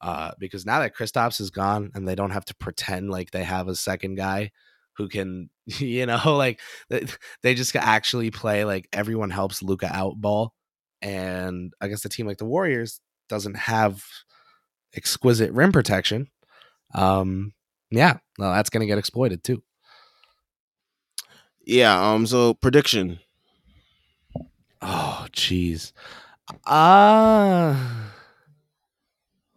[0.00, 3.44] Uh, because now that Kristaps is gone and they don't have to pretend like they
[3.44, 4.50] have a second guy
[4.96, 6.60] who can, you know, like
[7.42, 10.54] they just actually play like everyone helps Luka out ball.
[11.00, 14.04] And I guess the team like the Warriors doesn't have
[14.94, 16.28] exquisite rim protection.
[16.94, 17.54] Um,
[17.90, 19.62] yeah, well, that's gonna get exploited too.
[21.64, 22.12] Yeah.
[22.12, 22.26] Um.
[22.26, 23.20] So prediction
[24.82, 25.92] Oh, jeez.
[26.66, 27.76] Uh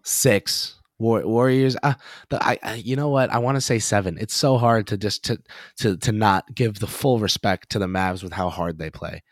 [0.03, 1.75] six War- Warriors.
[1.83, 1.93] Uh,
[2.29, 3.29] the, I, I, you know what?
[3.29, 4.17] I want to say seven.
[4.19, 5.37] It's so hard to just to
[5.79, 9.23] to to not give the full respect to the Mavs with how hard they play.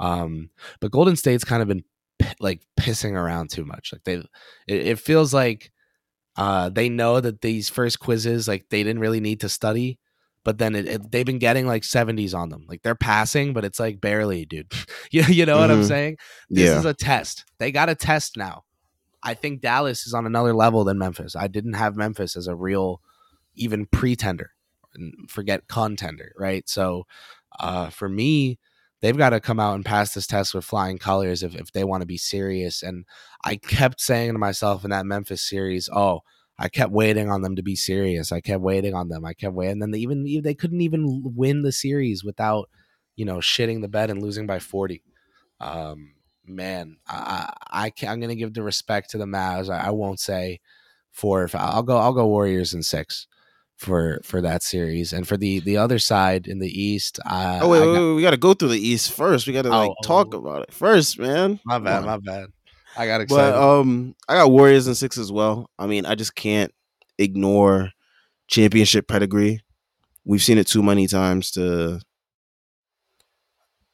[0.00, 0.50] Um,
[0.80, 1.84] but Golden State's kind of been
[2.20, 3.90] p- like pissing around too much.
[3.92, 4.14] Like they,
[4.68, 5.72] it, it feels like
[6.36, 9.98] uh, they know that these first quizzes, like they didn't really need to study,
[10.44, 12.64] but then it, it, they've been getting like 70s on them.
[12.68, 14.70] Like they're passing, but it's like barely, dude.
[15.10, 15.88] you, you know what I'm Mhm.
[15.88, 16.16] saying?
[16.48, 16.78] This Yeah.
[16.78, 17.44] is a test.
[17.58, 18.62] They got a test now.
[19.22, 21.34] I think Dallas is on another level than Memphis.
[21.34, 23.00] I didn't have Memphis as a real,
[23.54, 24.50] even pretender,
[24.94, 26.68] and forget contender, right?
[26.68, 27.06] So,
[27.58, 28.58] uh, for me,
[29.00, 31.84] they've got to come out and pass this test with flying colors if, if they
[31.84, 32.82] want to be serious.
[32.82, 33.04] And
[33.44, 36.20] I kept saying to myself in that Memphis series, oh,
[36.58, 38.32] I kept waiting on them to be serious.
[38.32, 39.24] I kept waiting on them.
[39.24, 39.72] I kept waiting.
[39.72, 42.68] And then they even they couldn't even win the series without,
[43.14, 45.02] you know, shitting the bed and losing by 40.
[45.60, 46.14] Um,
[46.48, 49.68] man, I, I, I can, I'm gonna give the respect to the Mavs.
[49.70, 50.60] I, I won't say
[51.12, 51.44] four.
[51.44, 53.26] If I'll go, I'll go Warriors in six
[53.76, 55.12] for for that series.
[55.12, 58.14] And for the the other side in the East, uh, Oh wait, I got- wait,
[58.14, 59.46] we got to go through the East first.
[59.46, 61.60] We got to like Oh, talk about it first, man.
[61.64, 62.46] my bad, my bad.
[62.96, 63.52] I got excited.
[63.52, 65.70] But um, I got Warriors in six as well.
[65.78, 66.72] I mean, I just can't
[67.18, 67.92] ignore
[68.48, 69.60] championship pedigree.
[70.24, 72.00] We've seen it too many times to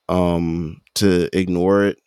[0.08, 1.98] um to ignore it.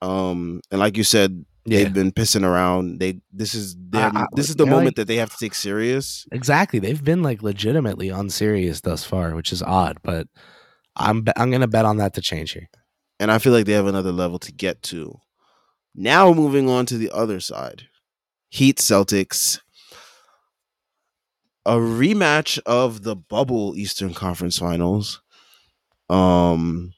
[0.00, 2.98] Um, and like you said, yeah, they've been pissing around.
[3.00, 5.36] They this is their, I- I- this is the moment like- that they have to
[5.38, 6.26] take serious.
[6.32, 6.78] exactly.
[6.78, 9.98] They've been like legitimately unserious thus far, which is odd.
[10.02, 10.28] But
[10.96, 12.68] I'm I'm gonna bet on that to change here.
[13.20, 15.18] and I feel like they have another level to get to.
[15.94, 17.88] Now moving on to the other side.
[18.50, 19.58] Heat Celtics.
[21.66, 25.20] A rematch of the bubble Eastern Conference Finals.
[26.08, 26.92] Um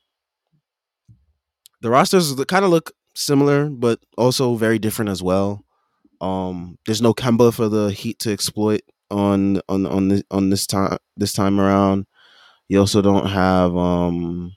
[1.81, 5.65] the rosters kind of look similar but also very different as well.
[6.20, 10.66] Um there's no Kemba for the Heat to exploit on on on this, on this
[10.66, 12.07] time this time around.
[12.69, 14.52] You also don't have um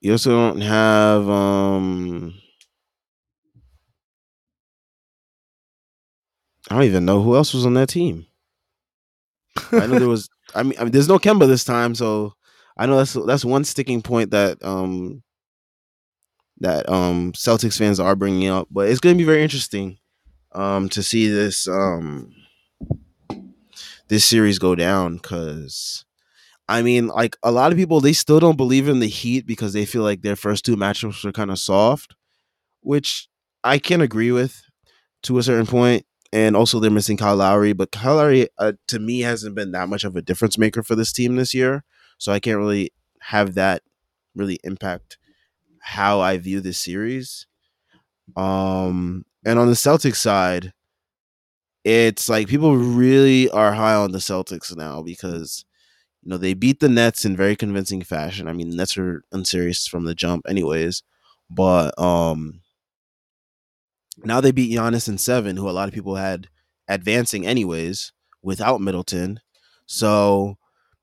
[0.00, 2.34] you also don't have um
[6.70, 8.26] I don't even know who else was on that team.
[9.72, 12.34] I know there was I mean, I mean there's no Kemba this time, so
[12.78, 15.22] I know that's that's one sticking point that um
[16.60, 19.98] that um Celtics fans are bringing up, but it's going to be very interesting
[20.52, 22.32] um to see this um
[24.08, 26.04] this series go down cuz
[26.68, 29.72] I mean, like a lot of people, they still don't believe in the Heat because
[29.74, 32.14] they feel like their first two matchups were kind of soft,
[32.82, 33.28] which
[33.64, 34.62] I can agree with
[35.24, 36.06] to a certain point.
[36.32, 39.88] And also, they're missing Kyle Lowry, but Kyle Lowry, uh, to me, hasn't been that
[39.88, 41.84] much of a difference maker for this team this year.
[42.18, 43.82] So I can't really have that
[44.34, 45.18] really impact
[45.80, 47.46] how I view this series.
[48.36, 50.72] Um, and on the Celtics side,
[51.84, 55.64] it's like people really are high on the Celtics now because
[56.22, 58.48] you know they beat the Nets in very convincing fashion.
[58.48, 61.02] I mean, the Nets were unserious from the jump, anyways.
[61.50, 62.60] But um,
[64.24, 66.48] now they beat Giannis in seven, who a lot of people had
[66.88, 68.12] advancing anyways
[68.42, 69.40] without Middleton.
[69.86, 70.58] So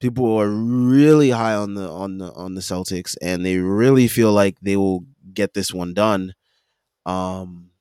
[0.06, 4.32] people are really high on the on the on the Celtics, and they really feel
[4.32, 5.04] like they will
[5.34, 6.36] get this one done.
[7.08, 7.72] Um,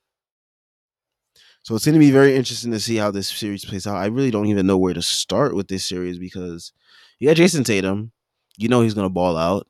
[1.62, 3.96] so it's going to be very interesting to see how this series plays out.
[3.96, 6.72] I really don't even know where to start with this series because
[7.18, 8.12] you got Jayson Tatum,
[8.56, 9.66] you know he's going to ball out.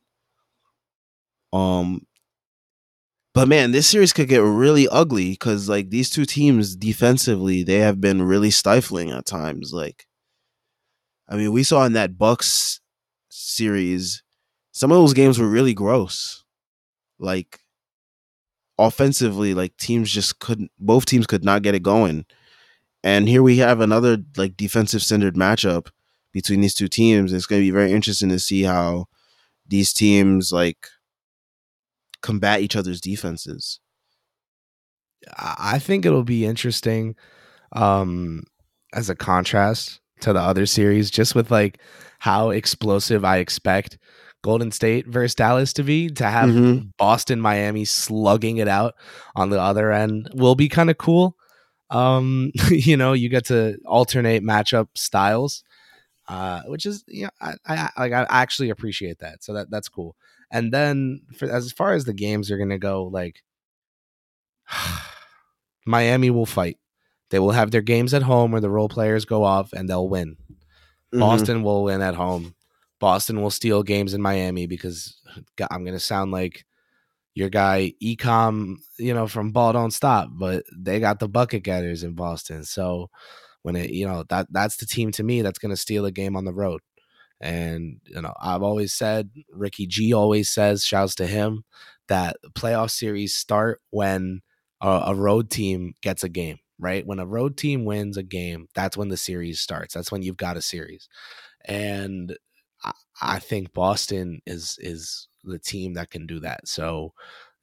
[1.53, 2.07] Um,
[3.33, 7.79] but man, this series could get really ugly because like these two teams defensively, they
[7.81, 9.73] have been really stifling at times.
[9.73, 10.07] Like,
[11.29, 12.81] I mean, we saw in that Bucks
[13.31, 14.23] series,
[14.73, 16.45] some of those games were really gross.
[17.19, 17.61] Like
[18.79, 20.71] offensively, like teams just couldn't.
[20.79, 22.27] Both teams could not get it going.
[23.03, 25.89] And here we have another like defensive centered matchup
[26.33, 27.33] between these two teams.
[27.33, 29.07] It's going to be very interesting to see how
[29.67, 30.89] these teams like
[32.23, 33.81] combat each other's defenses.
[35.39, 37.17] I think it'll be interesting
[37.73, 38.45] um
[38.93, 41.79] as a contrast to the other series just with like
[42.19, 43.99] how explosive I expect
[44.43, 46.91] Golden State versus Dallas to be to have Mhm.
[46.99, 48.95] Boston Miami slugging it out
[49.35, 51.37] on the other end will be kind of cool.
[51.91, 55.63] Um you know, you get to alternate matchup styles
[56.27, 59.45] uh which is you know I, I like I actually appreciate that.
[59.45, 60.17] So that that's cool.
[60.51, 63.43] And then for as far as the games are going to go like
[65.87, 66.79] Miami will fight.
[67.31, 70.09] They will have their games at home where the role players go off and they'll
[70.09, 70.37] win.
[71.13, 71.21] Mhm.
[71.21, 72.55] Boston will win at home.
[73.01, 75.21] Boston will steal games in Miami because
[75.71, 76.65] I'm going to sound like
[77.35, 82.05] your guy Ecom, you know, from Ball Don't Stop, but they got the bucket getters
[82.05, 82.65] in Boston.
[82.65, 83.11] So
[83.63, 86.13] when it, you know, that that's the team to me that's going to steal a
[86.13, 86.81] game on the road.
[87.41, 91.65] And you know, I've always said Ricky G always says, shouts to him,
[92.09, 94.41] that playoff series start when
[94.81, 97.07] a, a road team gets a game, right?
[97.07, 99.95] When a road team wins a game, that's when the series starts.
[99.95, 101.09] That's when you've got a series.
[101.67, 102.37] And
[102.85, 102.93] I,
[103.23, 106.69] I think Boston is is the team that can do that.
[106.69, 107.13] So,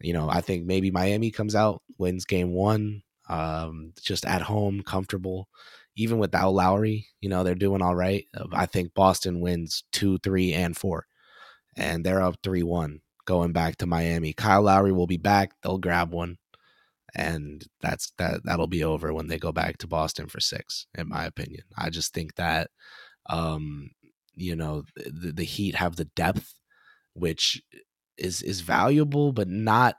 [0.02, 4.81] you know, I think maybe Miami comes out, wins game one, um, just at home,
[4.84, 5.48] comfortable.
[5.98, 8.26] Even without Lowry, you know, they're doing all right.
[8.53, 11.06] I think Boston wins two, three, and four.
[11.76, 14.34] And they're up 3 1 going back to Miami.
[14.34, 15.53] Kyle Lowry will be back.
[15.64, 16.38] They'll grab one.
[17.16, 21.10] And that's that that'll be over when they go back to Boston for six, in
[21.10, 21.64] my opinion.
[21.78, 22.70] I just think that
[23.28, 23.92] um,
[24.36, 26.54] you know, the, the Heat have the depth
[27.14, 27.62] which
[28.18, 29.96] is is valuable, but not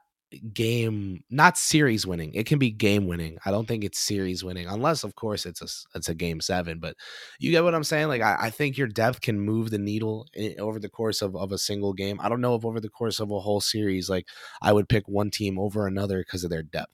[0.54, 2.32] game not series winning.
[2.34, 3.36] It can be game winning.
[3.44, 6.78] I don't think it's series winning unless of course it's a it's a game seven
[6.78, 6.96] but
[7.38, 8.08] you get what i'm saying?
[8.08, 11.36] Like i, I think your depth can move the needle in, over the course of,
[11.36, 12.18] of a single game.
[12.20, 14.26] I don't know if over the course of a whole series like
[14.62, 16.92] i would pick one team over another because of their depth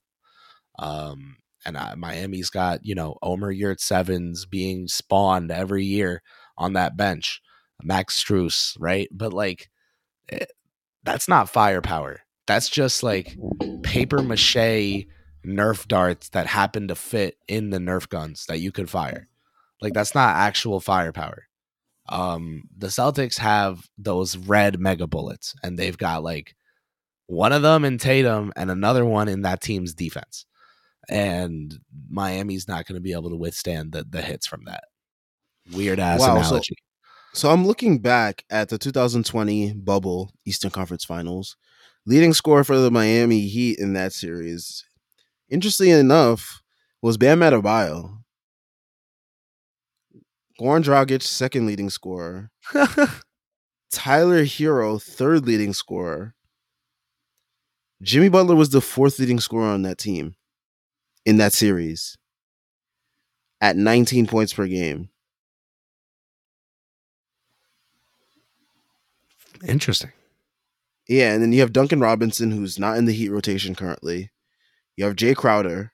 [0.78, 6.22] um and I, miami's got you know omer yurtseven's being spawned every year
[6.56, 7.40] on that bench
[7.82, 9.68] max Strus, right but like
[10.30, 10.44] Eh,
[11.04, 12.20] that's not firepower.
[12.46, 13.36] That's just like
[13.82, 15.06] paper mache
[15.46, 19.28] Nerf darts that happen to fit in the Nerf guns that you could fire.
[19.80, 21.44] Like that's not actual firepower.
[22.08, 26.56] Um, the Celtics have those red mega bullets, and they've got like
[27.26, 30.46] one of them in Tatum and another one in that team's defense.
[31.08, 31.74] And
[32.10, 34.84] Miami's not going to be able to withstand the the hits from that.
[35.72, 36.74] Weird ass wow, analogy.
[36.74, 36.88] So
[37.34, 41.56] so I'm looking back at the 2020 bubble Eastern Conference Finals.
[42.06, 44.84] Leading scorer for the Miami Heat in that series,
[45.50, 46.62] interestingly enough,
[47.02, 48.18] was Bam Adebayo.
[50.58, 52.50] Goran Dragic, second leading scorer.
[53.92, 56.34] Tyler Herro, third leading scorer.
[58.02, 60.34] Jimmy Butler was the fourth leading scorer on that team
[61.28, 62.16] in that series
[63.60, 65.10] at 19 points per game.
[69.62, 70.10] Interesting.
[71.06, 74.30] Yeah, and then you have Duncan Robinson, who's not in the Heat rotation currently.
[74.96, 75.92] You have Jae Crowder,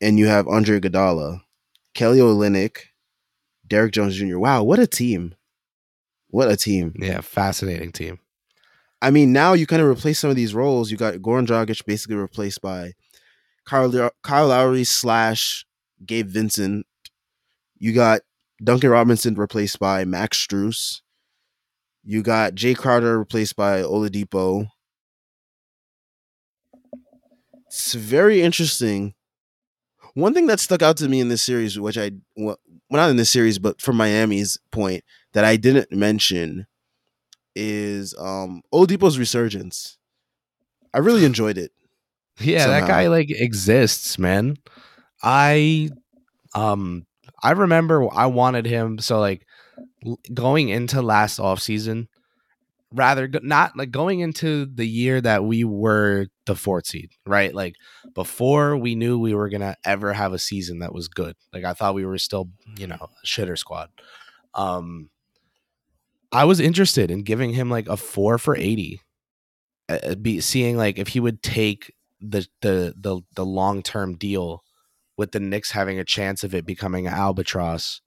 [0.00, 1.42] and you have Andre Iguodala,
[1.94, 2.78] Kelly Olynyk,
[3.64, 4.38] Derrick Jones Jr.
[4.38, 5.36] Wow, what a team!
[6.30, 6.94] What a team!
[6.98, 8.18] Yeah, fascinating team.
[9.00, 10.90] I mean, now you kind of replace some of these roles.
[10.90, 12.94] You got Goran Dragic basically replaced by
[13.68, 15.66] Kyle, Kyle Lowry slash
[16.04, 16.86] Gabe Vincent.
[17.78, 18.22] You got
[18.62, 21.02] Duncan Robinson replaced by Max Strus.
[22.02, 24.68] You got Jae Crowder replaced by Oladipo.
[27.66, 29.14] It's very interesting.
[30.14, 32.58] One thing that stuck out to me in this series, which I well,
[32.90, 35.04] not in this series, but from Miami's point
[35.34, 36.66] that I didn't mention,
[37.54, 39.98] is um Oladipo's resurgence.
[40.94, 41.72] I really enjoyed it.
[42.40, 42.80] Yeah, somehow.
[42.80, 44.56] that guy like exists, man.
[45.22, 45.90] I
[46.54, 47.06] um
[47.42, 49.46] I remember I wanted him so like
[50.32, 52.08] going into last off season,
[52.92, 57.54] rather not like going into the year that we were the fourth seed, right?
[57.54, 57.74] Like
[58.14, 61.36] before we knew we were gonna ever have a season that was good.
[61.52, 63.90] Like I thought we were still, you know, shitter squad.
[64.54, 65.10] Um,
[66.32, 69.00] I was interested in giving him like a four for eighty,
[69.88, 74.62] uh, be seeing like if he would take the the the the long term deal
[75.16, 78.00] with the Knicks having a chance of it becoming an albatross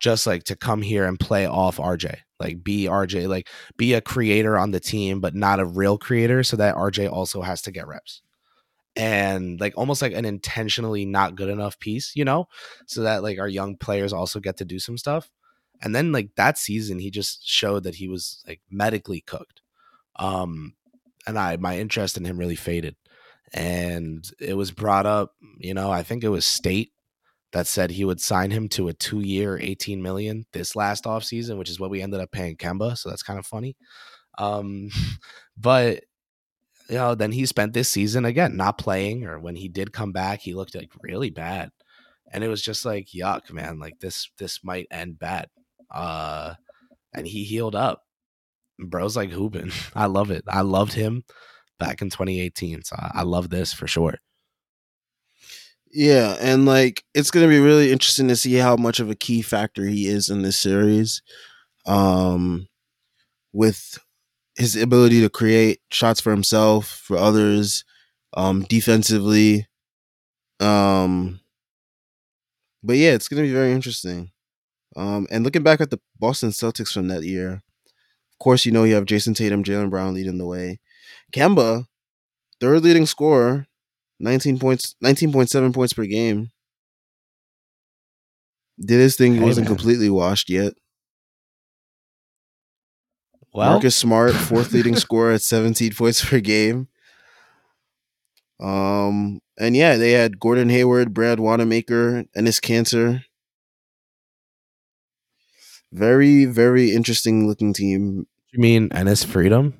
[0.00, 4.00] just like to come here and play off RJ, like be RJ, like be a
[4.00, 7.70] creator on the team, but not a real creator, so that RJ also has to
[7.70, 8.22] get reps.
[8.96, 12.48] And like almost like an intentionally not good enough piece, you know,
[12.86, 15.30] so that like our young players also get to do some stuff.
[15.82, 19.62] And then like that season, he just showed that he was like medically cooked.
[20.16, 20.74] Um,
[21.26, 22.96] and I my interest in him really faded.
[23.52, 26.92] And it was brought up, you know, I think it was State
[27.52, 31.58] that said he would sign him to a two year, 18 million this last offseason,
[31.58, 32.96] which is what we ended up paying Kemba.
[32.96, 33.76] So that's kind of funny.
[34.36, 34.90] Um,
[35.56, 36.04] but
[36.88, 40.12] you know, then he spent this season again not playing, or when he did come
[40.12, 41.70] back, he looked like really bad.
[42.32, 45.48] And it was just like, yuck, man, like this this might end bad.
[45.90, 46.54] Uh
[47.14, 48.04] and he healed up.
[48.78, 49.72] Bro's like hooping.
[49.94, 50.44] I love it.
[50.48, 51.24] I loved him
[51.78, 52.82] back in 2018.
[52.84, 54.18] So I, I love this for sure.
[55.90, 59.14] Yeah, and like it's going to be really interesting to see how much of a
[59.14, 61.22] key factor he is in this series.
[61.86, 62.68] um,
[63.52, 63.98] with
[64.56, 67.84] his ability to create shots for himself, for others,
[68.36, 69.66] um, defensively.
[70.60, 71.40] Um,
[72.82, 74.30] but yeah, it's gonna be very interesting.
[74.96, 78.84] Um, and looking back at the Boston Celtics from that year, of course, you know
[78.84, 80.80] you have Jayson Tatum, Jaylen Brown leading the way.
[81.32, 81.86] Kemba,
[82.60, 83.66] third leading scorer,
[84.18, 86.50] nineteen points, nineteen point seven points per game.
[88.80, 89.34] Did his thing.
[89.34, 89.76] He wasn't man.
[89.76, 90.74] completely washed yet.
[93.52, 96.88] Well, Marcus Smart, fourth leading scorer at 17 points per game.
[98.60, 103.24] Um, and yeah, they had Gordon Hayward, Brad Wanamaker, Enes Kanter.
[105.92, 108.26] Very, very interesting looking team.
[108.52, 109.74] you mean Enes Freedom?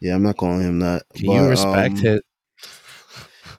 [0.00, 1.02] Yeah, I'm not calling him that.
[1.14, 2.24] Can but, you respect um, it?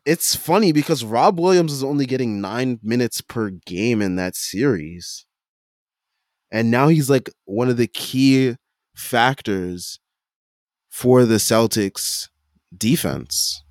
[0.05, 5.25] It's funny because Rob Williams is only getting nine minutes per game in that series.
[6.49, 8.55] And now he's like one of the key
[8.95, 9.99] factors
[10.89, 12.29] for the Celtics
[12.75, 13.63] defense.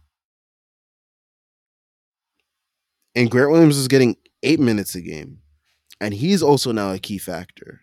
[3.14, 5.38] And Grant Williams is getting eight minutes a game.
[6.01, 7.80] And he's also now a key factor.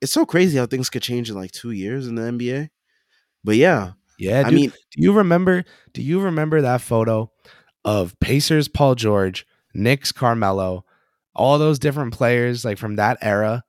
[0.00, 2.68] It's so crazy how things could change in like two years in the NBA.
[3.44, 4.54] But yeah, Yeah, I dude.
[4.54, 5.64] mean, do you remember?
[5.92, 7.30] Do you remember that photo
[7.84, 10.84] of Pacers Paul George, Knicks Carmelo,
[11.34, 13.64] all those different players like from that era?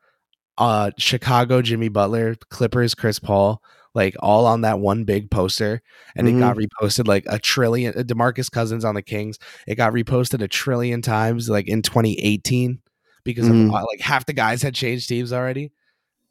[0.58, 3.62] Uh, Chicago Jimmy Butler, Clippers Chris Paul,
[3.96, 5.82] like all on that one big poster,
[6.18, 6.36] and Mhm.
[6.36, 7.94] it got reposted like a trillion.
[7.98, 12.82] uh, Demarcus Cousins on the Kings, it got reposted a trillion times, like in 2018,
[13.24, 13.68] because Mhm.
[13.68, 15.72] of like half the guys had changed teams already.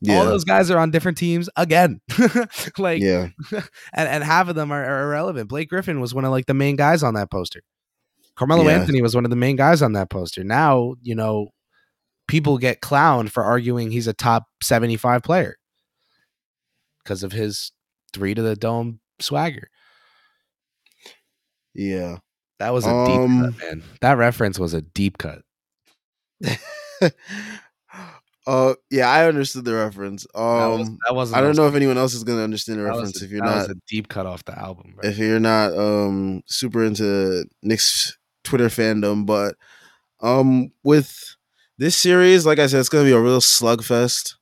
[0.00, 2.00] Yeah, All those guys are on different teams again.
[2.78, 5.48] like yeah, and, and half of them are, are irrelevant.
[5.48, 7.60] Blake Griffin was one of like the main guys on that poster.
[8.36, 8.78] Carmelo Yeah.
[8.78, 10.44] Anthony was one of the main guys on that poster.
[10.44, 11.48] Now, you know,
[12.28, 15.56] people get clowned for arguing he's a top 75 player
[17.02, 17.72] because of his
[18.12, 19.68] three to the dome swagger.
[21.74, 22.18] yeah.
[22.60, 23.82] That was a Um, deep cut, man.
[24.00, 25.42] That reference was a deep cut.
[28.48, 30.26] uh, yeah, I understood the reference.
[30.34, 33.24] Um, that wasn't I don't know if anyone else is gonna understand the reference a-
[33.26, 34.94] if you're that not was a deep cut off the album.
[34.96, 35.08] Bro.
[35.10, 39.54] if you're not um super into Knicks Twitter fandom, but
[40.20, 41.36] um with
[41.76, 44.34] this series, like I said, it's gonna be a real slugfest.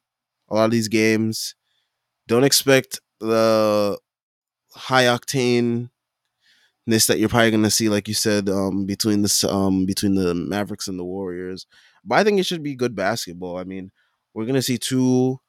[0.48, 1.56] A lot of these games.
[2.28, 3.98] Don't expect the
[4.72, 5.90] high octane
[6.86, 10.32] ness that you're probably gonna see, like you said, um between this um between the
[10.32, 11.66] Mavericks and the Warriors.
[12.06, 13.58] But I think it should be good basketball.
[13.58, 13.90] I mean,
[14.34, 15.40] we're gonna see two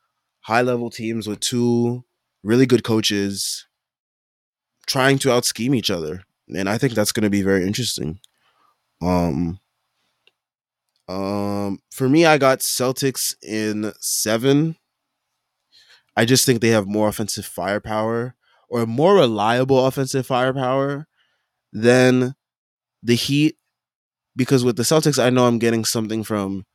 [0.42, 2.04] high level teams with two
[2.44, 3.68] really good coaches
[4.86, 6.24] trying to out scheme each other.
[6.50, 8.20] And I think that's gonna be very interesting.
[9.02, 9.60] Um
[11.08, 14.76] um for me I got Celtics in seven.
[16.16, 18.36] I just think they have more offensive firepower
[18.70, 21.08] or more reliable offensive firepower
[21.72, 22.36] than
[23.04, 23.57] the Heat.
[24.38, 26.66] Because with the Celtics, I know I'm getting something from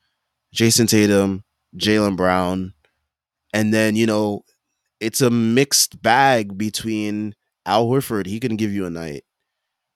[0.54, 1.44] Jayson Tatum,
[1.76, 2.74] Jaylen Brown,
[3.54, 4.44] and then, you know,
[5.00, 7.34] it's a mixed bag between
[7.64, 9.24] Al Horford, he can give you a night.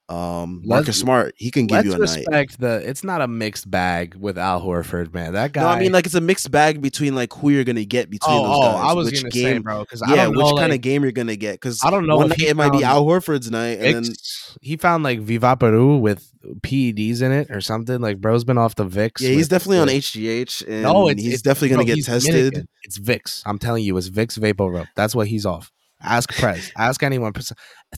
[0.08, 2.00] Um, Marcus Let's- Smart, he can give you a night.
[2.00, 2.88] respect the.
[2.88, 5.32] It's not a mixed bag with Al Horford, man.
[5.32, 5.62] That guy.
[5.62, 8.36] No, I mean like it's a mixed bag between like who you're gonna get between
[8.38, 8.88] oh, those oh.
[8.88, 11.02] I was which gonna game, say, bro, because I yeah, which know, kind of game
[11.02, 11.54] you're gonna get?
[11.54, 14.14] Because I don't know One night it might be Al Horford's night, and then
[14.62, 18.00] he found like Viva Peru with PEDs in it or something.
[18.00, 19.20] Like, bro's been off the Vicks.
[19.20, 22.32] yeah, he's with- definitely on HGH, and No, it's, he's it's- definitely gonna get tested.
[22.32, 22.68] Dominican.
[22.84, 23.42] It's Vicks.
[23.44, 24.86] I'm telling you, it's Vicks VapoRub.
[24.94, 25.72] That's what he's off.
[26.00, 26.70] Ask Prez.
[26.76, 27.32] Ask anyone.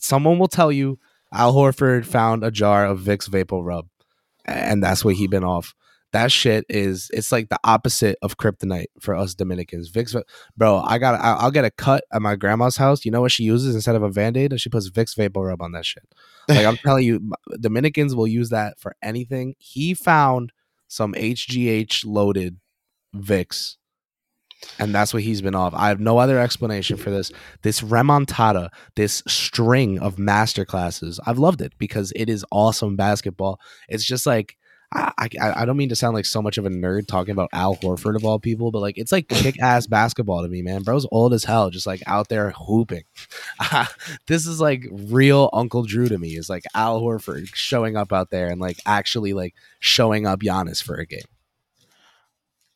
[0.01, 0.99] Someone will tell you
[1.33, 3.89] Al Horford found a jar of Vicks VapoRub,
[4.45, 5.75] and that's what he been off.
[6.13, 9.91] That shit is it's like the opposite of kryptonite for us Dominicans.
[9.93, 10.19] Vicks,
[10.57, 13.05] bro, I got I- I'll get a cut at my grandma's house.
[13.05, 14.59] You know what she uses instead of a band aid?
[14.59, 16.05] She puts Vicks VapoRub on that shit.
[16.49, 17.31] Like I'm telling you,
[17.61, 19.55] Dominicans will use that for anything.
[19.59, 20.53] He found
[20.87, 22.57] some HGH loaded
[23.15, 23.77] Vicks,
[24.79, 25.75] and that's what he's been off.
[25.75, 27.31] I have no other explanation for this.
[27.63, 33.61] This remontada, this string of masterclasses, I've loved it because it is awesome basketball.
[33.89, 34.57] It's just like.
[34.91, 37.51] I, I I don't mean to sound like so much of a nerd talking about
[37.53, 40.83] Al Horford of all people, but like it's like kick ass basketball to me, man.
[40.83, 43.03] Bro's old as hell, just like out there hooping.
[44.29, 46.39] this is like real Uncle Drew to me.
[46.39, 50.83] Is like Al Horford showing up out there and like actually like showing up Giannis
[50.83, 51.21] for a game.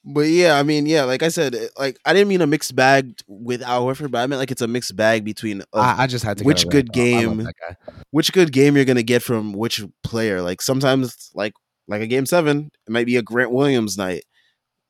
[0.04, 2.74] But yeah, I mean, yeah, like I said, eh, like I didn't mean a mixed
[2.74, 6.04] bag with Al Horford, but I meant like it's a mixed bag between of I,
[6.04, 6.44] I just had to.
[6.44, 7.22] which a good rant off.
[7.22, 7.76] I love game- that guy.
[8.10, 10.42] which good game you're gonna get from which player.
[10.42, 11.52] Like sometimes, like
[11.86, 14.24] like a game seven, it might be a Grant Williams night.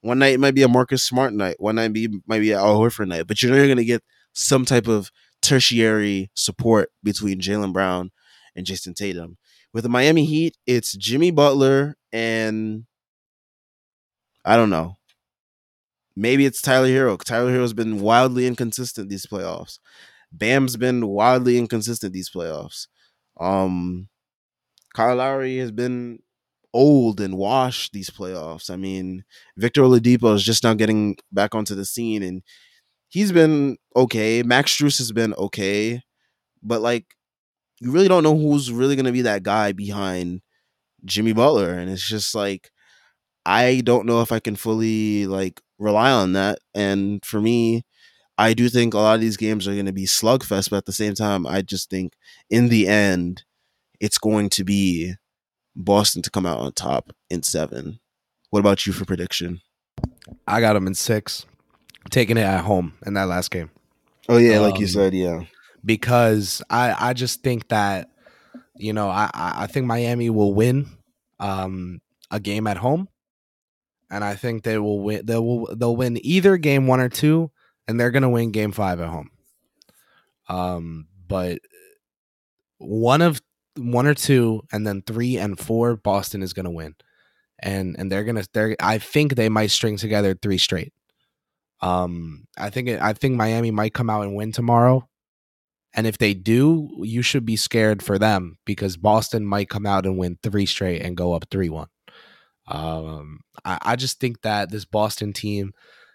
[0.00, 1.56] One night it might be a Marcus Smart night.
[1.58, 3.26] One night be might be an Al Horford night.
[3.26, 4.02] But you know you're gonna get
[4.32, 5.10] some type of
[5.42, 8.12] tertiary support between Jaylen Brown
[8.56, 9.36] and Jayson Tatum.
[9.74, 12.84] With the Miami Heat, it's Jimmy Butler and
[14.44, 14.96] I don't know.
[16.16, 17.18] Maybe it's Tyler Herro.
[17.22, 19.78] Tyler Herro's been wildly inconsistent these playoffs.
[20.32, 22.86] Bam's been wildly inconsistent these playoffs.
[23.40, 24.08] Um,
[24.94, 26.18] Kyle Lowry has been
[26.74, 28.70] old and washed these playoffs.
[28.70, 29.24] I mean,
[29.56, 32.42] Victor Oladipo is just now getting back onto the scene, and
[33.08, 34.42] he's been okay.
[34.42, 36.02] Max Strus has been okay,
[36.62, 37.06] but like,
[37.80, 40.42] you really don't know who's really going to be that guy behind
[41.06, 42.71] Jimmy Butler, and it's just like
[43.44, 46.58] I don't know if I can fully like rely on that.
[46.74, 47.84] And for me,
[48.38, 50.86] I do think a lot of these games are going to be slugfest, but at
[50.86, 52.14] the same time, I just think
[52.50, 53.44] in the end,
[54.00, 55.14] it's going to be
[55.76, 58.00] Boston to come out on top in seven.
[58.50, 59.60] What about you for prediction?
[60.46, 61.46] I got them in six,
[62.10, 63.70] taking it at home in that last game.
[64.28, 65.42] Oh yeah, like you Um, said, yeah.
[65.84, 68.10] because I I just think that
[68.76, 70.86] you know I I I think Miami will win
[71.40, 72.00] um
[72.30, 73.08] a game at home,
[74.12, 75.24] and I think they will win.
[75.24, 77.50] They will they'll win either game one or two,
[77.88, 79.30] and they're gonna win game five at home.
[80.48, 81.60] Um, but
[82.78, 83.40] one of
[83.76, 86.94] one or two, and then three and four, Boston is gonna win,
[87.58, 90.92] and and they're gonna they're I think they might string together three straight.
[91.80, 95.08] Um, I think it, I think Miami might come out and win tomorrow.
[95.94, 100.06] And if they do, you should be scared for them because Boston might come out
[100.06, 101.86] and win three straight and go up 3 1.
[102.66, 105.72] Um, I, I just think that this Boston team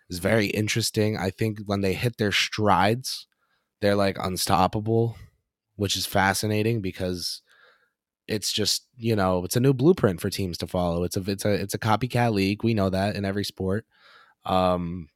[0.09, 1.17] is very interesting.
[1.17, 3.27] I think when they hit their strides,
[3.81, 5.17] they're like unstoppable,
[5.75, 7.41] which is fascinating because
[8.27, 11.03] it's just, you know, it's a new blueprint for teams to follow.
[11.03, 12.63] It's a it's a it's a copycat league.
[12.63, 13.85] We know that in every sport.
[14.45, 15.09] Um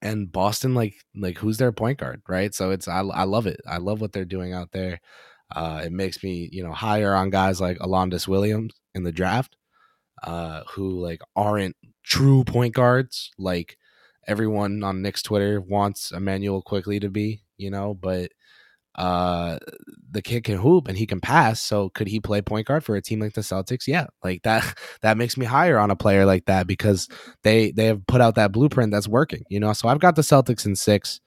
[0.00, 2.54] and Boston like like who's their point guard, right?
[2.54, 3.60] So it's I I love it.
[3.66, 5.00] I love what they're doing out there.
[5.54, 9.56] Uh, it makes me you know higher on guys like Alondes Williams in the draft,
[10.22, 13.76] uh, who like aren't true point guards like
[14.26, 18.30] everyone on Knicks Twitter wants Immanuel Quickley to be, you know, but
[18.94, 19.58] uh
[20.10, 22.96] the kid can hoop and he can pass so could he play point guard for
[22.96, 23.86] a team like the celtics?
[23.86, 27.08] Yeah like that that makes me higher on a player like that because
[27.44, 29.72] they they have put out that blueprint that's working you know?
[29.72, 31.20] So i've got the celtics in six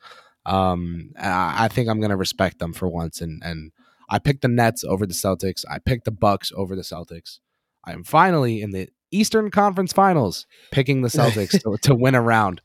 [0.45, 3.72] um i, I think i'm gonna respect them for once and and
[4.09, 7.39] i picked the nets over the celtics i picked the bucks over the celtics
[7.86, 12.62] i'm finally in the eastern conference finals picking the celtics to, to win a round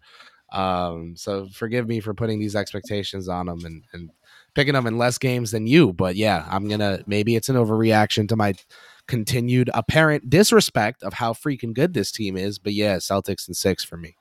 [0.52, 4.10] um so forgive me for putting these expectations on them and and
[4.54, 8.28] picking them in less games than you but yeah i'm gonna maybe it's an overreaction
[8.28, 8.54] to my
[9.06, 13.84] continued apparent disrespect of how freaking good this team is but yeah celtics and six
[13.84, 14.16] for me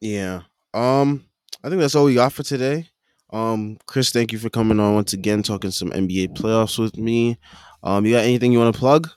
[0.00, 0.42] Yeah.
[0.72, 1.26] Um,
[1.62, 2.88] I think that's all we got for today.
[3.32, 7.38] Um, Chris, thank you for coming on once again, talking some NBA playoffs with me.
[7.82, 9.10] Um, you got anything you want to plug?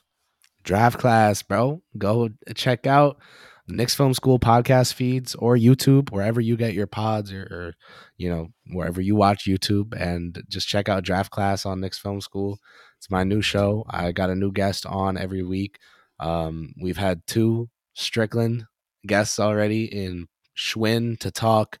[0.64, 3.18] draft class bro go check out
[3.66, 7.74] Knicks Film School podcast feeds or YouTube, wherever you get your pods or, or,
[8.18, 12.20] you know, wherever you watch YouTube and just check out Draft Class on Knicks Film
[12.20, 12.58] School.
[12.98, 13.86] It's my new show.
[13.88, 15.78] I got a new guest on every week.
[16.20, 18.66] Um, we've had two Strickland
[19.06, 21.78] guests already in Schwinn to talk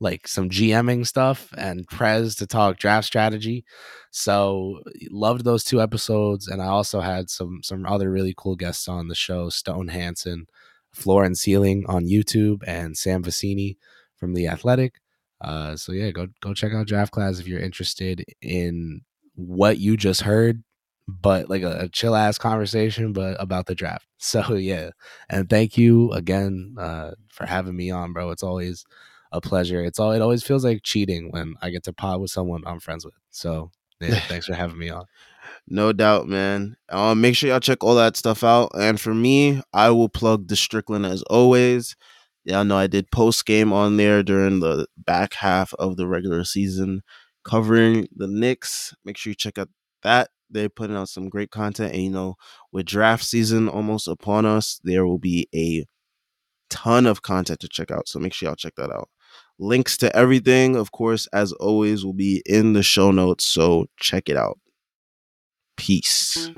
[0.00, 3.64] like some GMing stuff and Prez to talk draft strategy.
[4.10, 6.48] So loved those two episodes.
[6.48, 10.46] And I also had some some other really cool guests on the show, Stone Hansen
[10.92, 13.76] Floor and Ceiling on YouTube, and Sam Vecenie
[14.16, 15.00] from The Athletic.
[15.40, 19.02] Uh, so yeah, go go check out Draft Class if you're interested in
[19.34, 20.62] what you just heard,
[21.06, 24.06] but like a, a chill ass conversation, but about the draft.
[24.18, 24.90] So yeah,
[25.28, 28.30] and thank you again uh, for having me on, bro.
[28.30, 28.84] It's always
[29.36, 29.84] a pleasure.
[29.84, 32.80] It's all it always feels like cheating when I get to pod with someone I'm
[32.80, 33.14] friends with.
[33.30, 35.04] So yeah, thanks for having me on.
[35.68, 36.76] No doubt, man.
[36.88, 38.70] Um, make sure y'all check all that stuff out.
[38.74, 41.96] And for me, I will plug the Strickland as always.
[42.44, 46.44] Y'all know I did post game on there during the back half of the regular
[46.44, 47.02] season,
[47.44, 48.94] covering the Knicks.
[49.04, 49.68] Make sure you check out
[50.02, 50.30] that.
[50.48, 52.36] They're putting out some great content, and you know,
[52.70, 55.86] with draft season almost upon us, there will be a
[56.70, 58.06] ton of content to check out.
[58.08, 59.08] So make sure y'all check that out.
[59.58, 63.44] Links to everything, of course, as always, will be in the show notes.
[63.44, 64.58] So check it out.
[65.76, 66.50] Peace.